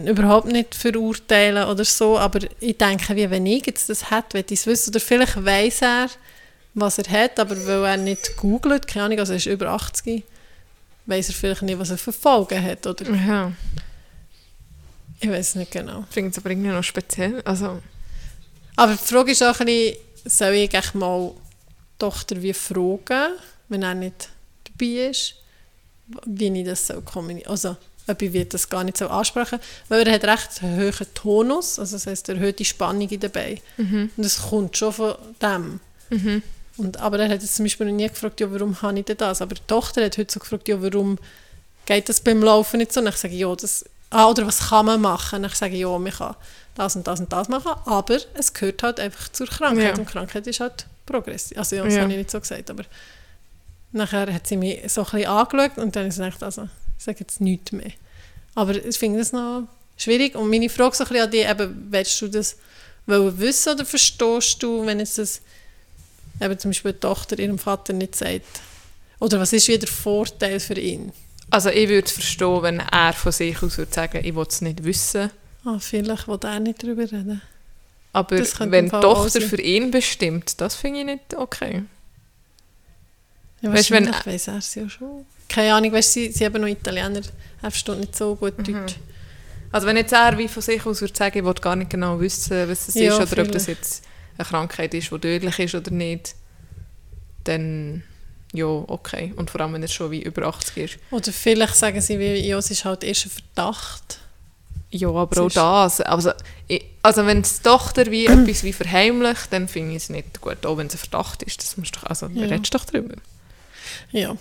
überhaupt 0.04 0.46
nicht 0.48 0.74
verurteilen 0.74 1.66
oder 1.68 1.84
so, 1.84 2.18
aber 2.18 2.40
ich 2.60 2.76
denke, 2.76 3.16
wie 3.16 3.30
wenn 3.30 3.46
ich 3.46 3.66
jetzt 3.66 3.88
das 3.88 4.10
hätte, 4.10 4.34
würde 4.38 4.52
ich 4.54 4.60
es 4.60 4.66
wissen. 4.66 4.90
Oder 4.90 5.00
vielleicht 5.00 5.42
weiß 5.44 5.82
er, 5.82 6.08
was 6.74 6.98
er 6.98 7.08
hat, 7.10 7.38
aber 7.40 7.56
weil 7.66 7.84
er 7.84 7.96
nicht 7.96 8.36
googelt, 8.36 8.86
keine 8.86 9.06
Ahnung, 9.06 9.18
also 9.20 9.32
er 9.32 9.36
ist 9.38 9.46
über 9.46 9.68
80, 9.70 10.22
weiß 11.06 11.28
er 11.28 11.34
vielleicht 11.34 11.62
nicht, 11.62 11.78
was 11.78 11.90
er 11.90 11.98
für 11.98 12.12
Folgen 12.12 12.62
hat. 12.62 12.86
Oder 12.86 13.10
Ja. 13.14 13.52
ich 15.20 15.28
weiß 15.30 15.54
nicht 15.56 15.70
genau. 15.70 16.04
Finde 16.10 16.30
es 16.30 16.38
aber 16.38 16.50
irgendwie 16.50 16.68
noch 16.70 16.82
speziell. 16.84 17.40
Also, 17.42 17.80
Aber 18.76 18.92
die 18.92 18.98
Frage 18.98 19.32
ist 19.32 19.42
auch 19.42 19.58
ein 19.60 19.66
bisschen, 19.66 19.96
soll 20.26 20.52
ich 20.54 20.74
echt 20.74 20.94
mal 20.94 21.30
die 21.32 21.98
Tochter 21.98 22.42
wie 22.42 22.52
fragen, 22.52 23.32
wenn 23.68 23.82
er 23.82 23.94
nicht 23.94 24.28
dabei 24.64 25.08
ist, 25.10 25.36
wie 26.26 26.60
ich 26.60 26.66
das 26.66 26.86
soll 26.86 27.00
kommunizieren 27.02 27.50
Also, 27.50 27.76
ich 28.20 28.32
wie 28.32 28.44
das 28.44 28.68
gar 28.68 28.84
nicht 28.84 28.96
so 28.96 29.08
ansprechen 29.08 29.58
Weil 29.88 30.06
er 30.06 30.14
hat 30.14 30.24
recht 30.24 30.62
hohen 30.62 31.06
Tonus, 31.14 31.78
also 31.78 31.96
das 31.96 32.06
heisst, 32.06 32.28
erhöhte 32.28 32.64
Spannung 32.64 33.08
in 33.08 33.20
den 33.20 33.30
Beinen. 33.30 33.60
Und 33.78 34.10
das 34.16 34.40
kommt 34.48 34.76
schon 34.76 34.92
von 34.92 35.14
dem. 35.42 35.80
mhm. 36.10 36.42
Und, 36.78 36.98
aber 36.98 37.18
er 37.20 37.30
hat 37.30 37.40
jetzt 37.42 37.56
zum 37.56 37.64
Beispiel 37.64 37.86
noch 37.86 37.94
nie 37.94 38.06
gefragt, 38.08 38.38
ja, 38.38 38.52
warum 38.52 38.80
habe 38.82 38.98
ich 38.98 39.06
denn 39.06 39.16
das? 39.16 39.40
Aber 39.40 39.54
die 39.54 39.62
Tochter 39.66 40.04
hat 40.04 40.18
heute 40.18 40.30
so 40.30 40.40
gefragt, 40.40 40.68
ja, 40.68 40.80
warum 40.82 41.16
geht 41.86 42.08
das 42.10 42.20
beim 42.20 42.42
Laufen 42.42 42.76
nicht 42.76 42.92
so? 42.92 43.00
Und 43.00 43.06
ich 43.08 43.16
sage, 43.16 43.34
ja, 43.34 43.54
das, 43.56 43.82
ah, 44.10 44.26
oder 44.28 44.46
was 44.46 44.68
kann 44.68 44.84
man 44.84 45.00
machen? 45.00 45.38
Und 45.42 45.50
ich 45.50 45.54
sage, 45.56 45.74
ja, 45.74 45.88
man 45.98 46.12
kann 46.12 46.36
das 46.74 46.94
und 46.94 47.06
das 47.06 47.18
und 47.20 47.32
das 47.32 47.48
machen, 47.48 47.72
aber 47.86 48.18
es 48.34 48.52
gehört 48.52 48.82
halt 48.82 49.00
einfach 49.00 49.30
zur 49.32 49.46
Krankheit. 49.46 49.94
Ja. 49.96 49.98
Und 49.98 50.06
Krankheit 50.06 50.46
ist 50.46 50.60
halt 50.60 50.84
progressiv. 51.06 51.56
Also 51.56 51.76
ja, 51.76 51.84
das 51.84 51.94
Ja. 51.94 52.02
habe 52.02 52.10
ich 52.12 52.18
nicht 52.18 52.30
so 52.30 52.38
gesagt, 52.40 52.68
aber 52.70 52.84
nachher 53.92 54.30
hat 54.32 54.46
sie 54.46 54.58
mich 54.58 54.80
so 54.92 55.00
ein 55.00 55.04
bisschen 55.10 55.26
angeschaut 55.30 55.78
und 55.78 55.96
dann 55.96 56.02
habe 56.02 56.08
ich 56.10 56.16
gedacht, 56.16 56.42
also, 56.42 56.68
ich 56.98 57.04
sage 57.04 57.18
jetzt 57.20 57.40
nichts 57.40 57.72
mehr. 57.72 57.92
Aber 58.54 58.74
ich 58.74 58.98
finde 58.98 59.18
das 59.18 59.32
noch 59.32 59.68
schwierig. 59.96 60.34
Und 60.34 60.50
meine 60.50 60.68
Frage 60.68 60.96
so 60.96 61.04
ein 61.04 61.08
bisschen 61.08 61.24
an 61.24 61.30
dich, 61.30 61.48
eben, 61.48 61.86
willst 61.90 62.20
du 62.22 62.28
das 62.28 62.56
wissen 63.06 63.72
oder 63.74 63.84
verstehst 63.86 64.62
du, 64.62 64.84
wenn 64.86 64.98
jetzt 64.98 65.18
das 65.18 65.40
eben 66.40 66.58
zum 66.58 66.70
Beispiel 66.70 66.92
die 66.92 67.00
Tochter 67.00 67.38
ihrem 67.38 67.58
Vater 67.58 67.92
nicht 67.92 68.16
sagt? 68.16 68.44
Oder 69.20 69.38
was 69.40 69.52
ist 69.52 69.68
wieder 69.68 69.78
der 69.80 69.88
Vorteil 69.88 70.60
für 70.60 70.78
ihn? 70.78 71.12
also 71.48 71.68
ich 71.70 71.88
würde 71.88 72.04
es 72.06 72.12
verstehen, 72.12 72.62
wenn 72.62 72.80
er 72.80 73.12
von 73.12 73.30
sich 73.30 73.62
aus 73.62 73.78
würde 73.78 73.94
sagen, 73.94 74.24
ich 74.24 74.34
will 74.34 74.46
es 74.48 74.60
nicht 74.62 74.82
wissen. 74.82 75.30
Ah, 75.64 75.78
vielleicht 75.78 76.26
will 76.26 76.38
er 76.42 76.58
nicht 76.60 76.82
darüber 76.82 77.02
reden. 77.02 77.40
Aber 78.12 78.36
wenn 78.38 78.86
die 78.86 78.90
Tochter 78.90 79.40
für 79.40 79.60
ihn 79.60 79.90
bestimmt, 79.92 80.60
das 80.60 80.74
finde 80.74 81.00
ich 81.00 81.04
nicht 81.06 81.34
okay. 81.36 81.84
Ja, 83.60 83.72
Weißt 83.72 83.90
wenn- 83.92 84.08
weiss 84.24 84.48
er 84.48 84.56
es 84.58 84.74
ja 84.74 84.88
schon. 84.88 85.24
Keine 85.48 85.74
Ahnung, 85.74 85.92
weißt, 85.92 86.12
sie, 86.12 86.32
sie 86.32 86.44
haben 86.44 86.60
noch 86.60 86.68
Italiener, 86.68 87.20
er 87.62 87.70
versteht 87.70 87.98
nicht 87.98 88.16
so 88.16 88.34
gut 88.34 88.58
Mhm. 88.58 88.64
Deutsch. 88.64 88.96
Also 89.72 89.86
wenn 89.86 89.96
jetzt 89.96 90.12
er 90.12 90.36
wie 90.38 90.48
von 90.48 90.62
sich 90.62 90.84
aus 90.86 91.00
würde 91.00 91.14
sagen, 91.16 91.38
ich 91.38 91.44
will 91.44 91.54
gar 91.54 91.76
nicht 91.76 91.90
genau 91.90 92.18
wissen, 92.20 92.68
was 92.68 92.88
es 92.88 92.94
Ja, 92.94 93.18
ist, 93.18 93.32
oder 93.32 93.42
ob 93.42 93.52
das 93.52 93.64
vielleicht. 93.64 93.80
jetzt 93.82 94.04
eine 94.38 94.46
Krankheit 94.46 94.94
ist, 94.94 95.10
die 95.10 95.18
tödlich 95.18 95.58
ist 95.58 95.74
oder 95.74 95.90
nicht, 95.90 96.34
dann 97.44 98.02
ja, 98.52 98.66
okay. 98.66 99.32
Und 99.36 99.50
vor 99.50 99.60
allem, 99.60 99.74
wenn 99.74 99.82
er 99.82 99.88
schon 99.88 100.10
wie 100.10 100.22
über 100.22 100.46
80 100.46 100.76
ist. 100.76 100.98
Oder 101.10 101.32
vielleicht 101.32 101.74
sagen 101.76 102.00
sie, 102.00 102.18
wie, 102.18 102.46
ja, 102.46 102.56
es 102.58 102.70
ist 102.70 102.84
halt 102.84 103.04
erst 103.04 103.26
ein 103.26 103.30
Verdacht. 103.30 104.18
Ja, 104.90 105.08
aber 105.08 105.42
auch 105.42 105.50
das. 105.50 106.00
Also, 106.00 106.30
ich, 106.68 106.82
also 107.02 107.26
wenn 107.26 107.42
die 107.42 107.48
Tochter 107.62 108.06
wie 108.10 108.26
etwas 108.28 108.62
wie 108.62 108.72
verheimlicht, 108.72 109.52
dann 109.52 109.68
finde 109.68 109.90
ich 109.96 110.04
es 110.04 110.08
nicht 110.10 110.40
gut. 110.40 110.64
Auch 110.64 110.78
wenn 110.78 110.86
es 110.86 110.94
ein 110.94 110.98
Verdacht 110.98 111.42
ist, 111.42 111.60
das 111.62 111.76
musst 111.76 111.96
du 111.96 112.00
doch, 112.00 112.06
also 112.08 112.28
Ja. 112.28 112.46
redest 112.46 112.72
doch 112.74 112.84
drüber. 112.84 113.16
Ja. 114.12 114.36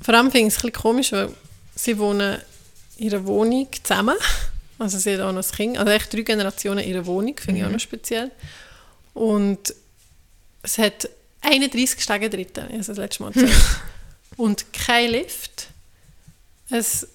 Vor 0.00 0.14
allem 0.14 0.30
finde 0.30 0.48
ich 0.48 0.54
es 0.54 0.58
ein 0.58 0.70
bisschen 0.70 0.82
komisch, 0.82 1.12
weil 1.12 1.30
sie 1.74 1.98
wohnen 1.98 2.38
in 2.98 3.12
einer 3.12 3.26
Wohnung 3.26 3.68
zusammen. 3.82 4.16
Also 4.78 4.98
sie 4.98 5.14
hat 5.14 5.20
auch 5.20 5.32
noch 5.32 5.44
ein 5.44 5.52
Kind. 5.56 5.78
Also 5.78 5.90
echt 5.90 6.12
drei 6.12 6.22
Generationen 6.22 6.80
in 6.80 6.90
ihrer 6.90 7.06
Wohnung, 7.06 7.36
finde 7.36 7.60
ich 7.60 7.66
auch 7.66 7.70
noch 7.70 7.80
speziell. 7.80 8.30
Und 9.14 9.74
es 10.62 10.78
hat 10.78 11.08
31 11.40 12.00
Stege 12.00 12.30
drin, 12.30 12.46
ich 12.50 12.62
habe 12.62 12.78
das 12.78 12.96
letzte 12.96 13.22
Mal 13.22 13.32
gesagt. 13.32 13.54
Und 14.36 14.72
kein 14.72 15.10
Lift. 15.10 15.68
Es, 16.70 17.08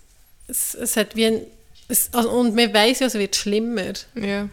es, 0.47 0.73
es 0.75 0.97
hat 0.97 1.15
wie 1.15 1.27
ein... 1.27 1.41
Es, 1.87 2.09
also, 2.13 2.31
und 2.31 2.55
man 2.55 2.73
weiss 2.73 2.99
ja, 2.99 3.07
es 3.07 3.13
wird 3.13 3.35
schlimmer. 3.35 3.93
Ja. 4.15 4.49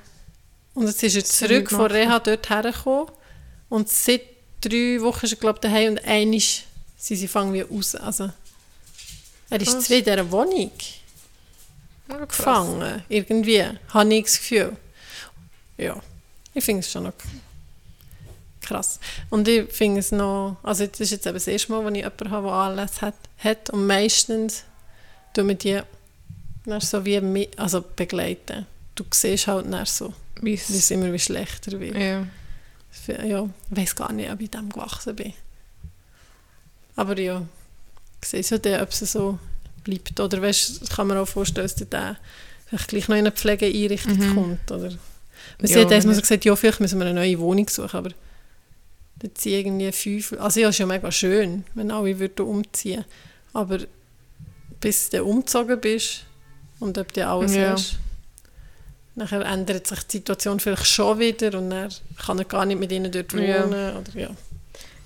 Und 0.74 0.86
jetzt 0.86 1.02
ist 1.02 1.16
er 1.16 1.24
zurück 1.24 1.70
von? 1.70 1.90
Reha 1.90 2.18
dort 2.18 2.48
hergekommen. 2.48 3.10
Und 3.68 3.88
seit 3.88 4.22
drei 4.60 5.00
Wochen 5.00 5.26
ist 5.26 5.32
er, 5.32 5.38
glaube 5.38 5.58
ich, 5.58 5.60
daheim 5.62 5.92
und 5.92 6.00
sind 6.04 6.64
sie 7.00 7.28
fangen 7.28 7.52
wie 7.52 7.62
raus. 7.62 7.94
Also, 7.94 8.30
er 9.48 9.60
ist 9.60 9.82
zwei 9.82 9.96
in 9.96 10.04
dieser 10.04 10.30
Wohnung 10.30 10.70
Ja, 12.08 12.24
gefangen. 12.24 13.02
Irgendwie, 13.08 13.64
habe 13.88 14.14
ich 14.14 14.24
das 14.24 14.38
Gefühl. 14.38 14.76
Ja, 15.78 16.00
ich 16.54 16.64
finde 16.64 16.80
es 16.80 16.90
schon 16.90 17.04
noch 17.04 17.14
krass. 18.60 19.00
Und 19.30 19.48
ich 19.48 19.72
finde 19.72 20.00
es 20.00 20.12
noch, 20.12 20.56
also 20.62 20.86
das 20.86 21.00
ist 21.00 21.10
jetzt 21.10 21.26
eben 21.26 21.34
das 21.34 21.46
erste 21.46 21.72
Mal, 21.72 21.84
wenn 21.84 21.94
ich 21.94 22.02
jemanden 22.02 22.30
habe, 22.30 22.46
der 22.46 22.54
alles 22.54 23.02
hat, 23.02 23.14
hat. 23.38 23.70
Und 23.70 23.86
meistens 23.86 24.64
tun 25.34 25.48
wir 25.48 25.54
die 25.54 25.80
dann 26.66 26.80
so 26.80 27.04
wie 27.04 27.20
mit, 27.20 27.58
also 27.58 27.82
begleiten. 27.96 28.66
Du 28.94 29.04
siehst 29.10 29.46
halt 29.46 29.72
dann 29.72 29.86
so, 29.86 30.12
Wie 30.42 30.54
es 30.54 30.90
immer 30.90 31.12
wie 31.12 31.18
schlechter 31.18 31.80
wird. 31.80 31.96
Ja. 31.96 32.26
Ja, 33.06 33.44
ich 33.70 33.76
weiß 33.76 33.96
gar 33.96 34.12
nicht, 34.12 34.30
ob 34.30 34.40
ich 34.40 34.50
dem 34.50 34.68
gewachsen 34.68 35.16
bin. 35.16 35.32
Aber 37.00 37.18
ja, 37.18 37.42
ich 38.22 38.28
sehe 38.28 38.40
es 38.40 38.50
ja 38.50 38.58
dann, 38.58 38.82
ob 38.82 38.90
es 38.90 38.98
so 39.00 39.38
bleibt. 39.84 40.20
Oder 40.20 40.42
weißt, 40.42 40.90
kann 40.90 41.06
man 41.06 41.16
auch 41.16 41.26
vorstellen, 41.26 41.64
dass 41.66 41.74
der 41.76 42.16
vielleicht 42.66 42.88
gleich 42.88 43.08
noch 43.08 43.16
in 43.16 43.20
eine 43.26 43.32
Pflegeeinrichtung 43.32 44.18
Mhm. 44.18 44.34
kommt. 44.34 44.70
Oder? 44.70 44.90
Sie 45.62 45.72
Ja, 45.72 45.80
hat 45.80 45.90
erst 45.92 46.06
mal 46.06 46.10
wenn 46.10 46.16
so 46.16 46.20
gesagt, 46.20 46.44
ja, 46.44 46.54
vielleicht 46.54 46.80
müssen 46.80 46.98
wir 46.98 47.06
eine 47.06 47.18
neue 47.18 47.38
Wohnung 47.38 47.66
suchen, 47.68 47.96
aber 47.96 48.10
dann 49.16 49.34
ziehen 49.34 49.66
irgendwie 49.78 49.92
fünf, 49.92 50.38
also 50.40 50.60
ja, 50.60 50.68
ist 50.68 50.78
ja 50.78 50.86
mega 50.86 51.10
schön, 51.10 51.64
wenn 51.74 51.90
alle 51.90 52.18
würden 52.18 52.46
umziehen, 52.46 53.04
aber 53.54 53.78
bis 54.80 55.08
du 55.10 55.22
umgezogen 55.24 55.80
bist 55.80 56.24
und 56.80 56.96
ob 56.98 57.12
du 57.12 57.26
alles 57.26 57.54
Ja. 57.54 57.72
hast, 57.72 57.98
nachher 59.14 59.42
ändert 59.44 59.86
sich 59.86 60.02
die 60.04 60.16
Situation 60.18 60.60
vielleicht 60.60 60.86
schon 60.86 61.18
wieder 61.18 61.58
und 61.58 61.70
dann 61.70 61.90
kann 62.24 62.38
er 62.38 62.44
gar 62.44 62.64
nicht 62.66 62.80
mit 62.80 62.92
ihnen 62.92 63.10
dort 63.12 63.32
wohnen, 63.34 63.46
Ja. 63.72 63.98
oder 63.98 64.12
ja. 64.20 64.30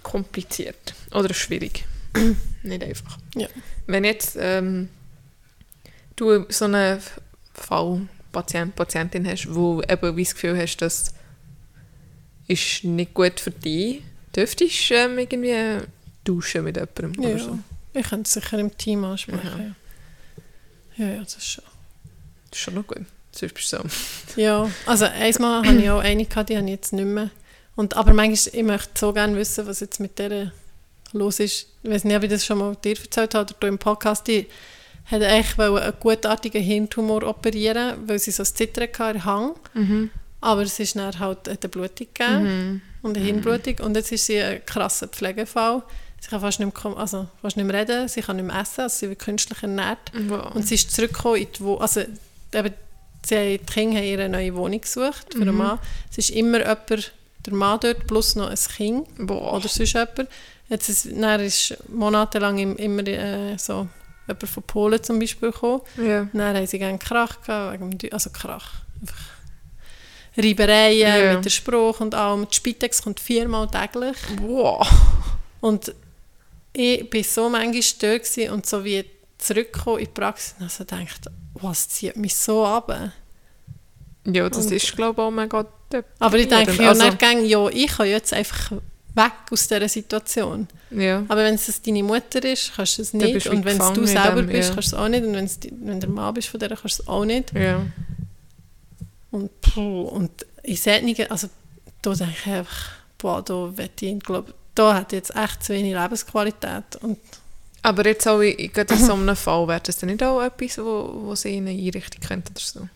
Kompliziert 0.05 0.95
oder 1.13 1.35
schwierig. 1.35 1.85
nicht 2.63 2.85
einfach. 2.85 3.19
Ja. 3.35 3.49
Wenn 3.89 4.05
jetzt 4.05 4.37
ähm, 4.39 4.89
du 6.15 6.47
so 6.49 6.67
einen 6.67 7.01
Fall 7.53 8.03
Patient, 8.31 8.75
Patientin 8.77 9.27
hast, 9.27 9.53
wo 9.53 9.83
eben 9.83 10.17
wie 10.17 10.23
das 10.23 10.35
Gefühl 10.35 10.57
hast, 10.57 10.77
das 10.77 11.15
ist 12.47 12.85
nicht 12.85 13.15
gut 13.15 13.41
für 13.41 13.51
dich, 13.51 14.03
dürftest 14.35 14.91
du 14.91 14.95
ähm, 14.95 15.19
irgendwie 15.19 15.87
duschen 16.25 16.65
mit 16.65 16.77
jemandem 16.77 17.23
Ja, 17.23 17.31
oder 17.31 17.39
so. 17.39 17.59
ich 17.95 18.09
könnte 18.09 18.27
es 18.29 18.33
sicher 18.33 18.59
im 18.59 18.77
Team 18.77 19.05
ansprechen. 19.05 19.75
Ja, 20.97 21.05
ja, 21.07 21.15
ja 21.15 21.21
das 21.23 21.37
ist 21.37 21.47
schon. 21.47 21.65
Das 22.51 22.59
ist 22.59 22.65
schon 22.65 22.75
noch 22.75 22.87
gut. 22.87 23.05
Sonst 23.33 23.55
bist 23.55 23.73
du 23.73 23.79
so. 23.79 24.41
Ja, 24.41 24.71
also 24.87 25.07
einmal 25.07 25.67
hatte 25.67 25.79
ich 25.79 25.91
auch 25.91 26.01
eine, 26.01 26.25
gehabt, 26.25 26.51
die 26.51 26.57
habe 26.57 26.67
ich 26.67 26.73
jetzt 26.73 26.93
nicht 26.93 27.05
mehr. 27.05 27.31
Und, 27.77 27.97
aber 27.97 28.13
manchmal, 28.13 28.55
ich 28.55 28.63
möchte 28.63 28.91
so 28.95 29.13
gerne 29.13 29.37
wissen, 29.37 29.67
was 29.67 29.81
jetzt 29.81 30.01
mit 30.01 30.19
der 30.19 30.53
los 31.13 31.41
ist. 31.41 31.69
Ich 31.83 31.91
weiß 31.91 32.05
nicht, 32.05 32.17
ob 32.17 32.23
ich 32.23 32.31
das 32.31 32.45
schon 32.45 32.59
mal 32.59 32.77
dir 32.77 32.99
erzählt 32.99 33.35
habe 33.35 33.47
oder 33.47 33.57
du 33.59 33.67
im 33.67 33.79
Podcast. 33.79 34.27
Die 34.27 34.47
hat 35.07 35.23
eigentlich 35.23 35.59
einen 35.59 35.93
gutartigen 36.01 36.63
Hirntumor 36.63 37.23
operieren, 37.25 37.97
weil 38.07 38.19
sie 38.19 38.31
so 38.31 38.43
ein 38.43 38.47
Zittern 38.47 38.89
hatte 38.99 39.15
der 39.15 39.25
Hang. 39.25 39.55
Mhm. 39.75 40.11
Aber 40.41 40.63
es 40.63 40.79
ist 40.79 40.97
dann 40.97 41.19
halt 41.19 41.49
eine 41.49 41.57
Blutung 41.57 42.07
gegeben 42.13 42.83
und 43.03 43.17
eine 43.17 43.25
Hirnblutung. 43.25 43.81
Und 43.81 43.97
jetzt 43.97 44.13
ist 44.13 44.27
sie 44.27 44.41
ein 44.41 44.65
krasser 44.67 45.09
Pflegefall. 45.09 45.83
Sie 46.21 46.31
kann 46.31 46.41
fast 46.41 46.61
nicht 46.61 46.85
mehr, 46.85 46.97
also 46.97 47.29
fast 47.43 47.57
nicht 47.57 47.67
mehr 47.67 47.81
reden, 47.81 48.09
sie 48.09 48.23
kann 48.23 48.37
nicht 48.37 48.47
mehr 48.47 48.59
essen, 48.59 48.81
also 48.83 48.97
sie 48.97 49.09
wird 49.11 49.19
künstlich 49.19 49.63
ernährt. 49.63 50.11
Wow. 50.27 50.55
Und 50.55 50.67
sie 50.67 50.75
ist 50.75 50.91
zurückgekommen 50.91 51.37
in 51.37 51.49
die 51.53 51.61
Wohnung. 51.61 51.83
Also, 51.83 52.01
eben, 52.01 52.75
sie, 53.27 53.59
die 53.59 53.67
Kinder 53.67 53.99
haben 53.99 54.05
ihre 54.05 54.29
neue 54.31 54.55
Wohnung 54.55 54.81
gesucht 54.81 55.35
für 55.35 55.43
einen 55.43 55.57
Mann. 55.57 55.79
Es 56.11 56.19
ist 56.19 56.31
immer 56.31 56.61
jemand, 56.61 57.13
der 57.47 57.55
Mann 57.55 57.79
dort, 57.81 58.07
plus 58.07 58.37
noch 58.37 58.49
ein 58.49 58.57
Kind 58.57 59.07
Boah. 59.19 59.55
oder 59.55 59.69
sonst 59.69 59.93
jemand. 59.93 60.29
Jetzt 60.69 60.89
ist, 60.89 61.09
dann 61.13 61.41
ist 61.41 61.77
monatelang 61.89 62.59
im- 62.59 62.77
immer 62.77 63.07
äh, 63.07 63.57
so 63.59 63.87
jemand 64.27 64.49
von 64.49 64.63
Polen 64.63 65.03
zum 65.03 65.19
Beispiel 65.19 65.51
gekommen. 65.51 65.83
Ja. 65.97 66.27
Dann 66.33 66.57
haben 66.57 66.67
sie 66.67 66.79
gerne 66.79 66.99
Krach 66.99 67.43
gehabt, 67.43 67.81
wegen 67.81 68.13
also 68.13 68.31
Krach. 68.31 68.73
Einfach 69.01 69.17
Reibereien 70.37 71.25
Ja. 71.25 71.35
mit 71.35 71.45
der 71.45 71.51
Sprache 71.51 72.03
und 72.03 72.15
allem. 72.15 72.49
Die 72.49 72.55
Spitex 72.57 73.03
kommt 73.03 73.21
viermal 73.21 73.69
täglich. 73.71 74.17
Wow. 74.41 74.87
Und 75.61 75.95
ich 76.73 77.13
war 77.13 77.23
so 77.23 77.49
manchmal 77.49 77.83
dort 78.01 78.51
und 78.51 78.67
so 78.67 78.85
wie 78.85 79.05
zurückgekommen 79.39 79.99
in 80.01 80.05
die 80.07 80.11
Praxis 80.11 80.55
und 80.59 80.65
also 80.65 80.85
gedacht, 80.85 81.27
was 81.55 81.89
zieht 81.89 82.17
mich 82.17 82.35
so 82.35 82.65
ab. 82.67 82.91
Ja, 84.27 84.49
das 84.49 84.67
Und- 84.67 84.73
ist 84.73 84.97
glaube 84.97 85.21
ich 85.21 85.27
auch 85.27 85.31
mega 85.31 85.67
Aber 86.19 86.39
ich 86.39 86.49
denke, 86.49 86.83
ja, 86.83 86.89
also, 86.89 87.05
also, 87.05 87.17
dann, 87.19 87.45
ja, 87.45 87.69
ich 87.69 87.87
kann 87.89 88.07
jetzt 88.07 88.33
einfach 88.33 88.73
weg 89.15 89.33
aus 89.51 89.69
dieser 89.69 89.89
Situation. 89.89 90.67
ja. 90.91 91.25
Aber 91.29 91.45
wenn 91.45 91.55
es 91.55 91.83
deine 91.83 92.03
Mutter 92.03 92.43
ist, 92.45 92.73
kannst 92.75 92.99
du 92.99 93.03
es 93.03 93.13
nicht. 93.13 93.47
Und 93.49 93.65
wenn 93.65 93.81
es 93.81 93.93
du 93.93 94.07
selber 94.07 94.43
dem, 94.43 94.47
bist, 94.49 94.71
ja. 94.71 94.75
kannst 94.75 94.93
du 94.93 94.97
es 94.97 95.03
auch 95.03 95.09
nicht. 95.09 95.25
Und 95.25 95.35
wenn's 95.35 95.59
wenn 95.71 96.01
der 96.01 96.11
Mann 96.11 96.35
bist 96.35 96.49
von 96.49 96.59
der, 96.59 96.71
kannst 96.71 96.99
du 96.99 97.03
es 97.03 97.09
auch 97.09 97.25
nicht. 97.25 97.53
ja. 97.55 97.85
Und, 99.31 99.51
und 99.77 100.31
ich 100.63 100.81
sehe 100.81 101.03
nicht, 101.05 101.29
also 101.29 101.49
da 102.03 102.15
denke 102.15 102.35
ich 102.47 102.53
einfach, 102.53 102.91
boah, 103.19 103.43
da 103.43 103.73
ich, 104.01 104.21
glaube 104.21 104.55
da 104.77 104.95
hat 104.95 105.13
jetzt 105.13 105.35
echt 105.35 105.65
zu 105.65 105.73
wenig 105.73 105.95
Lebensqualität. 105.95 106.97
Und 107.01 107.19
Aber 107.83 108.07
jetzt 108.07 108.27
auch 108.29 108.41
in, 108.41 108.73
gerade 108.73 108.95
in 108.95 109.05
so 109.05 109.15
einem 109.15 109.37
Fall, 109.37 109.67
wäre 109.69 109.81
das 109.81 109.99
dann 109.99 110.11
nicht 110.11 110.23
auch 110.23 110.41
etwas, 110.41 110.79
wo, 110.79 111.11
wo 111.27 111.35
sie 111.35 111.57
in 111.57 111.69
eine 111.69 111.79
Einrichtung 111.81 112.21
könnten 112.23 112.53
oder 112.53 112.61
so? 112.61 112.89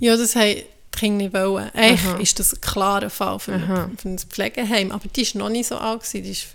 Ja, 0.00 0.16
das 0.16 0.34
haben 0.34 0.56
die 0.56 0.64
Kinder 0.90 1.24
nicht 1.24 1.34
wollen. 1.34 1.70
Eigentlich 1.74 2.04
Aha. 2.06 2.16
ist 2.18 2.38
das 2.38 2.52
ein 2.54 2.60
klarer 2.60 3.10
Fall 3.10 3.38
für, 3.38 3.54
Aha. 3.54 3.90
für 3.96 4.08
ein 4.08 4.18
Pflegeheim. 4.18 4.90
Aber 4.92 5.06
die 5.08 5.34
war 5.34 5.42
noch 5.42 5.48
nicht 5.50 5.68
so 5.68 5.76
alt, 5.76 6.02
gewesen. 6.02 6.22
die 6.24 6.30
war 6.30 6.46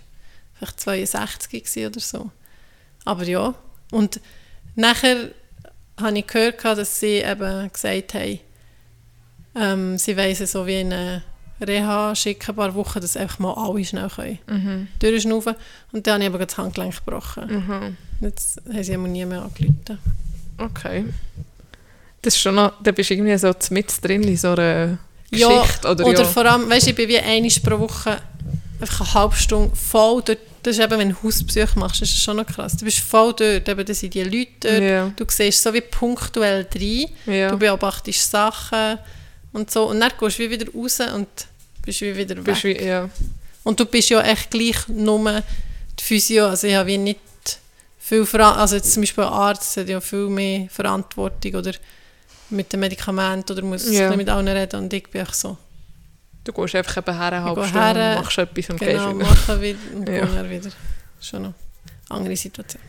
vielleicht 0.54 0.80
62 0.80 1.64
gewesen 1.64 1.86
oder 1.86 2.00
so. 2.00 2.30
Aber 3.04 3.24
ja. 3.24 3.54
Und 3.90 4.20
nachher 4.74 5.30
habe 5.98 6.18
ich 6.18 6.26
gehört, 6.26 6.62
dass 6.64 7.00
sie 7.00 7.18
eben 7.22 7.72
gesagt 7.72 8.14
haben, 8.14 8.40
ähm, 9.54 9.98
sie 9.98 10.34
sie 10.34 10.46
so 10.46 10.66
wie 10.66 10.80
in 10.80 10.92
eine 10.92 11.22
Reha 11.60 12.14
schicken, 12.14 12.50
ein 12.50 12.56
paar 12.56 12.74
Wochen, 12.74 13.00
dass 13.00 13.16
einfach 13.16 13.38
mal 13.38 13.54
alle 13.54 13.84
schnell 13.84 14.10
können. 14.10 14.38
Mhm. 14.46 14.88
durchschnaufen. 14.98 15.54
Und 15.92 16.06
dann 16.06 16.14
habe 16.14 16.24
ich 16.24 16.34
aber 16.34 16.44
das 16.44 16.58
Handgelenk 16.58 16.96
gebrochen. 17.04 17.46
Mhm. 17.48 17.96
Jetzt 18.20 18.60
haben 18.66 18.82
sie 18.82 18.92
immer 18.92 19.08
nie 19.08 19.24
mehr 19.24 19.42
angerufen. 19.42 19.98
Okay. 20.58 21.04
Das 22.26 22.34
ist 22.34 22.40
schon 22.40 22.56
noch, 22.56 22.72
da 22.82 22.90
bist 22.90 23.08
du 23.08 23.14
irgendwie 23.14 23.38
so 23.38 23.52
mit 23.70 23.86
drin 24.04 24.24
in 24.24 24.36
so 24.36 24.48
einer 24.48 24.98
Ja, 25.30 25.62
Geschichte. 25.62 25.88
oder, 25.88 26.06
Oder 26.06 26.18
ja. 26.22 26.24
vor 26.24 26.44
allem, 26.44 26.68
weißt 26.68 26.86
du, 26.86 26.90
ich 26.90 26.96
bin 26.96 27.08
wie 27.08 27.20
einmal 27.20 27.50
pro 27.62 27.78
Woche 27.78 28.20
einfach 28.80 29.00
eine 29.02 29.14
halbe 29.14 29.36
Stunde 29.36 29.76
voll 29.76 30.22
dort. 30.24 30.38
Das 30.60 30.76
ist 30.76 30.82
eben, 30.84 30.98
wenn 30.98 31.10
du 31.10 31.22
Hausbesuch 31.22 31.76
machst, 31.76 32.02
ist 32.02 32.12
das 32.16 32.20
schon 32.24 32.38
noch 32.38 32.46
krass. 32.46 32.76
Du 32.76 32.84
bist 32.84 32.98
voll 32.98 33.32
dort, 33.32 33.68
eben, 33.68 33.86
da 33.86 33.94
sind 33.94 34.12
die 34.12 34.24
Leute 34.24 34.48
dort. 34.58 34.82
Ja. 34.82 35.12
Du 35.14 35.24
siehst 35.28 35.62
so 35.62 35.72
wie 35.72 35.80
punktuell 35.82 36.66
rein. 36.74 37.06
Ja. 37.32 37.50
Du 37.52 37.58
beobachtest 37.58 38.28
Sachen 38.28 38.98
und 39.52 39.70
so. 39.70 39.84
Und 39.90 40.00
dann 40.00 40.10
gehst 40.18 40.40
du 40.40 40.42
wie 40.42 40.50
wieder 40.50 40.66
raus 40.72 40.98
und 41.14 41.28
bist 41.84 42.00
wie 42.00 42.16
wieder 42.16 42.36
weg. 42.38 42.42
Bist 42.44 42.64
wie, 42.64 42.84
ja. 42.84 43.08
Und 43.62 43.78
du 43.78 43.84
bist 43.86 44.08
ja 44.10 44.20
echt 44.22 44.50
gleich 44.50 44.88
nur 44.88 45.44
die 45.96 46.02
Physio. 46.02 46.48
Also 46.48 46.66
ich 46.66 46.74
habe 46.74 46.88
wie 46.88 46.98
nicht 46.98 47.20
viel 48.00 48.26
Verantwortung. 48.26 48.60
Also 48.62 48.74
jetzt 48.74 48.92
zum 48.92 49.02
Beispiel 49.04 49.22
ein 49.22 49.32
Arzt 49.32 49.76
hat 49.76 49.88
ja 49.88 50.00
viel 50.00 50.26
mehr 50.26 50.68
Verantwortung 50.70 51.54
oder 51.54 51.70
mit 52.50 52.72
dem 52.72 52.80
Medikament 52.80 53.50
oder 53.50 53.62
muss 53.62 53.90
Ja. 53.90 54.14
mit 54.16 54.28
allen 54.28 54.48
reden. 54.48 54.80
Und 54.80 54.92
ich 54.92 55.08
bin 55.08 55.22
echt 55.22 55.34
so, 55.34 55.56
Du 56.44 56.52
gehst 56.52 56.76
einfach 56.76 56.98
eben 56.98 57.12
her, 57.18 57.32
eine 57.32 57.42
halbe 57.42 57.66
Stunde, 57.66 57.94
her, 58.00 58.20
machst 58.22 58.38
etwas 58.38 58.70
und 58.70 58.78
genau, 58.78 59.14
gehst 59.14 59.48
wieder. 59.48 59.60
wieder 59.60 59.78
und 59.96 60.08
Ja. 60.08 60.26
dann 60.26 60.48
wieder. 60.50 60.70
Schon 61.20 61.42
noch 61.42 61.54
eine 62.08 62.18
andere 62.20 62.36
Situation. 62.36 62.82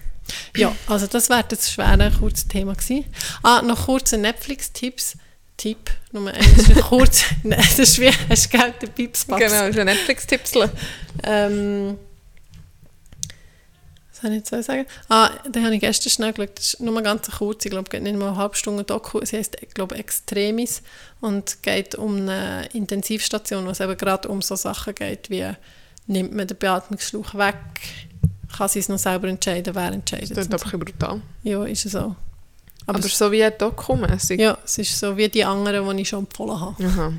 Ja, 0.56 0.76
also 0.88 1.08
das 1.08 1.28
wäre 1.30 1.44
das 1.48 1.72
schwere, 1.72 2.12
kurzes 2.20 2.48
Thema 2.48 2.74
gewesen. 2.76 3.06
Ah, 3.42 3.62
noch 3.64 3.86
kurze 3.86 4.18
Netflix-Tipps. 4.18 5.18
Tipp 5.58 5.90
Nummer 6.12 6.34
eins 6.36 6.70
kurz. 6.88 7.24
Nein, 7.44 7.58
das 7.58 7.80
ist 7.80 8.00
wie, 8.00 8.12
hast 8.30 8.54
du 8.54 8.58
Geld, 8.60 8.76
der 8.80 8.88
Pips 8.90 9.26
Genau, 9.26 9.40
das 9.40 9.70
ist 9.70 9.80
ein 9.80 9.86
Netflix-Tippsel. 9.88 10.70
Ähm, 11.24 11.98
was 14.18 14.22
soll 14.22 14.32
ich 14.32 14.52
jetzt 14.52 14.66
sagen? 14.66 14.86
Ah, 15.10 15.30
den 15.48 15.64
habe 15.64 15.76
ich 15.76 15.82
gestern 15.82 16.10
schnell 16.10 16.34
geschaut. 16.34 16.58
Das 16.58 16.74
ist 16.74 16.80
nur 16.80 16.94
mal 16.94 17.04
ganz 17.04 17.30
kurz, 17.30 17.66
ich 17.66 17.72
glaube, 17.72 17.86
es 17.86 17.92
geht 17.92 18.04
nicht 18.04 18.18
mal 18.18 18.30
eine 18.30 18.38
halbe 18.38 18.56
Stunde 18.56 18.84
Doku. 18.84 19.24
Sie 19.24 19.38
heisst, 19.38 19.58
ich 19.62 19.74
glaube, 19.74 19.96
Extremis 19.96 20.82
und 21.22 21.62
geht 21.64 21.96
um 21.96 22.16
eine 22.18 22.68
Intensivstation, 22.74 23.66
wo 23.66 23.70
es 23.70 23.80
eben 23.80 23.98
gerade 23.98 24.28
um 24.28 24.42
so 24.42 24.56
Sachen 24.56 24.96
geht, 24.96 25.30
wie 25.30 25.46
nimmt 26.08 26.34
man 26.34 26.48
den 26.48 26.58
Beatmungsschlauch 26.58 27.36
weg, 27.36 27.56
kann 28.56 28.70
sie 28.70 28.80
es 28.80 28.90
noch 28.90 28.98
selber 28.98 29.28
entscheiden, 29.28 29.76
wer 29.76 29.92
entscheidet. 29.92 30.32
Das 30.32 30.48
ist 30.48 30.54
aber 30.54 30.70
so. 30.70 30.78
brutal. 30.78 31.22
Ja, 31.44 31.64
ist 31.66 31.86
es 31.86 31.92
so. 31.92 32.16
Aber, 32.88 33.00
Aber, 33.00 33.08
so 33.08 33.32
wie 33.32 33.44
ein 33.44 33.54
Dokumässig. 33.58 34.40
ja, 34.40 34.58
es 34.64 34.78
ist 34.78 34.98
so 34.98 35.18
wie 35.18 35.28
die 35.28 35.44
anderen, 35.44 35.96
die 35.96 36.04
ich 36.04 36.10
schon 36.10 36.20
empfohlen 36.20 36.60
habe. 36.60 36.86
Aha. 36.86 37.14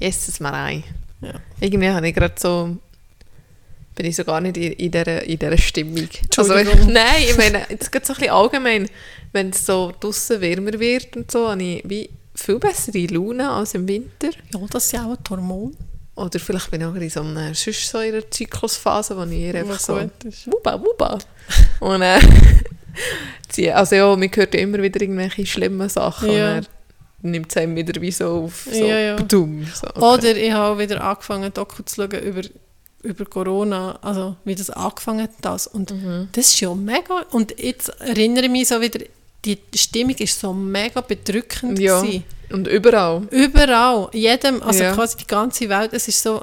Yes, 0.00 0.28
es 0.28 0.40
mal 0.40 0.54
ein. 0.54 0.84
Ja. 1.20 1.34
Irgendwie 1.60 1.90
habe 1.90 2.08
ich 2.08 2.14
gerade 2.14 2.34
so 2.38 2.76
bin 3.94 4.06
ich 4.06 4.16
so 4.16 4.24
gar 4.24 4.40
nicht 4.40 4.56
in, 4.56 4.72
in, 4.72 4.90
dieser, 4.90 5.22
in 5.22 5.38
dieser 5.38 5.58
Stimmung. 5.58 6.08
Also, 6.36 6.52
Entschuldigung. 6.54 6.92
nein, 6.92 7.22
ich 7.28 7.36
meine, 7.36 7.66
jetzt 7.68 7.92
geht 7.92 8.06
so 8.06 8.12
ein 8.12 8.18
bisschen 8.18 8.32
allgemein, 8.32 8.88
wenn 9.32 9.50
es 9.50 9.66
so 9.66 9.92
draussen 9.98 10.40
wärmer 10.40 10.78
wird 10.78 11.16
und 11.16 11.30
so, 11.30 11.50
habe 11.50 11.62
ich 11.62 11.82
wie 11.86 12.10
viel 12.34 12.58
bessere 12.58 13.06
Laune 13.06 13.50
als 13.50 13.74
im 13.74 13.86
Winter. 13.86 14.30
Ja, 14.52 14.60
das 14.70 14.86
ist 14.86 14.92
ja 14.92 15.04
auch 15.04 15.10
ein 15.10 15.18
Hormon. 15.28 15.76
Oder 16.14 16.38
vielleicht 16.38 16.70
bin 16.70 16.82
ich 16.82 16.86
auch 16.86 16.94
in 16.94 17.10
so 17.10 17.20
einer, 17.20 17.54
sonst 17.54 17.88
so 17.88 17.98
in 18.00 18.14
einer 18.14 18.30
Zyklusphase, 18.30 19.16
wo 19.16 19.24
ich 19.24 19.54
einfach 19.56 19.78
so 19.78 19.94
wuba, 20.46 20.80
wuba. 20.80 21.18
Und 21.80 22.02
äh, 22.02 23.70
also 23.72 23.94
ja, 23.96 24.14
man 24.14 24.30
hört 24.34 24.54
ja 24.54 24.60
immer 24.60 24.82
wieder 24.82 25.00
irgendwelche 25.00 25.46
schlimmen 25.46 25.88
Sachen 25.88 26.30
Ja. 26.30 26.60
nimmt 27.22 27.50
es 27.50 27.56
einem 27.56 27.76
wieder 27.76 28.00
wie 28.00 28.10
so 28.10 28.44
auf 28.44 28.68
so, 28.70 28.84
Ja, 28.84 28.98
ja. 28.98 29.16
Badum, 29.16 29.66
so 29.72 29.86
okay. 29.86 30.00
Oder 30.00 30.36
ich 30.36 30.52
habe 30.52 30.74
auch 30.74 30.78
wieder 30.78 31.02
angefangen, 31.02 31.52
Doku 31.52 31.82
zu 31.82 31.96
schauen 31.96 32.20
über, 32.22 32.42
über 33.02 33.24
Corona, 33.24 33.98
also 34.02 34.36
wie 34.44 34.54
das 34.54 34.70
angefangen 34.70 35.22
hat. 35.24 35.30
Das. 35.40 35.66
Und 35.66 35.90
Mhm. 35.90 36.28
das 36.32 36.48
ist 36.48 36.60
ja 36.60 36.72
mega. 36.74 37.22
Und 37.32 37.58
jetzt 37.58 37.88
erinnere 38.00 38.44
ich 38.46 38.50
mich 38.50 38.68
so 38.68 38.80
wieder, 38.80 39.00
die 39.44 39.58
Stimmung 39.74 40.14
ist 40.16 40.38
so 40.38 40.52
mega 40.52 41.00
bedrückend. 41.00 41.78
Ja, 41.78 42.00
gewesen. 42.00 42.24
und 42.52 42.68
überall. 42.68 43.26
Überall, 43.30 44.08
jedem, 44.12 44.62
also 44.62 44.84
Ja. 44.84 44.94
quasi 44.94 45.16
die 45.16 45.26
ganze 45.26 45.68
Welt, 45.68 45.92
es 45.94 46.06
ist 46.06 46.22
so, 46.22 46.42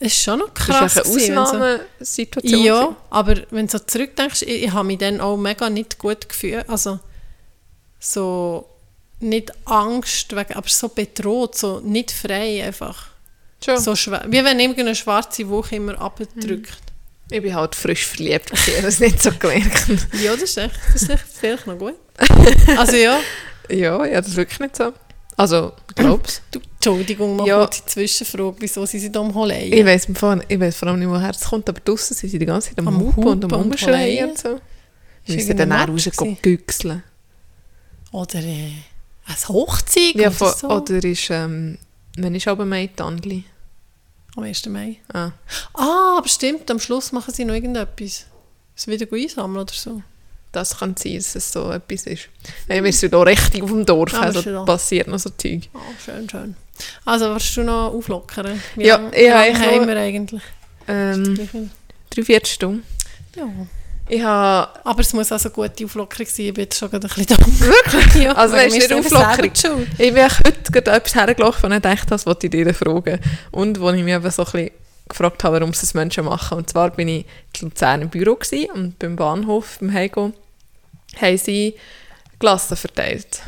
es 0.00 0.12
ist 0.14 0.22
schon 0.22 0.38
noch 0.40 0.48
Das 0.50 0.66
krass. 0.66 0.96
ist 0.96 1.06
eine 1.06 1.34
so- 1.34 1.40
Ausnahmesituation. 1.42 2.64
ja, 2.64 2.96
aber 3.10 3.36
wenn 3.50 3.66
du 3.66 3.72
so 3.72 3.78
zurückdenkst, 3.84 4.42
ich, 4.42 4.64
ich 4.64 4.72
habe 4.72 4.86
mich 4.86 4.98
dann 4.98 5.20
auch 5.20 5.36
mega 5.36 5.68
nicht 5.70 5.98
gut 5.98 6.28
gefühlt. 6.28 6.68
Also 6.68 6.98
so, 8.00 8.66
nicht 9.20 9.52
Angst, 9.66 10.34
wegen, 10.34 10.54
aber 10.54 10.68
so 10.68 10.88
bedroht, 10.88 11.56
so 11.56 11.80
nicht 11.80 12.10
frei 12.10 12.64
einfach. 12.64 13.07
Schon. 13.64 13.78
So 13.78 13.96
schwer. 13.96 14.24
Wie 14.28 14.42
wenn 14.44 14.60
irgendeine 14.60 14.94
schwarze 14.94 15.48
Woche 15.48 15.76
immer 15.76 15.98
abdrückt. 16.00 16.78
Ich 17.30 17.42
bin 17.42 17.54
halt 17.54 17.74
frisch 17.74 18.06
verliebt, 18.06 18.50
ich 18.52 18.76
habe 18.78 18.86
es 18.88 19.00
nicht 19.00 19.22
so 19.22 19.30
gemerkt. 19.32 19.86
Ja, 20.22 20.32
das 20.32 20.42
ist 20.44 20.56
echt, 20.56 20.74
das 20.94 21.02
ist 21.02 21.10
echt 21.10 21.24
vielleicht 21.28 21.66
noch 21.66 21.76
gut. 21.78 21.94
Also 22.76 22.96
ja, 22.96 23.20
ja, 23.68 24.04
ja, 24.06 24.20
das 24.20 24.28
ist 24.28 24.36
wirklich 24.36 24.60
nicht 24.60 24.76
so. 24.76 24.92
Also, 25.36 25.72
es. 25.94 26.40
du, 26.50 26.58
Entschuldigung, 26.76 27.36
mal 27.36 27.46
Ja. 27.46 27.58
kurz 27.58 27.84
die 27.84 27.90
Zwischenfrage, 27.90 28.56
wieso 28.60 28.86
sie 28.86 28.98
sich 28.98 29.12
da 29.12 29.20
am 29.20 29.34
Holen? 29.34 29.72
Ich 29.72 29.84
weiss, 29.84 30.06
vor, 30.14 30.40
ich 30.48 30.58
weiss 30.58 30.76
vor 30.76 30.88
allem 30.88 31.00
nicht, 31.00 31.08
woher 31.08 31.30
es 31.30 31.40
kommt, 31.40 31.68
aber 31.68 31.80
draussen 31.80 32.14
sind 32.14 32.30
sie 32.30 32.38
die 32.38 32.46
ganze 32.46 32.70
Zeit 32.70 32.78
am, 32.78 32.88
Am 32.88 32.98
Hupen 33.00 33.24
und 33.26 33.44
am 33.44 33.52
Umschreien 33.52 33.94
Holeien. 34.00 34.30
und 34.30 34.38
so. 34.38 34.60
Wir 35.26 35.34
müssen 35.36 35.56
dann 35.56 35.72
auch 35.72 35.88
rausgehen, 35.88 36.38
güchseln. 36.40 37.02
Oder 38.10 38.38
äh, 38.38 38.72
ein 39.26 39.48
Hochzeug 39.48 40.14
Ja, 40.14 40.28
oder 40.28 40.52
so. 40.54 40.68
oder 40.70 41.04
ist, 41.04 41.28
ähm, 41.30 41.76
wenn 42.22 42.34
ist 42.34 42.48
aber 42.48 42.64
Mai 42.64 42.88
Tandli? 42.94 43.44
Am 44.36 44.42
1. 44.44 44.66
Mai. 44.66 44.96
Ah. 45.12 45.30
Ah, 45.74 46.18
aber 46.18 46.28
stimmt, 46.28 46.70
am 46.70 46.78
Schluss 46.78 47.12
machen 47.12 47.32
sie 47.34 47.44
noch 47.44 47.54
irgendetwas. 47.54 48.26
Es 48.76 48.86
wieder 48.86 49.06
gut 49.06 49.20
einsammeln 49.20 49.62
oder 49.62 49.72
so. 49.74 50.02
Das 50.52 50.78
kann 50.78 50.96
sein, 50.96 51.14
dass 51.16 51.34
es 51.34 51.52
so 51.52 51.70
etwas 51.70 52.06
ist. 52.06 52.28
Nein, 52.68 52.82
wir 52.84 52.92
sind 52.92 53.14
hier 53.14 53.26
richtig 53.26 53.62
auf 53.62 53.70
dem 53.70 53.84
Dorf, 53.84 54.14
Ah, 54.14 54.20
also 54.20 54.40
da? 54.42 54.64
passiert 54.64 55.08
noch 55.08 55.18
so 55.18 55.30
Zeug. 55.30 55.68
Ah, 55.74 55.78
schön, 56.04 56.28
schön. 56.30 56.56
Also, 57.04 57.30
willst 57.32 57.56
du 57.56 57.64
noch 57.64 57.92
auflockern? 57.92 58.60
Wie 58.76 58.86
Ja, 58.86 58.96
lange, 58.96 59.16
ich 59.16 59.28
habe 59.30 59.40
eigentlich 59.40 59.66
haben 59.66 59.76
nur- 59.78 59.86
wir 59.88 59.96
eigentlich? 59.96 60.42
Ähm, 60.86 61.70
drei, 62.10 62.22
vier 62.22 62.40
Stunden. 62.46 62.84
Ja. 63.36 63.46
Ich 64.08 64.22
habe, 64.22 64.68
Aber 64.84 65.00
es 65.00 65.12
muss 65.12 65.30
also 65.32 65.50
gute 65.50 65.84
Auflockerung 65.84 66.26
sein. 66.26 66.46
Ich 66.46 66.54
bin 66.54 66.64
jetzt 66.64 66.78
schon 66.78 66.90
gerade 66.90 67.06
ein 67.06 67.14
bisschen 67.14 67.36
dumm. 67.36 67.60
Wirklich? 67.60 68.22
Ja, 68.24 68.32
Also, 68.32 68.56
nicht 68.56 68.88
selber 68.88 69.00
Auflockerung? 69.00 69.86
ich 69.98 70.14
bin 70.14 70.22
heute 70.24 70.72
gerade 70.72 70.90
etwas 70.92 71.14
hergelaufen 71.14 71.72
und 71.72 71.84
dachte, 71.84 72.06
das 72.06 72.24
wollte 72.26 72.46
ich 72.46 72.50
dir 72.50 72.72
fragen. 72.74 73.18
Und 73.50 73.80
wo 73.80 73.90
ich 73.90 74.02
mich 74.02 74.14
eben 74.14 74.30
so 74.30 74.42
ein 74.44 74.50
bisschen 74.52 74.70
gefragt 75.08 75.44
habe, 75.44 75.60
warum 75.60 75.72
sie 75.72 75.84
es 75.84 75.94
Menschen 75.94 76.24
machen. 76.24 76.58
Und 76.58 76.68
zwar 76.70 76.90
bin 76.90 77.08
ich 77.08 77.26
in 77.60 77.68
Luzern 77.68 78.02
im 78.02 78.08
Büro 78.08 78.34
gewesen, 78.36 78.70
und 78.72 78.98
beim 78.98 79.16
Bahnhof, 79.16 79.78
beim 79.80 79.92
Heiko, 79.92 80.32
haben 81.20 81.38
sie 81.38 81.74
Glassen 82.38 82.76
verteilt. 82.76 83.40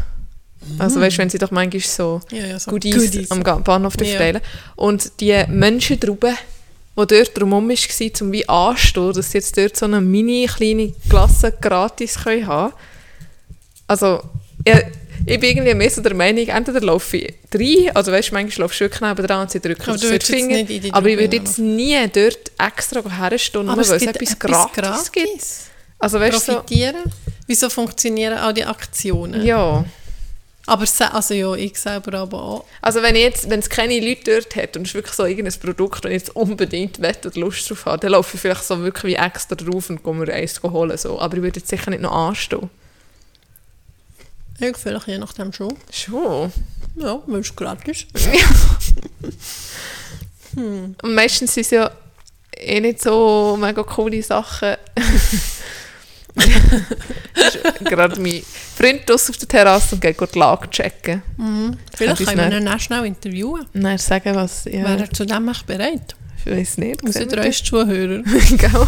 Also 0.79 1.01
weißt 1.01 1.17
du, 1.17 1.23
wenn 1.23 1.31
sie 1.31 1.39
doch 1.39 1.51
manchmal 1.51 1.81
so 1.81 2.21
Ja, 2.31 2.45
ja, 2.45 2.59
so 2.59 2.71
Goodies, 2.71 3.31
am 3.31 3.43
Ga- 3.43 3.57
Bahnhof 3.59 3.95
Ja. 3.99 4.05
verteilen. 4.07 4.43
Und 4.77 5.21
die 5.21 5.43
Menschen 5.49 5.99
drüben, 5.99 6.37
die 6.97 7.07
dort 7.07 7.38
drumherum 7.38 7.68
waren, 7.68 8.12
um 8.20 8.32
wie 8.32 8.49
anstehen, 8.49 9.12
dass 9.12 9.30
sie 9.30 9.38
jetzt 9.38 9.57
dort 9.57 9.76
so 9.76 9.86
eine 9.86 10.01
mini 10.01 10.47
kleine 10.47 10.93
Klasse 11.09 11.53
gratis 11.61 12.16
können 12.22 12.47
haben 12.47 12.72
Also, 13.86 14.22
ich, 14.64 14.74
ich 15.26 15.41
bin 15.41 15.51
irgendwie 15.51 15.74
mehr 15.74 15.91
so 15.91 16.01
der 16.01 16.14
Meinung, 16.14 16.47
entweder 16.49 16.80
laufe 16.80 17.16
ich 17.16 17.34
rein, 17.55 17.95
also 17.95 18.12
weißt 18.12 18.30
du, 18.30 18.34
manchmal 18.34 18.64
laufst 18.64 18.80
du 18.80 18.84
wirklich 18.84 19.01
neben 19.01 19.26
dran 19.26 19.43
und 19.43 19.51
sie 19.51 19.61
drücken 19.61 19.91
Aber 19.91 19.99
du 19.99 20.20
Finger. 20.20 20.66
Aber 20.93 21.09
ich 21.09 21.18
würde 21.18 21.36
jetzt 21.36 21.59
nie 21.59 21.97
dort 22.12 22.51
extra 22.59 23.03
herstehen, 23.09 23.66
nur 23.66 23.76
weil 23.76 23.84
es 23.84 23.91
etwas, 23.91 24.32
etwas 24.32 24.38
gratis, 24.38 25.12
gibt. 25.12 25.26
gratis. 25.28 25.70
Also 25.99 26.18
weißt 26.18 26.36
du, 26.36 26.41
so, 26.41 26.53
Profitieren. 26.55 27.03
Wieso 27.47 27.68
funktionieren 27.68 28.38
all 28.38 28.55
die 28.55 28.64
Aktionen? 28.64 29.45
ja. 29.45 29.84
Aber 30.67 30.85
also 31.13 31.35
ja, 31.35 31.55
ich 31.55 31.79
selber 31.79 32.19
aber 32.19 32.43
auch. 32.43 32.65
Also 32.83 33.03
wenn, 33.03 33.17
jetzt, 33.17 33.49
wenn 33.51 33.61
es 33.61 33.71
keine 33.71 33.99
Leute 33.99 34.41
dort 34.41 34.55
hat 34.57 34.77
und 34.77 34.83
es 34.83 34.91
ist 34.91 34.95
wirklich 34.95 35.15
so 35.15 35.25
irgendein 35.25 35.59
Produkt, 35.59 36.05
das 36.05 36.11
ich 36.11 36.19
jetzt 36.19 36.37
unbedingt 36.37 37.01
will 37.01 37.17
oder 37.25 37.41
Lust 37.41 37.69
drauf 37.69 37.87
habe, 37.87 37.99
dann 37.99 38.13
laufe 38.13 38.37
ich 38.37 38.41
vielleicht 38.41 38.65
so 38.65 38.81
wirklich 38.81 39.15
wie 39.15 39.17
extra 39.17 39.57
drauf 39.57 39.91
und 39.91 40.05
gehe 40.05 40.15
mir 40.15 40.33
eins 40.33 40.63
holen. 40.63 40.97
So. 40.97 41.19
Aber 41.19 41.37
ich 41.37 41.43
würde 41.43 41.61
jetzt 41.61 41.71
sicher 41.71 41.91
nicht 41.91 42.03
noch 42.03 42.13
anstehen. 42.13 42.71
Ich 44.61 44.77
vielleicht 44.77 45.07
je 45.07 45.19
nachdem 45.19 45.53
schon. 45.53 45.75
Schon. 45.91 46.53
Ja, 46.97 47.23
weil 47.27 47.41
es 47.41 47.57
gratis 47.57 48.07
Und 50.57 51.15
meistens 51.15 51.55
sind 51.55 51.63
es 51.63 51.71
ja 51.71 51.91
eh 52.57 52.81
nicht 52.81 53.01
so 53.03 53.57
mega 53.59 53.83
coole 53.83 54.23
Sachen. 54.23 54.77
Gerade 57.85 58.20
mein 58.20 58.43
Freund 58.76 59.09
draussen 59.09 59.31
auf 59.33 59.39
der 59.39 59.49
Terrasse 59.49 59.95
und 59.95 60.01
geht 60.01 60.16
die 60.35 60.39
Lage 60.39 60.68
checken. 60.70 61.22
Vielleicht 61.95 62.18
Könnte 62.18 62.24
können 62.37 62.51
wir 62.53 62.59
ihn 62.61 62.68
auch 62.68 62.81
schnell 62.81 63.05
interviewen. 63.07 63.66
Dann 63.72 63.99
sagen, 63.99 64.35
was... 64.35 64.64
Ja, 64.64 64.85
Wäre 64.85 65.01
er 65.01 65.11
zu 65.11 65.24
dem 65.24 65.49
echt 65.49 65.66
bereit? 65.66 66.14
ich 66.45 66.51
weiß 66.51 66.78
nicht. 66.78 67.03
Unsere 67.03 67.26
drei 67.26 67.51
Zuhörer. 67.51 68.22
Gell? 68.51 68.87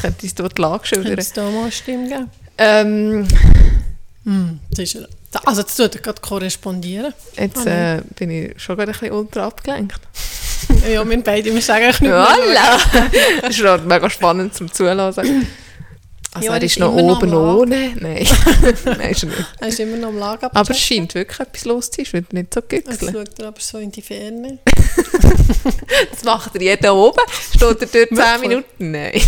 Könnte 0.00 0.22
uns 0.22 0.34
dort 0.34 0.56
die 0.56 0.62
Lage 0.62 0.86
schildern. 0.86 1.18
es 1.18 1.32
da 1.32 1.50
mal 1.50 1.62
eine 1.62 1.72
Stimme 1.72 2.08
geben? 2.08 2.30
Ähm, 2.58 3.28
Hm, 4.24 4.58
das 4.70 4.78
ist, 4.80 4.94
er- 4.96 5.08
also 5.44 5.62
das 5.62 5.76
tut 5.76 5.94
er 5.94 6.00
gerade 6.00 6.20
korrespondieren. 6.20 7.12
Jetzt 7.36 7.64
Ah, 7.66 7.96
äh, 7.96 8.02
bin 8.16 8.30
ich 8.30 8.60
schon 8.60 8.76
gerade 8.76 8.90
ein 8.90 8.98
bisschen 8.98 9.12
ultra 9.12 9.46
abgelenkt. 9.46 10.00
ja, 10.92 11.08
wir 11.08 11.22
beide, 11.22 11.54
wir 11.54 11.62
sagen 11.62 11.84
eigentlich 11.84 12.00
nicht. 12.00 12.12
Voilà! 12.12 13.10
das 13.42 13.56
ist 13.58 13.84
mega 13.86 14.10
spannend 14.10 14.54
zum 14.54 14.72
Zuhören. 14.72 15.14
Also 16.36 16.46
Ja, 16.48 16.54
er 16.56 16.62
ist 16.62 16.78
noch 16.78 16.94
noch 16.94 17.16
oben 17.18 17.30
Lager. 17.30 17.58
ohne. 17.58 17.92
Nein, 17.98 18.26
Nein 18.84 19.10
ist 19.10 19.22
er 19.22 19.28
nicht. 19.28 19.44
Er 19.60 19.68
ist 19.68 19.80
immer 19.80 19.96
noch 19.96 20.08
am 20.08 20.18
Lager. 20.18 20.50
Aber 20.54 20.70
es 20.70 20.78
scheint 20.80 21.14
wirklich 21.14 21.40
etwas 21.40 21.64
los 21.64 21.90
zu 21.90 21.96
sein. 21.96 22.04
Ich 22.06 22.12
will 22.12 22.24
nicht 22.32 22.54
so 22.54 22.60
Jetzt 22.70 22.86
güchseln. 22.88 23.12
schaut 23.14 23.38
er 23.38 23.48
aber 23.48 23.60
so 23.60 23.78
in 23.78 23.90
die 23.90 24.02
Ferne. 24.02 24.58
Das 26.10 26.24
macht 26.24 26.54
er 26.54 26.62
jeder 26.62 26.94
oben. 26.94 27.20
Steht 27.54 27.62
er 27.62 27.74
dort 27.74 27.90
10 27.90 28.10
Wirklich? 28.16 28.40
Minuten? 28.40 28.90
Nein. 28.90 29.20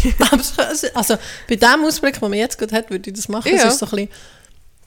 Also 0.94 1.16
bei 1.48 1.56
dem 1.56 1.84
Ausblick, 1.84 2.18
den 2.20 2.30
man 2.30 2.38
jetzt 2.38 2.58
gerade 2.58 2.76
hat, 2.76 2.90
würde 2.90 3.10
ich 3.10 3.16
das 3.16 3.28
machen. 3.28 3.50
Ja. 3.54 3.66
Es 3.66 3.74
ist 3.74 3.78
so 3.80 3.86
ein 3.86 3.90
bisschen 3.90 4.08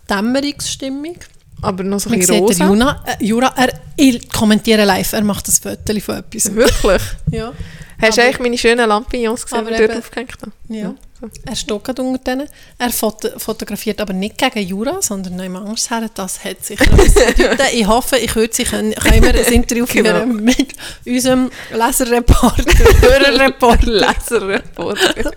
Dämmerungsstimmung. 0.09 1.17
Aber 1.61 1.83
noch 1.83 1.99
so 1.99 2.09
ein 2.09 2.19
bisschen 2.19 2.39
rosa. 2.39 2.65
Jura, 2.65 3.03
äh, 3.05 3.23
Jura 3.23 3.53
er, 3.55 3.69
ich 3.95 4.27
kommentiere 4.29 4.83
live, 4.83 5.13
er 5.13 5.23
macht 5.23 5.47
ein 5.47 5.51
Foto 5.53 5.99
von 5.99 6.15
etwas. 6.15 6.55
Wirklich? 6.55 7.01
Ja. 7.31 7.53
Hast 8.01 8.17
du 8.17 8.23
eigentlich 8.23 8.39
meine 8.39 8.57
schönen 8.57 8.87
Lampions 8.89 9.45
gesehen, 9.45 9.65
die 9.67 9.73
ich 9.73 9.79
dort 9.79 9.97
aufgehängt 9.97 10.33
habe? 10.41 10.51
Ja. 10.69 10.95
so. 11.19 11.29
Er 11.45 11.79
gerade 11.79 12.01
unter 12.01 12.23
denen. 12.23 12.47
Er 12.77 12.89
foto 12.89 13.37
fotografiert 13.37 14.01
aber 14.01 14.13
nicht 14.13 14.37
gegen 14.37 14.67
Jura, 14.67 15.01
sondern 15.01 15.35
noch 15.35 15.43
jemand 15.43 15.65
anderes 15.65 15.89
her. 15.89 16.09
Das 16.13 16.43
hat 16.43 16.65
sicher 16.65 16.85
bedeuten. 16.85 17.61
Ich 17.73 17.85
hoffe, 17.85 18.17
in 18.17 18.27
Kürze 18.27 18.63
können, 18.63 18.93
können 18.93 19.23
wir 19.23 19.35
ein 19.35 19.53
Interview 19.53 19.85
Genau. 19.91 20.09
führen 20.21 20.43
mit 20.43 20.73
unserem 21.05 21.51
Leserreporter, 21.71 22.63
Hörerreporter. 23.01 23.85
Leserreporter. 23.87 25.31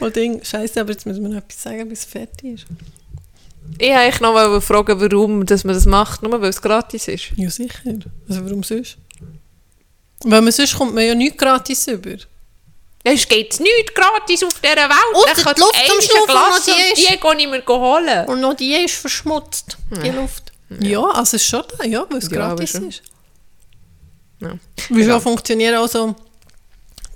Und 0.00 0.16
Ding, 0.16 0.42
Scheiße, 0.42 0.80
aber 0.80 0.92
jetzt 0.92 1.04
müssen 1.06 1.22
wir 1.22 1.28
noch 1.28 1.38
etwas 1.38 1.62
sagen, 1.62 1.88
bis 1.88 2.00
es 2.00 2.04
fertig 2.06 2.54
ist. 2.54 2.66
Ich 3.78 3.90
wollte 3.90 4.22
noch 4.22 4.62
fragen, 4.62 5.00
warum 5.00 5.44
dass 5.44 5.64
man 5.64 5.74
das 5.74 5.84
macht, 5.86 6.22
nur 6.22 6.40
weil 6.40 6.48
es 6.50 6.62
gratis 6.62 7.08
ist. 7.08 7.32
Ja, 7.36 7.50
sicher. 7.50 7.78
Also 8.28 8.44
warum 8.44 8.62
sonst? 8.62 8.96
Weil 10.24 10.40
man 10.42 10.52
sonst 10.52 10.76
kommt 10.76 10.94
man 10.94 11.04
ja 11.04 11.14
nicht 11.14 11.36
gratis 11.38 11.86
über. 11.88 12.16
Es 13.04 13.28
geht 13.28 13.60
nichts 13.60 13.94
gratis 13.94 14.42
auf 14.42 14.54
dieser 14.60 14.88
Welt. 14.88 15.14
Ausser 15.14 15.54
die 15.54 15.60
Luft 15.60 15.76
am 15.76 16.00
Schnupfen, 16.02 16.62
die 16.66 17.00
ist- 17.00 17.10
Die 17.10 17.16
gehe 17.20 17.36
ich 17.38 17.46
mir 17.48 17.62
holen. 17.66 18.26
Und 18.26 18.40
noch 18.40 18.54
die 18.54 18.74
ist 18.74 18.94
verschmutzt, 18.94 19.76
die 20.02 20.10
Luft. 20.10 20.52
Ja, 20.80 21.02
also 21.02 21.20
es 21.36 21.42
ist 21.42 21.46
schon 21.48 21.62
da, 21.78 21.84
ja, 21.84 22.04
weil 22.10 22.18
es 22.18 22.24
Ja, 22.24 22.30
gratis 22.36 22.70
schon. 22.72 22.88
ist. 22.88 23.02
Ja. 24.40 24.58
Wie 24.90 25.02
Ja. 25.04 25.20
funktionieren 25.20 25.76
auch 25.76 25.88
so 25.88 26.14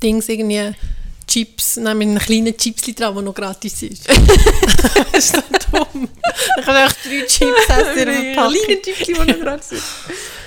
Dings, 0.03 0.29
irgendwie 0.29 0.73
Chips, 1.27 1.77
nein, 1.77 1.99
mit 1.99 2.09
einem 2.09 2.19
kleinen 2.19 2.57
Chipsli 2.57 2.95
dran, 2.95 3.13
der 3.15 3.23
noch 3.25 3.35
gratis 3.35 3.83
ist. 3.83 4.09
das 5.13 5.25
ist 5.25 5.37
doch 5.37 5.43
dumm. 5.89 6.09
Ich 6.59 6.65
kann 6.65 6.77
echt 6.87 6.97
drei 7.05 7.27
Chips 7.27 7.69
essen 7.69 7.99
in 7.99 8.09
einer 8.09 8.35
Packung. 8.37 8.55
Chips, 8.83 9.07
die 9.07 9.13
noch 9.13 9.27
gratis 9.41 9.69
sind. 9.71 9.83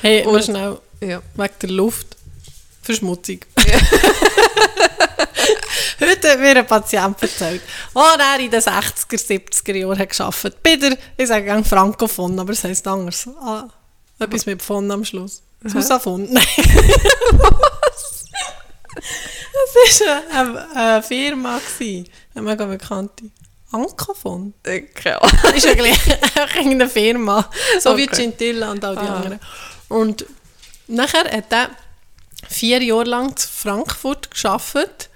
Hey, 0.01 0.26
Und- 0.26 0.43
schnell, 0.45 0.78
Ja. 1.01 1.22
wegen 1.36 1.54
der 1.62 1.70
Luft. 1.70 2.08
Verschmutzung. 2.84 3.39
Heute 5.99 6.31
hat 6.31 6.39
mir 6.39 6.57
ein 6.57 6.67
Patient 6.67 7.21
erzählt, 7.21 7.61
oh, 7.93 8.03
er 8.19 8.39
in 8.39 8.49
den 8.51 8.61
60er, 8.61 9.17
70er 9.17 9.75
Jahren 9.75 9.97
hat 9.97 10.09
gearbeitet. 10.09 10.57
Bei 10.63 10.75
der, 10.75 10.97
ich 11.17 11.27
sage 11.27 11.45
gerne 11.45 11.63
Frankophon, 11.63 12.38
aber 12.39 12.51
es 12.51 12.63
heisst 12.63 12.86
anders. 12.88 13.27
Ah, 13.41 13.67
etwas 14.19 14.45
mit 14.45 14.61
von 14.61 14.89
am 14.91 15.03
Schluss. 15.05 15.41
Susafon. 15.65 16.27
Nein. 16.31 16.45
Was? 17.31 18.25
Das 19.73 20.01
war 20.01 20.21
eine, 20.39 20.75
eine 20.75 21.03
Firma, 21.03 21.59
gewesen, 21.59 22.09
eine 22.36 22.43
mega 22.43 22.65
bekannte. 22.65 23.25
Ankafon? 23.71 24.53
Keine 24.61 25.19
Das 25.41 25.53
ist 25.55 25.65
eigentlich 25.67 25.97
irgendeine 26.55 26.89
Firma. 26.89 27.49
So 27.79 27.97
wie 27.97 28.03
Okay. 28.03 28.23
Gentilla 28.23 28.71
und 28.71 28.84
all 28.86 28.95
die 28.95 29.01
Ah. 29.01 29.15
anderen. 29.15 29.39
Und 29.88 30.25
nachher 30.88 31.23
hat 31.31 31.51
er 31.51 31.69
vier 32.54 32.82
Jahre 32.82 33.06
lang 33.06 33.30
in 33.30 33.38
Frankfurt 33.38 34.30
gearbeitet. 34.32 35.10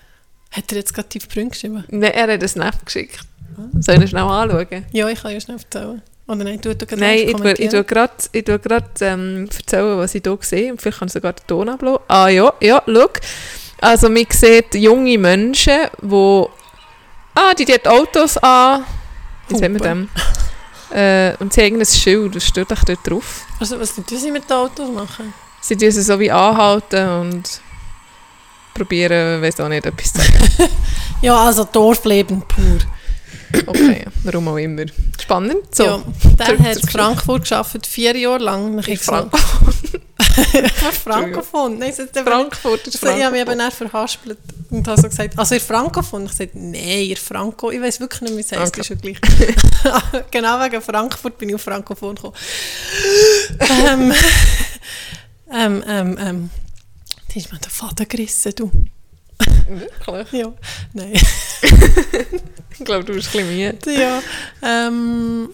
Hat 0.51 0.71
er 0.71 0.77
jetzt 0.77 0.93
gerade 0.93 1.09
tief 1.09 1.27
Brünn 1.27 1.49
geschrieben? 1.49 1.83
Nein, 1.89 2.11
er 2.11 2.23
hat 2.23 2.29
einen 2.29 2.47
Snap 2.47 2.85
geschickt. 2.85 3.19
Soll 3.79 4.03
ich 4.03 4.09
schnell 4.09 4.23
anschauen? 4.23 4.85
Ja, 4.91 5.09
ich 5.09 5.21
kann 5.21 5.31
ja 5.31 5.39
schnell 5.39 5.57
erzählen. 5.57 6.01
Oder 6.27 6.43
nein, 6.43 6.59
du, 6.61 6.75
du 6.75 6.85
Nein, 6.95 7.19
ich 7.19 7.33
tue, 7.33 7.53
ich 7.53 7.69
tue 7.69 7.83
gerade 7.83 8.13
ich 8.33 8.43
tue 8.43 8.59
grad, 8.59 9.01
ähm, 9.01 9.47
erzählen, 9.55 9.97
was 9.97 10.13
ich 10.13 10.21
hier 10.23 10.37
sehe. 10.41 10.71
Und 10.71 10.81
vielleicht 10.81 10.99
kann 10.99 11.07
ich 11.07 11.13
sogar 11.13 11.33
den 11.33 11.47
Ton 11.47 11.69
ablassen. 11.69 12.03
Ah 12.07 12.27
ja, 12.27 12.53
ja, 12.59 12.83
schau. 12.85 13.09
Also 13.79 14.09
man 14.09 14.25
sieht 14.29 14.75
junge 14.75 15.17
Menschen, 15.17 15.87
die... 16.01 16.45
Ah, 17.35 17.53
die 17.53 17.65
die 17.65 17.85
Autos 17.85 18.37
an... 18.37 18.83
Wie 19.47 19.57
sehen 19.57 19.73
wir 19.73 19.81
dem? 19.81 20.09
Äh, 20.91 21.35
und 21.39 21.53
sie 21.53 21.61
haben 21.61 21.65
irgendein 21.65 21.85
Schild, 21.85 22.35
das 22.35 22.45
steht 22.45 22.71
echt 22.71 22.89
dort 22.89 23.07
drauf. 23.07 23.45
Also, 23.59 23.79
was 23.79 23.93
tun 23.93 24.05
sie 24.07 24.31
mit 24.31 24.49
den 24.49 24.55
Autos 24.55 24.89
machen? 24.89 25.33
Sie 25.61 25.75
tun 25.75 25.91
sie 25.91 26.01
so 26.01 26.19
wie 26.19 26.31
anhalten 26.31 27.07
und 27.09 27.61
probieren, 28.73 29.41
weiß 29.41 29.59
auch 29.59 29.69
nicht, 29.69 29.85
etwas 29.85 30.13
zu. 30.13 30.19
Ja, 31.21 31.35
also 31.45 31.63
Dorfleben 31.63 32.43
pur. 32.43 32.77
Okay, 33.65 34.05
warum 34.23 34.49
auch 34.49 34.57
immer. 34.57 34.83
Spannend. 35.19 35.73
So, 35.73 35.83
Ja, 35.85 36.03
zurück 36.45 36.59
hat 36.59 36.77
in. 36.77 36.87
Frankfurt 36.89 37.49
gearbeitet, 37.49 37.87
vier 37.87 38.15
Jahre 38.15 38.37
lang. 38.43 38.75
Dann 38.75 38.85
in 38.85 38.93
ich 38.93 39.01
so- 39.01 39.11
Frank 39.13 39.31
Frankophon. 41.03 41.79
Nein, 41.79 41.91
eben- 41.97 42.25
Frankfurt 42.25 42.85
ist 42.87 42.99
So, 42.99 43.07
ich 43.07 43.23
habe 43.23 43.31
mich 43.35 43.43
Frankfurt. 43.45 43.47
eben 43.49 43.57
dann 43.59 43.71
verhaspelt 43.71 44.37
und 44.69 44.87
habe 44.87 45.01
so 45.01 45.07
gesagt, 45.09 45.39
also 45.39 45.55
ihr 45.55 45.61
Frankophon? 45.61 46.25
Ich 46.25 46.33
sagte, 46.33 46.57
nein, 46.59 47.05
ihr 47.05 47.17
Franco. 47.17 47.71
Ich 47.71 47.81
weiß 47.81 47.99
wirklich 47.99 48.21
nicht, 48.21 48.35
wie 48.35 48.41
es 48.41 48.51
heisst, 48.51 48.73
Okay. 48.77 48.81
ist 48.81 48.89
ja 48.89 48.95
gleich. 48.95 49.19
genau 50.31 50.59
wegen 50.63 50.81
Frankfurt 50.81 51.37
bin 51.39 51.49
ich 51.49 51.55
auf 51.55 51.61
Frankophon 51.61 52.13
gekommen. 52.15 52.33
ähm, 53.59 54.13
ähm, 55.51 55.83
ähm, 55.87 56.17
ähm, 56.19 56.49
da 57.27 57.35
ist 57.35 57.51
mir 57.51 57.59
der 57.59 57.69
Faden 57.69 58.07
gerissen, 58.07 58.53
du. 58.55 58.71
Wirklich? 59.69 60.31
Ja, 60.31 60.53
nein. 60.93 61.13
Ich 62.79 62.85
glaube, 62.85 63.03
du 63.05 63.13
bist 63.13 63.35
ein 63.35 63.47
bisschen 63.47 63.57
müde. 63.57 63.99
ja. 63.99 64.21
Ähm, 64.61 65.49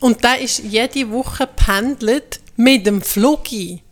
und 0.00 0.22
der 0.22 0.40
ist 0.40 0.58
jede 0.58 1.10
Woche 1.10 1.46
pendelt 1.46 2.40
mit 2.56 2.86
dem 2.86 3.02
Flugi. 3.02 3.82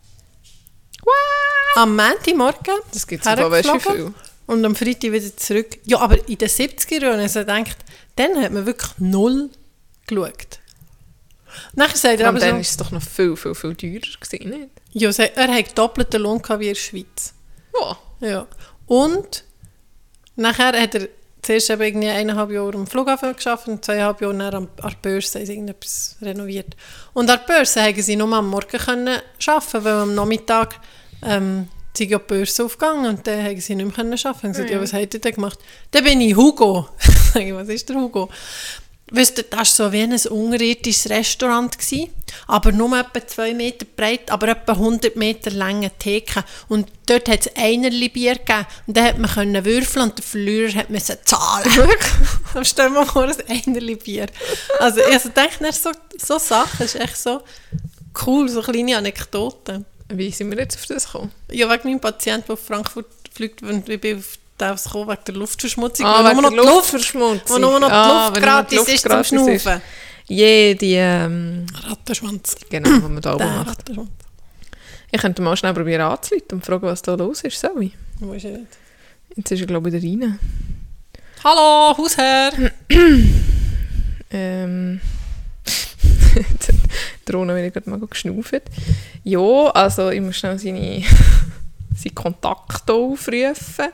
Am 1.76 1.97
Montagmorgen 1.97 2.74
Das 2.93 3.07
gibt 3.07 3.22
es 3.22 3.26
aber, 3.26 3.51
weißt 3.51 3.68
du, 3.68 3.78
viel? 3.78 4.14
und 4.47 4.64
am 4.64 4.74
Freitag 4.74 5.12
wieder 5.12 5.36
zurück. 5.36 5.78
Ja, 5.84 6.01
aber 6.01 6.28
in 6.28 6.39
den 6.39 6.49
70er 6.49 7.03
Jahren, 7.03 7.20
also 7.20 7.45
denkt, 7.45 7.76
dann 8.16 8.36
hat 8.43 8.53
man 8.53 8.66
wirklich 8.66 8.91
null 8.99 9.51
geschaut. 10.07 10.57
Nachher 11.74 11.96
sagt 11.96 12.20
er 12.20 12.28
Aber 12.28 12.38
dann 12.38 12.50
so, 12.50 12.54
war 12.54 12.61
es 12.61 12.76
doch 12.76 12.90
noch 12.90 13.02
viel, 13.02 13.36
viel, 13.36 13.54
viel 13.54 13.74
teurer, 13.74 14.00
gewesen, 14.20 14.50
nicht? 14.50 14.70
ja, 14.92 15.11
er 15.11 15.54
hat 15.54 15.78
doppelten 15.78 16.22
Lohn 16.22 16.42
gehabt 16.42 16.61
wie 16.61 16.68
in 16.68 16.74
der 16.74 16.80
Schweiz. 16.80 17.34
Ja. 17.74 17.98
Ja. 18.20 18.46
Und 18.86 19.44
nachher 20.36 20.80
hat 20.80 20.94
er 20.94 21.09
zuerst 21.42 21.70
eben 21.70 21.82
irgendwie 21.82 22.09
eineinhalb 22.09 22.50
Jahre 22.50 22.74
am 22.74 22.86
Flughafen 22.86 23.34
gearbeitet 23.36 23.68
und 23.68 23.84
zweieinhalb 23.84 24.20
Jahre 24.20 24.36
dann 24.38 24.54
an 24.54 24.68
der 24.82 24.96
Börse 25.00 25.38
haben 25.38 25.46
sie 25.46 25.52
irgendetwas 25.52 26.16
renoviert. 26.20 26.76
Und 27.12 27.30
an 27.30 27.38
der 27.38 27.54
Börse 27.54 27.82
haben 27.82 28.02
sie 28.02 28.16
nur 28.16 28.32
am 28.32 28.48
Morgen 28.48 28.78
können 28.78 29.18
arbeiten, 29.46 29.84
weil 29.84 29.92
am 29.94 30.14
Nachmittag 30.14 30.80
ähm, 31.22 31.68
sie 31.96 32.09
ja 32.09 32.18
die 32.18 32.24
Börse 32.26 32.64
aufgegangen 32.64 33.06
und 33.06 33.26
dann 33.26 33.44
haben 33.44 33.61
sie 33.61 33.74
nicht 33.74 33.86
mehr 33.86 33.94
können 33.94 34.12
arbeiten. 34.12 34.46
Und 34.46 34.52
gesagt, 34.52 34.70
ja, 34.70 34.80
was 34.80 34.92
habt 34.92 35.14
ihr 35.14 35.20
denn 35.20 35.34
gemacht? 35.34 35.59
Dann 35.90 36.04
bin 36.04 36.20
ich 36.20 36.36
Hugo. 36.36 36.88
Was 37.34 37.68
ist 37.68 37.88
der 37.88 37.96
Hugo? 37.96 38.30
Wisst 39.11 39.38
ihr, 39.38 39.44
das 39.44 39.78
war 39.78 39.88
so 39.88 39.92
wie 39.92 40.02
ein 40.02 40.12
unterirdisches 40.12 41.09
Restaurant, 41.09 41.78
gewesen, 41.78 42.11
aber 42.46 42.72
nur 42.72 42.98
etwa 42.98 43.26
zwei 43.26 43.54
Meter 43.54 43.86
breit, 43.96 44.30
aber 44.30 44.48
etwa 44.48 44.72
100 44.72 45.16
Meter 45.16 45.50
lange 45.50 45.90
Theke. 45.98 46.44
Und 46.68 46.90
dort 47.06 47.28
hat 47.28 47.46
es 47.46 47.56
einerlei 47.56 48.09
Bier 48.09 48.34
gegeben. 48.34 48.66
Und 48.86 48.96
dann 48.96 49.04
hat 49.04 49.18
man 49.18 49.30
können 49.30 49.64
würfeln 49.64 50.11
und 50.11 50.18
der 50.18 50.24
Verlierer 50.24 50.74
hat 50.74 50.90
müssen 50.90 51.16
zahlen. 51.24 51.70
Aber 52.54 52.64
stell 52.64 52.88
dir 52.88 52.94
mal 52.94 53.06
vor, 53.06 53.24
ein 53.24 53.34
einerlei 53.48 53.94
Bier. 53.94 54.26
Also 54.78 55.00
ich 55.00 55.14
also 55.14 55.30
denke, 55.30 55.56
dann 55.61 55.72
so, 55.72 55.90
so 56.18 56.38
Sachen 56.38 56.84
ist 56.84 56.96
echt 56.96 57.16
so 57.16 57.40
cool, 58.26 58.48
so 58.48 58.61
kleine 58.61 58.98
Anekdoten. 58.98 59.86
Wie 60.11 60.30
sind 60.30 60.50
wir 60.50 60.59
jetzt 60.59 60.76
auf 60.76 60.86
das 60.86 61.06
gekommen? 61.06 61.32
Ja, 61.50 61.70
wegen 61.70 61.88
meinem 61.88 62.00
Patienten, 62.00 62.46
der 62.46 62.54
auf 62.54 62.64
Frankfurt 62.64 63.06
fliegt, 63.32 63.62
und 63.62 63.88
ich 63.88 64.00
bin 64.00 64.18
auf 64.18 64.38
das 64.59 64.84
gekommen 64.84 65.09
wegen 65.09 65.20
der 65.26 65.34
Luftverschmutzung, 65.34 66.06
Ah, 66.06 66.28
wegen 66.30 66.42
der 66.42 66.50
Luft, 66.50 66.66
Luftverschmutzung. 66.92 67.40
wo 67.48 67.59
nur 67.59 67.80
noch 67.80 67.88
die 67.88 67.94
Ah, 67.94 68.24
Luft 68.26 68.36
wenn 68.36 68.42
gratis 68.42 68.84
die 68.84 68.92
ist 68.92 69.02
zum. 69.02 69.48
Schnaufen. 69.48 69.80
Jede, 70.26 70.86
ähm, 70.86 71.66
Rattenschwanz. 71.86 72.56
genau, 72.68 72.90
was 72.90 73.11
man 73.11 73.20
da 73.22 73.34
oben 73.36 73.44
macht. 73.56 73.90
Ich 75.11 75.20
könnte 75.20 75.40
mal 75.40 75.56
schnell 75.56 75.72
probieren 75.72 76.02
anzuleiten 76.02 76.59
und 76.59 76.66
fragen, 76.66 76.82
was 76.86 77.00
da 77.00 77.14
los 77.14 77.42
ist, 77.42 77.56
ich? 77.84 77.92
Wo 78.20 78.34
ist 78.34 78.44
er 78.44 78.50
jetzt? 78.59 78.78
Jetzt 79.36 79.50
ist 79.52 79.61
er, 79.61 79.66
glaube 79.66 79.88
ich, 79.88 79.94
wieder 80.02 80.26
rein. 80.26 80.38
Hallo, 81.44 81.96
Hausherr! 81.96 82.52
Ähm, 84.30 85.00
der 87.26 87.34
Rona 87.34 87.54
wird 87.54 87.72
gerade 87.72 87.88
mal 87.88 87.98
geschnauft. 87.98 88.61
Ja, 89.24 89.70
also 89.70 90.11
ich 90.11 90.20
muss 90.20 90.36
schnell 90.36 90.59
seine, 90.59 91.02
seinen 91.96 92.14
Kontakt 92.14 92.82
hier 92.86 92.94
aufrufen. 92.94 93.88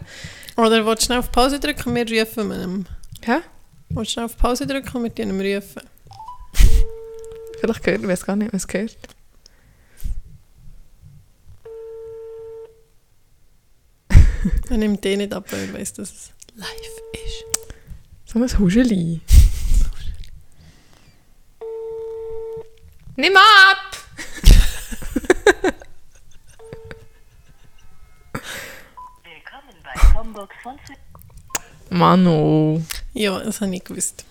Oder 0.56 0.86
willst 0.86 1.02
du 1.02 1.06
schnell 1.06 1.18
auf 1.18 1.32
Pause 1.32 1.58
drücken 1.58 1.88
und 1.90 1.94
wir 1.96 2.20
rufen 2.20 2.50
ihn? 2.52 2.88
Hä? 3.24 3.38
Willst 3.88 4.10
du 4.10 4.12
schnell 4.12 4.24
auf 4.26 4.36
Pause 4.36 4.66
drücken 4.66 4.96
und 4.96 5.16
wir 5.16 5.24
ihn 5.24 5.40
rufen? 5.40 5.82
Vielleicht 7.60 7.82
gehört, 7.82 8.02
ich 8.02 8.08
weiß 8.08 8.24
gar 8.24 8.36
nicht, 8.36 8.52
was 8.52 8.66
gehört. 8.68 8.96
Er 14.70 14.76
nimmt 14.76 15.02
den 15.04 15.18
nicht 15.18 15.32
ab, 15.32 15.50
weil 15.50 15.68
er 15.68 15.74
weiss, 15.74 15.92
dass 15.92 16.10
es 16.12 16.32
live 16.54 16.68
ist. 17.26 17.44
So 18.26 18.38
ein 18.38 18.58
Huscheli. 18.58 19.20
Nimm 23.16 23.36
ab! 23.36 23.96
Willkommen 29.22 29.74
bei 29.84 29.92
Combox 30.00 30.02
von 30.02 30.02
Fü- 30.02 30.03
Mano. 31.90 32.82
Ja, 33.12 33.38
das 33.40 33.60
habe 33.60 33.74
ich 33.74 33.84
gewusst. 33.84 34.24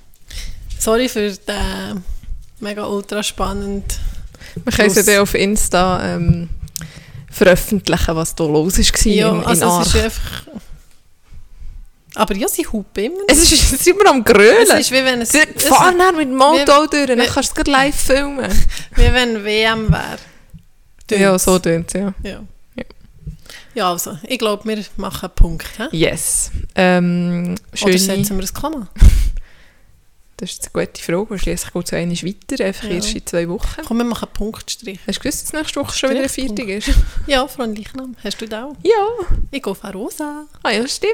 Sorry 0.79 1.07
für 1.07 1.31
den 1.31 2.03
mega 2.59 2.85
ultra 2.85 3.23
spannend. 3.23 3.99
Wir 4.55 4.71
können 4.71 4.89
es 4.89 4.95
ja 4.95 5.03
dann 5.03 5.21
auf 5.21 5.33
Insta 5.33 6.15
ähm, 6.15 6.49
veröffentlichen, 7.31 8.15
was 8.15 8.35
da 8.35 8.43
los 8.43 8.77
war 8.77 9.11
Ja, 9.11 9.29
in, 9.29 9.35
in 9.39 9.45
also 9.45 9.65
Arch. 9.65 9.87
es 9.87 9.95
ist 9.95 10.03
einfach... 10.03 10.43
Aber 12.15 12.35
ja, 12.35 12.47
sie 12.47 12.67
hupen 12.67 13.05
immer. 13.05 13.23
Es 13.27 13.41
ist, 13.41 13.53
es 13.53 13.73
ist 13.73 13.87
immer 13.87 14.09
am 14.09 14.23
Grölen. 14.23 14.67
Es 14.69 14.79
ist 14.81 14.91
wie 14.91 15.03
wenn 15.03 15.21
es... 15.21 15.29
Sie 15.31 15.39
es 15.55 15.63
fahren 15.65 15.97
dann 15.97 16.15
mit 16.15 16.27
dem 16.27 16.39
Auto 16.41 16.85
durch, 16.87 17.07
dann 17.07 17.19
kannst 17.19 17.57
du 17.57 17.61
es 17.61 17.67
live 17.67 17.95
filmen. 17.95 18.51
wie 18.95 19.13
wenn 19.13 19.43
WM 19.43 19.91
wäre. 19.91 20.17
Ja, 21.19 21.37
so 21.39 21.57
tönt 21.59 21.87
es, 21.87 21.99
ja. 21.99 22.13
Ja. 22.23 22.43
Ja. 23.75 23.91
Also, 23.91 24.17
ich 24.27 24.39
glaube, 24.39 24.65
wir 24.65 24.83
machen 24.97 25.25
einen 25.27 25.35
Punkt. 25.35 25.67
He? 25.77 25.97
Yes. 25.97 26.51
Ähm, 26.75 27.55
Oder 27.71 27.77
schöne, 27.77 27.99
setzen 27.99 28.37
wir 28.37 28.45
ein 28.45 28.53
Komma? 28.53 28.87
das 30.37 30.51
ist 30.51 30.69
eine 30.73 30.85
gute 30.85 31.01
Frage. 31.01 31.39
Schließlich 31.39 31.73
geht 31.73 31.85
es 31.85 31.93
einmal 31.93 32.17
weiter, 32.17 32.65
einfach 32.65 32.83
Ja. 32.87 32.95
erst 32.95 33.15
in 33.15 33.25
zwei 33.25 33.49
Wochen. 33.49 33.81
Komm, 33.85 33.97
wir 33.97 34.03
machen 34.03 34.25
einen 34.25 34.33
Punktstrich. 34.33 34.99
Hast 35.07 35.17
du 35.17 35.21
gewusst, 35.21 35.43
dass 35.43 35.53
nächste 35.53 35.79
Woche 35.79 35.97
schon 35.97 36.09
wieder. 36.11 36.29
Viertag 36.29 36.67
ist? 36.67 36.91
Ja, 37.27 37.47
Freundlichnam. 37.47 38.15
Hast 38.23 38.41
du 38.41 38.47
da 38.47 38.65
auch? 38.65 38.75
Ja. 38.83 39.07
Ich 39.51 39.61
gehe 39.63 39.71
auf 39.71 39.83
Rosa. 39.93 40.45
Ah 40.63 40.71
ja, 40.71 40.87
stimmt. 40.87 41.13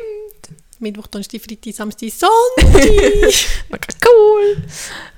Mittwoch, 0.82 1.08
Donnerstag, 1.08 1.42
Freitag, 1.42 1.74
Samstag, 1.74 2.10
Sonntag. 2.10 2.90
Cool. 4.02 4.56
Und 4.56 4.66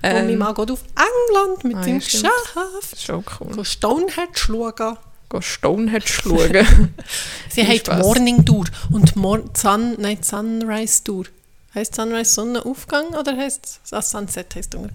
mein 0.02 0.30
Ähm, 0.30 0.38
Mann 0.40 0.56
geht 0.56 0.72
auf 0.72 0.84
England 0.96 1.64
mit 1.64 1.76
ah, 1.78 1.84
seinem 1.84 2.00
ja. 2.00 2.00
Geschäft. 2.00 3.06
schon 3.06 3.24
cool. 3.40 3.56
Go 3.56 3.64
Stonehenge 3.64 4.34
schauen. 4.34 4.98
Stonehenge 5.40 6.06
schauen. 6.06 6.68
Sie 7.50 7.64
Spaß. 7.88 8.04
Morning 8.04 8.44
Tour 8.46 8.66
und 8.92 9.16
Mor 9.16 9.42
Sun, 9.56 9.96
nein, 10.00 10.22
Sunrise 10.22 11.04
Tour. 11.04 11.26
Heißt 11.74 11.96
Sunrise 11.96 12.34
Sonnenaufgang 12.34 13.06
oder 13.18 13.38
heißt 13.38 13.80
ah, 13.92 14.02
Sunset 14.02 14.54
heißt 14.56 14.76
Untergang. 14.76 14.90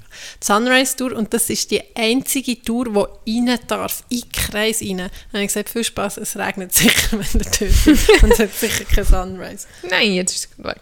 Sunrise 0.45 0.95
Tour 0.95 1.17
und 1.17 1.33
das 1.33 1.49
ist 1.49 1.71
die 1.71 1.83
einzige 1.97 2.61
Tour, 2.61 3.09
die 3.27 3.49
rein 3.49 3.59
darf, 3.67 4.05
in 4.11 4.31
Kreis 4.31 4.83
rein. 4.83 4.99
Dann 4.99 5.11
habe 5.33 5.41
ich 5.43 5.47
gesagt, 5.49 5.71
viel 5.71 5.85
Spaß, 5.85 6.19
es 6.19 6.37
regnet 6.37 6.75
sicher, 6.75 7.19
wenn 7.19 7.41
der 7.41 7.51
Tür 7.51 7.69
ist 7.69 8.23
und 8.23 8.31
es 8.31 8.39
hat 8.41 8.53
sicher 8.55 8.85
kein 8.85 9.05
Sunrise. 9.07 9.67
Nein, 9.89 10.13
jetzt 10.13 10.35
ist 10.35 10.51
es 10.59 10.65
weg. 10.65 10.81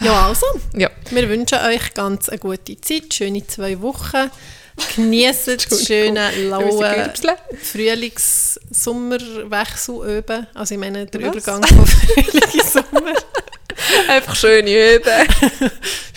Ja, 0.00 0.26
also, 0.26 0.46
Ja. 0.74 0.90
wir 1.10 1.28
wünschen 1.28 1.58
euch 1.58 1.94
ganz 1.94 2.28
eine 2.28 2.38
gute 2.40 2.80
Zeit, 2.80 3.14
schöne 3.14 3.46
zwei 3.46 3.80
Wochen. 3.82 4.30
Genießen 4.94 5.56
das 5.68 5.86
schöne, 5.86 6.30
laue 6.48 7.10
Frühlings-Sommerwechsel 7.62 10.18
üben. 10.18 10.46
Also 10.54 10.74
ich 10.74 10.80
meine, 10.80 11.06
der 11.06 11.22
Was? 11.22 11.28
Übergang 11.28 11.62
von 11.64 11.86
Frühling 11.92 12.42
in 12.52 12.60
Sommer. 12.60 13.14
Einfach 14.08 14.36
schöne 14.36 14.94
Üben. 14.94 15.28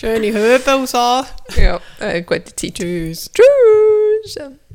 Schöne 0.00 0.32
Höhe 0.32 0.60
aus 0.66 0.94
an. 0.94 1.26
ja, 1.56 1.80
äh, 2.00 2.22
gute 2.22 2.54
Zeit. 2.54 2.74
Tschüss. 2.74 3.30
Tschüss. 3.34 4.38